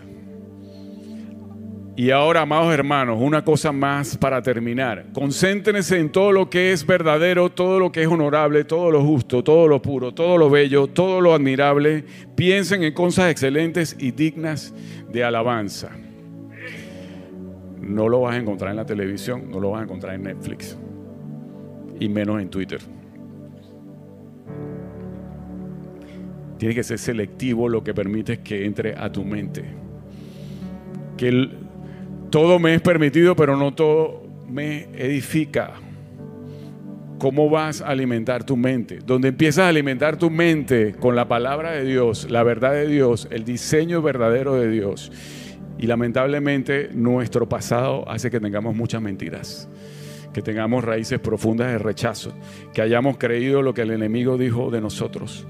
Y 1.94 2.10
ahora, 2.12 2.40
amados 2.40 2.72
hermanos, 2.72 3.18
una 3.20 3.44
cosa 3.44 3.72
más 3.72 4.16
para 4.16 4.40
terminar. 4.40 5.04
Concéntrense 5.12 5.98
en 5.98 6.10
todo 6.10 6.32
lo 6.32 6.48
que 6.48 6.72
es 6.72 6.86
verdadero, 6.86 7.50
todo 7.50 7.78
lo 7.78 7.92
que 7.92 8.00
es 8.00 8.08
honorable, 8.08 8.64
todo 8.64 8.90
lo 8.90 9.04
justo, 9.04 9.44
todo 9.44 9.68
lo 9.68 9.82
puro, 9.82 10.14
todo 10.14 10.38
lo 10.38 10.48
bello, 10.48 10.86
todo 10.86 11.20
lo 11.20 11.34
admirable. 11.34 12.06
Piensen 12.36 12.84
en 12.84 12.94
cosas 12.94 13.30
excelentes 13.30 13.94
y 13.98 14.12
dignas 14.12 14.72
de 15.12 15.22
alabanza. 15.22 15.90
No 17.82 18.08
lo 18.08 18.22
vas 18.22 18.36
a 18.36 18.38
encontrar 18.38 18.70
en 18.70 18.78
la 18.78 18.86
televisión, 18.86 19.50
no 19.50 19.60
lo 19.60 19.72
vas 19.72 19.82
a 19.82 19.84
encontrar 19.84 20.14
en 20.14 20.22
Netflix 20.22 20.78
y 21.98 22.08
menos 22.08 22.40
en 22.40 22.48
Twitter. 22.48 22.80
Tiene 26.60 26.74
que 26.74 26.84
ser 26.84 26.98
selectivo 26.98 27.70
lo 27.70 27.82
que 27.82 27.94
permites 27.94 28.40
que 28.40 28.66
entre 28.66 28.94
a 28.94 29.10
tu 29.10 29.24
mente. 29.24 29.64
Que 31.16 31.48
todo 32.28 32.58
me 32.58 32.74
es 32.74 32.82
permitido, 32.82 33.34
pero 33.34 33.56
no 33.56 33.72
todo 33.72 34.24
me 34.46 34.82
edifica. 34.94 35.72
¿Cómo 37.18 37.48
vas 37.48 37.80
a 37.80 37.86
alimentar 37.86 38.44
tu 38.44 38.58
mente? 38.58 38.98
Donde 38.98 39.28
empiezas 39.28 39.64
a 39.64 39.68
alimentar 39.68 40.18
tu 40.18 40.28
mente 40.28 40.94
con 41.00 41.16
la 41.16 41.26
palabra 41.26 41.70
de 41.70 41.86
Dios, 41.86 42.30
la 42.30 42.42
verdad 42.42 42.72
de 42.72 42.88
Dios, 42.88 43.26
el 43.30 43.46
diseño 43.46 44.02
verdadero 44.02 44.56
de 44.56 44.68
Dios. 44.68 45.10
Y 45.78 45.86
lamentablemente 45.86 46.90
nuestro 46.92 47.48
pasado 47.48 48.06
hace 48.06 48.30
que 48.30 48.38
tengamos 48.38 48.76
muchas 48.76 49.00
mentiras, 49.00 49.66
que 50.34 50.42
tengamos 50.42 50.84
raíces 50.84 51.20
profundas 51.20 51.68
de 51.68 51.78
rechazo, 51.78 52.34
que 52.74 52.82
hayamos 52.82 53.16
creído 53.16 53.62
lo 53.62 53.72
que 53.72 53.80
el 53.80 53.92
enemigo 53.92 54.36
dijo 54.36 54.70
de 54.70 54.82
nosotros 54.82 55.46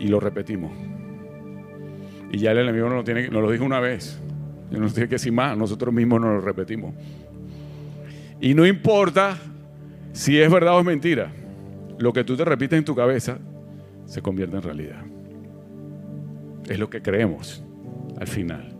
y 0.00 0.08
lo 0.08 0.18
repetimos. 0.18 0.72
Y 2.32 2.38
ya 2.38 2.52
el 2.52 2.58
enemigo 2.58 2.88
no 2.88 2.96
lo, 2.96 3.04
tiene, 3.04 3.28
nos 3.28 3.42
lo 3.42 3.50
dijo 3.50 3.64
una 3.64 3.80
vez, 3.80 4.18
yo 4.70 4.80
no 4.80 4.88
sé 4.88 5.02
qué 5.02 5.16
decir 5.16 5.32
más, 5.32 5.56
nosotros 5.56 5.94
mismos 5.94 6.20
nos 6.20 6.34
lo 6.34 6.40
repetimos. 6.40 6.94
Y 8.40 8.54
no 8.54 8.66
importa 8.66 9.36
si 10.12 10.40
es 10.40 10.50
verdad 10.50 10.76
o 10.76 10.80
es 10.80 10.86
mentira, 10.86 11.30
lo 11.98 12.12
que 12.12 12.24
tú 12.24 12.36
te 12.36 12.44
repites 12.44 12.78
en 12.78 12.84
tu 12.84 12.94
cabeza 12.94 13.38
se 14.06 14.22
convierte 14.22 14.56
en 14.56 14.62
realidad. 14.62 15.04
Es 16.68 16.78
lo 16.78 16.88
que 16.88 17.02
creemos 17.02 17.62
al 18.18 18.26
final. 18.26 18.74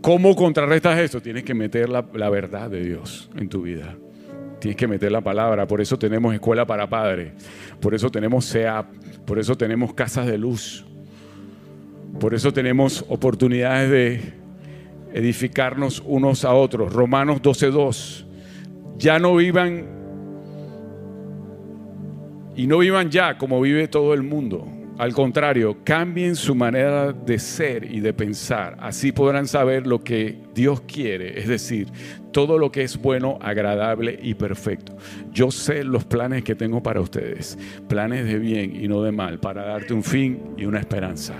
¿Cómo 0.00 0.34
contrarrestas 0.36 0.98
eso? 0.98 1.20
Tienes 1.20 1.44
que 1.44 1.54
meter 1.54 1.88
la, 1.88 2.04
la, 2.14 2.28
verdad 2.28 2.70
de 2.70 2.82
Dios 2.84 3.30
en 3.36 3.48
tu 3.48 3.62
vida. 3.62 3.96
Tienes 4.62 4.76
que 4.76 4.86
meter 4.86 5.10
la 5.10 5.20
palabra. 5.20 5.66
Por 5.66 5.80
eso 5.80 5.98
tenemos 5.98 6.32
escuela 6.32 6.64
para 6.64 6.88
padres. 6.88 7.32
Por 7.80 7.96
eso 7.96 8.10
tenemos 8.10 8.44
SEAP. 8.44 8.86
Por 9.26 9.40
eso 9.40 9.56
tenemos 9.56 9.92
casas 9.92 10.24
de 10.28 10.38
luz. 10.38 10.86
Por 12.20 12.32
eso 12.32 12.52
tenemos 12.52 13.04
oportunidades 13.08 13.90
de 13.90 14.34
edificarnos 15.14 16.00
unos 16.06 16.44
a 16.44 16.54
otros. 16.54 16.92
Romanos 16.92 17.42
12.2. 17.42 18.24
Ya 18.98 19.18
no 19.18 19.34
vivan 19.34 19.84
y 22.54 22.68
no 22.68 22.78
vivan 22.78 23.10
ya 23.10 23.38
como 23.38 23.60
vive 23.60 23.88
todo 23.88 24.14
el 24.14 24.22
mundo. 24.22 24.68
Al 25.02 25.14
contrario, 25.14 25.78
cambien 25.82 26.36
su 26.36 26.54
manera 26.54 27.12
de 27.12 27.36
ser 27.40 27.92
y 27.92 27.98
de 27.98 28.12
pensar. 28.12 28.76
Así 28.78 29.10
podrán 29.10 29.48
saber 29.48 29.84
lo 29.84 29.98
que 30.04 30.38
Dios 30.54 30.82
quiere, 30.82 31.40
es 31.40 31.48
decir, 31.48 31.88
todo 32.30 32.56
lo 32.56 32.70
que 32.70 32.84
es 32.84 32.96
bueno, 33.02 33.36
agradable 33.42 34.16
y 34.22 34.34
perfecto. 34.34 34.96
Yo 35.32 35.50
sé 35.50 35.82
los 35.82 36.04
planes 36.04 36.44
que 36.44 36.54
tengo 36.54 36.84
para 36.84 37.00
ustedes, 37.00 37.58
planes 37.88 38.26
de 38.26 38.38
bien 38.38 38.80
y 38.80 38.86
no 38.86 39.02
de 39.02 39.10
mal, 39.10 39.40
para 39.40 39.64
darte 39.64 39.92
un 39.92 40.04
fin 40.04 40.40
y 40.56 40.66
una 40.66 40.78
esperanza. 40.78 41.34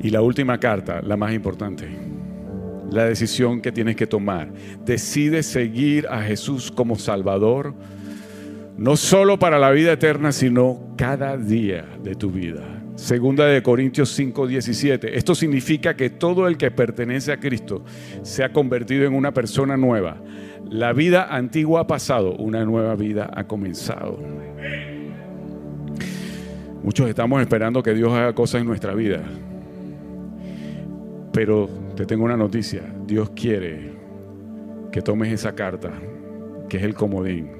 Y 0.00 0.08
la 0.08 0.22
última 0.22 0.58
carta, 0.58 1.02
la 1.02 1.18
más 1.18 1.34
importante, 1.34 1.86
la 2.90 3.04
decisión 3.04 3.60
que 3.60 3.72
tienes 3.72 3.94
que 3.94 4.06
tomar. 4.06 4.50
Decide 4.86 5.42
seguir 5.42 6.06
a 6.08 6.22
Jesús 6.22 6.72
como 6.72 6.96
Salvador, 6.96 7.74
no 8.78 8.96
solo 8.96 9.40
para 9.40 9.58
la 9.58 9.70
vida 9.72 9.92
eterna, 9.92 10.30
sino 10.30 10.94
cada 10.96 11.36
día 11.36 11.84
de 12.02 12.14
tu 12.14 12.30
vida. 12.30 12.62
Segunda 12.94 13.46
de 13.46 13.60
Corintios 13.62 14.10
5, 14.10 14.46
17. 14.46 15.18
Esto 15.18 15.34
significa 15.34 15.94
que 15.94 16.10
todo 16.10 16.46
el 16.46 16.56
que 16.56 16.70
pertenece 16.70 17.32
a 17.32 17.38
Cristo 17.38 17.84
se 18.22 18.44
ha 18.44 18.52
convertido 18.52 19.04
en 19.04 19.14
una 19.14 19.32
persona 19.32 19.76
nueva. 19.76 20.22
La 20.70 20.92
vida 20.92 21.34
antigua 21.34 21.82
ha 21.82 21.86
pasado, 21.88 22.36
una 22.36 22.64
nueva 22.64 22.94
vida 22.94 23.30
ha 23.34 23.44
comenzado. 23.48 24.18
Muchos 26.82 27.08
estamos 27.08 27.40
esperando 27.40 27.82
que 27.82 27.94
Dios 27.94 28.12
haga 28.12 28.32
cosas 28.32 28.60
en 28.60 28.68
nuestra 28.68 28.94
vida. 28.94 29.22
Pero 31.32 31.68
te 31.96 32.06
tengo 32.06 32.24
una 32.24 32.36
noticia. 32.36 32.82
Dios 33.06 33.30
quiere 33.30 33.92
que 34.92 35.02
tomes 35.02 35.32
esa 35.32 35.54
carta, 35.54 35.92
que 36.68 36.76
es 36.76 36.84
el 36.84 36.94
comodín, 36.94 37.57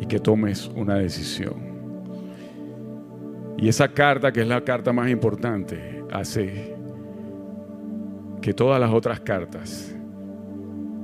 y 0.00 0.06
que 0.06 0.18
tomes 0.18 0.66
una 0.74 0.96
decisión. 0.96 1.70
Y 3.58 3.68
esa 3.68 3.88
carta, 3.88 4.32
que 4.32 4.40
es 4.40 4.48
la 4.48 4.64
carta 4.64 4.92
más 4.92 5.10
importante, 5.10 6.02
hace 6.10 6.74
que 8.40 8.54
todas 8.54 8.80
las 8.80 8.90
otras 8.90 9.20
cartas, 9.20 9.94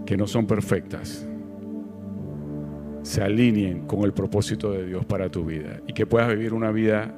que 0.07 0.17
no 0.17 0.27
son 0.27 0.47
perfectas, 0.47 1.29
se 3.03 3.23
alineen 3.23 3.87
con 3.87 4.01
el 4.05 4.13
propósito 4.13 4.73
de 4.73 4.87
Dios 4.87 5.05
para 5.05 5.29
tu 5.29 5.45
vida 5.45 5.81
y 5.87 5.93
que 5.93 6.07
puedas 6.07 6.29
vivir 6.31 6.55
una 6.55 6.73
vida 6.73 7.15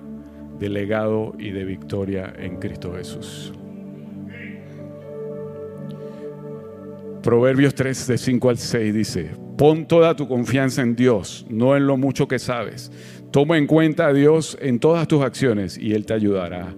de 0.58 0.68
legado 0.68 1.34
y 1.38 1.50
de 1.50 1.64
victoria 1.64 2.34
en 2.36 2.56
Cristo 2.56 2.92
Jesús. 2.94 3.52
Proverbios 7.22 7.74
3, 7.74 8.06
de 8.08 8.18
5 8.18 8.50
al 8.50 8.58
6 8.58 8.94
dice, 8.94 9.47
pon 9.58 9.86
toda 9.86 10.14
tu 10.14 10.28
confianza 10.28 10.82
en 10.82 10.94
Dios, 10.94 11.44
no 11.50 11.76
en 11.76 11.86
lo 11.86 11.96
mucho 11.96 12.28
que 12.28 12.38
sabes. 12.38 12.92
Toma 13.32 13.58
en 13.58 13.66
cuenta 13.66 14.06
a 14.06 14.12
Dios 14.12 14.56
en 14.60 14.78
todas 14.78 15.06
tus 15.08 15.20
acciones 15.22 15.76
y 15.76 15.92
Él 15.92 16.06
te 16.06 16.14
ayudará 16.14 16.74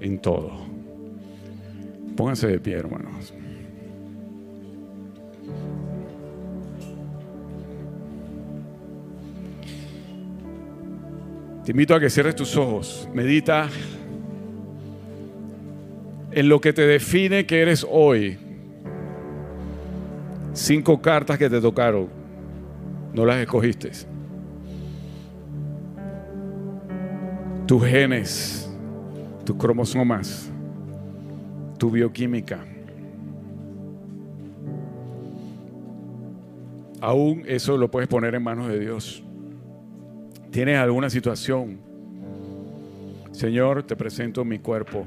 en 0.00 0.18
todo. 0.18 0.52
Pónganse 2.14 2.46
de 2.46 2.60
pie, 2.60 2.74
hermanos. 2.74 3.32
Te 11.64 11.72
invito 11.72 11.94
a 11.94 12.00
que 12.00 12.10
cierres 12.10 12.36
tus 12.36 12.56
ojos, 12.56 13.08
medita 13.14 13.68
en 16.30 16.48
lo 16.48 16.60
que 16.60 16.72
te 16.74 16.86
define 16.86 17.46
que 17.46 17.60
eres 17.60 17.86
hoy, 17.88 18.38
Cinco 20.58 21.00
cartas 21.00 21.38
que 21.38 21.48
te 21.48 21.60
tocaron, 21.60 22.08
no 23.18 23.26
las 23.26 23.38
escogiste. 23.38 23.90
Tus 27.66 27.84
genes, 27.84 28.72
tus 29.44 29.56
cromosomas, 29.56 30.48
tu 31.78 31.90
bioquímica. 31.90 32.64
Aún 37.00 37.42
eso 37.46 37.76
lo 37.76 37.90
puedes 37.90 38.08
poner 38.08 38.36
en 38.36 38.42
manos 38.44 38.68
de 38.68 38.78
Dios. 38.78 39.24
¿Tienes 40.52 40.78
alguna 40.78 41.10
situación? 41.10 41.80
Señor, 43.32 43.82
te 43.82 43.96
presento 43.96 44.44
mi 44.44 44.60
cuerpo. 44.60 45.04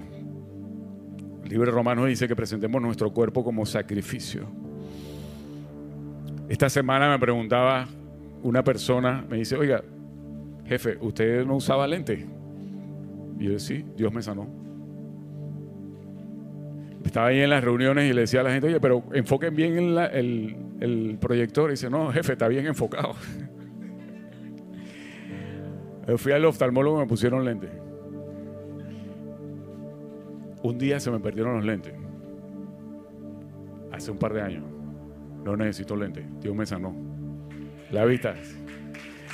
El 1.46 1.50
libro 1.50 1.68
de 1.68 1.72
Romanos 1.72 2.08
dice 2.08 2.28
que 2.28 2.36
presentemos 2.36 2.82
nuestro 2.82 3.10
cuerpo 3.14 3.42
como 3.42 3.66
sacrificio. 3.66 4.48
Esta 6.50 6.70
semana 6.70 7.10
me 7.10 7.18
preguntaba 7.18 7.88
una 8.44 8.64
persona, 8.64 9.26
me 9.30 9.38
dice, 9.38 9.56
oiga, 9.56 9.84
jefe, 10.66 10.98
¿usted 11.02 11.46
no 11.46 11.56
usaba 11.56 11.88
lente? 11.88 12.28
Y 13.40 13.46
yo, 13.46 13.60
sí, 13.60 13.86
Dios 13.96 14.14
me 14.14 14.22
sanó. 14.22 14.48
Estaba 17.04 17.28
ahí 17.28 17.40
en 17.40 17.50
las 17.50 17.64
reuniones 17.64 18.10
y 18.10 18.14
le 18.14 18.22
decía 18.22 18.42
a 18.42 18.44
la 18.44 18.52
gente, 18.52 18.68
oye, 18.68 18.80
pero 18.80 19.04
enfoquen 19.14 19.56
bien 19.56 19.78
el, 19.78 20.56
el 20.80 21.18
proyector. 21.20 21.70
Y 21.70 21.74
dice, 21.74 21.90
no, 21.90 22.12
jefe, 22.12 22.34
está 22.34 22.48
bien 22.48 22.68
enfocado. 22.68 23.14
Fui 26.18 26.32
al 26.32 26.46
oftalmólogo 26.46 26.98
y 26.98 27.02
me 27.02 27.08
pusieron 27.08 27.44
lentes. 27.44 27.72
Un 30.64 30.78
día 30.78 31.00
se 31.00 31.10
me 31.10 31.20
perdieron 31.20 31.56
los 31.56 31.66
lentes. 31.66 31.94
Hace 33.92 34.12
un 34.12 34.18
par 34.18 34.34
de 34.34 34.42
años. 34.42 34.64
No 35.44 35.58
necesito 35.58 35.96
lentes. 35.96 36.26
Dios 36.40 36.56
me 36.56 36.66
sanó. 36.66 37.11
La 37.92 38.06
vista. 38.06 38.36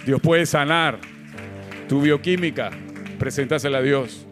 Dios 0.06 0.20
puede 0.22 0.46
sanar 0.46 1.00
tu 1.88 2.02
bioquímica. 2.02 2.72
Preséntasela 3.20 3.80
a 3.80 3.82
Dios. 3.82 4.26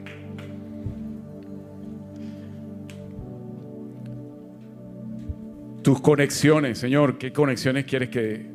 Tus 5.83 6.01
conexiones, 6.01 6.79
Señor, 6.79 7.19
¿qué 7.19 7.31
conexiones 7.31 7.85
quieres 7.85 8.09
que 8.09 8.47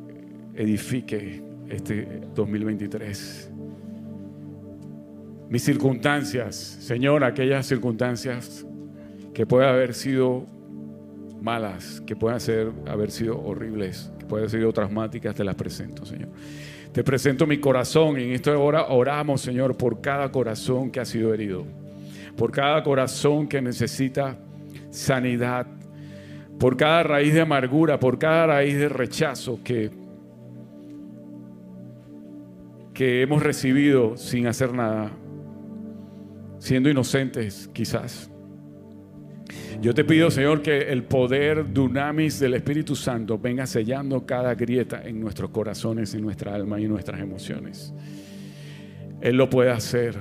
edifique 0.55 1.41
este 1.69 2.21
2023? 2.35 3.51
Mis 5.49 5.63
circunstancias, 5.63 6.55
Señor, 6.55 7.23
aquellas 7.23 7.65
circunstancias 7.65 8.65
que 9.33 9.45
puedan 9.45 9.69
haber 9.69 9.93
sido 9.93 10.45
malas, 11.41 12.01
que 12.05 12.15
puedan 12.15 12.39
ser, 12.39 12.71
haber 12.87 13.11
sido 13.11 13.41
horribles, 13.41 14.11
que 14.19 14.25
puedan 14.25 14.43
haber 14.43 14.59
sido 14.59 14.71
traumáticas, 14.71 15.35
te 15.35 15.43
las 15.43 15.55
presento, 15.55 16.05
Señor. 16.05 16.29
Te 16.91 17.03
presento 17.03 17.47
mi 17.47 17.59
corazón 17.59 18.19
y 18.19 18.23
en 18.23 18.31
esta 18.31 18.57
hora 18.57 18.87
oramos, 18.87 19.41
Señor, 19.41 19.77
por 19.77 20.01
cada 20.01 20.31
corazón 20.31 20.91
que 20.91 20.99
ha 20.99 21.05
sido 21.05 21.33
herido, 21.33 21.65
por 22.35 22.51
cada 22.51 22.83
corazón 22.83 23.47
que 23.47 23.61
necesita 23.61 24.37
sanidad, 24.89 25.67
por 26.59 26.75
cada 26.77 27.03
raíz 27.03 27.33
de 27.33 27.41
amargura, 27.41 27.99
por 27.99 28.19
cada 28.19 28.47
raíz 28.47 28.77
de 28.77 28.89
rechazo 28.89 29.59
que, 29.63 29.89
que 32.93 33.21
hemos 33.21 33.41
recibido 33.41 34.17
sin 34.17 34.47
hacer 34.47 34.73
nada, 34.73 35.11
siendo 36.59 36.89
inocentes 36.89 37.69
quizás. 37.73 38.30
Yo 39.81 39.95
te 39.95 40.03
pido, 40.03 40.29
Señor, 40.29 40.61
que 40.61 40.91
el 40.91 41.01
poder 41.01 41.73
dunamis 41.73 42.39
del 42.39 42.53
Espíritu 42.53 42.95
Santo 42.95 43.39
venga 43.39 43.65
sellando 43.65 44.23
cada 44.27 44.53
grieta 44.53 45.01
en 45.03 45.19
nuestros 45.19 45.49
corazones, 45.49 46.13
en 46.13 46.21
nuestra 46.21 46.53
alma 46.53 46.79
y 46.79 46.83
en 46.83 46.91
nuestras 46.91 47.19
emociones. 47.19 47.91
Él 49.21 49.37
lo 49.37 49.49
puede 49.49 49.71
hacer 49.71 50.17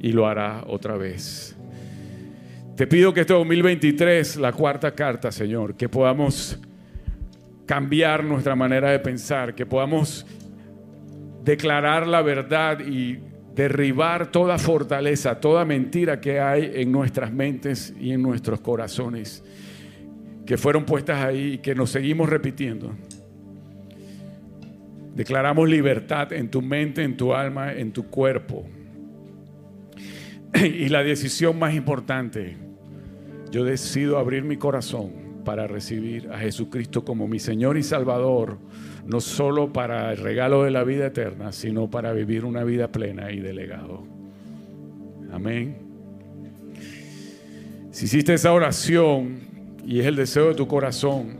y 0.00 0.10
lo 0.10 0.26
hará 0.26 0.64
otra 0.66 0.96
vez. 0.96 1.56
Te 2.74 2.88
pido 2.88 3.14
que 3.14 3.20
este 3.20 3.34
2023, 3.34 4.34
la 4.38 4.50
cuarta 4.50 4.92
carta, 4.96 5.30
Señor, 5.30 5.76
que 5.76 5.88
podamos 5.88 6.58
cambiar 7.66 8.24
nuestra 8.24 8.56
manera 8.56 8.90
de 8.90 8.98
pensar, 8.98 9.54
que 9.54 9.64
podamos 9.64 10.26
declarar 11.44 12.04
la 12.08 12.20
verdad 12.20 12.80
y 12.80 13.20
derribar 13.56 14.30
toda 14.30 14.58
fortaleza, 14.58 15.40
toda 15.40 15.64
mentira 15.64 16.20
que 16.20 16.38
hay 16.38 16.72
en 16.74 16.92
nuestras 16.92 17.32
mentes 17.32 17.94
y 17.98 18.12
en 18.12 18.20
nuestros 18.20 18.60
corazones, 18.60 19.42
que 20.44 20.58
fueron 20.58 20.84
puestas 20.84 21.24
ahí 21.24 21.54
y 21.54 21.58
que 21.58 21.74
nos 21.74 21.90
seguimos 21.90 22.28
repitiendo. 22.28 22.94
Declaramos 25.14 25.66
libertad 25.70 26.34
en 26.34 26.50
tu 26.50 26.60
mente, 26.60 27.02
en 27.02 27.16
tu 27.16 27.32
alma, 27.32 27.72
en 27.72 27.92
tu 27.92 28.04
cuerpo. 28.08 28.66
Y 30.62 30.90
la 30.90 31.02
decisión 31.02 31.58
más 31.58 31.74
importante, 31.74 32.56
yo 33.50 33.64
decido 33.64 34.18
abrir 34.18 34.44
mi 34.44 34.58
corazón 34.58 35.12
para 35.46 35.66
recibir 35.66 36.30
a 36.30 36.38
Jesucristo 36.38 37.04
como 37.04 37.26
mi 37.26 37.38
Señor 37.38 37.78
y 37.78 37.82
Salvador, 37.82 38.58
no 39.06 39.20
solo 39.20 39.72
para 39.72 40.12
el 40.12 40.18
regalo 40.18 40.64
de 40.64 40.70
la 40.70 40.84
vida 40.84 41.06
eterna, 41.06 41.52
sino 41.52 41.88
para 41.88 42.12
vivir 42.12 42.44
una 42.44 42.64
vida 42.64 42.88
plena 42.88 43.30
y 43.30 43.40
de 43.40 43.52
legado. 43.52 44.02
Amén. 45.32 45.76
Si 47.90 48.06
hiciste 48.06 48.34
esa 48.34 48.52
oración 48.52 49.38
y 49.84 50.00
es 50.00 50.06
el 50.06 50.16
deseo 50.16 50.48
de 50.48 50.54
tu 50.54 50.66
corazón, 50.66 51.38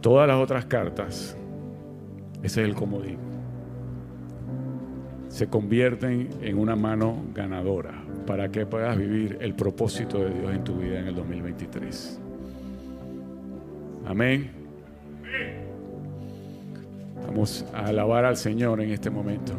todas 0.00 0.28
las 0.28 0.36
otras 0.36 0.66
cartas, 0.66 1.36
ese 2.42 2.62
es 2.62 2.68
el 2.68 2.74
comodín, 2.74 3.18
se 5.28 5.48
convierten 5.48 6.28
en 6.42 6.58
una 6.58 6.76
mano 6.76 7.24
ganadora 7.34 8.04
para 8.26 8.50
que 8.50 8.66
puedas 8.66 8.96
vivir 8.96 9.38
el 9.40 9.54
propósito 9.54 10.18
de 10.18 10.30
Dios 10.30 10.54
en 10.54 10.64
tu 10.64 10.76
vida 10.76 10.98
en 11.00 11.08
el 11.08 11.14
2023. 11.14 12.20
Amén. 14.06 14.50
Vamos 17.26 17.64
a 17.74 17.86
alabar 17.86 18.24
al 18.24 18.36
Señor 18.36 18.80
en 18.80 18.90
este 18.90 19.10
momento. 19.10 19.52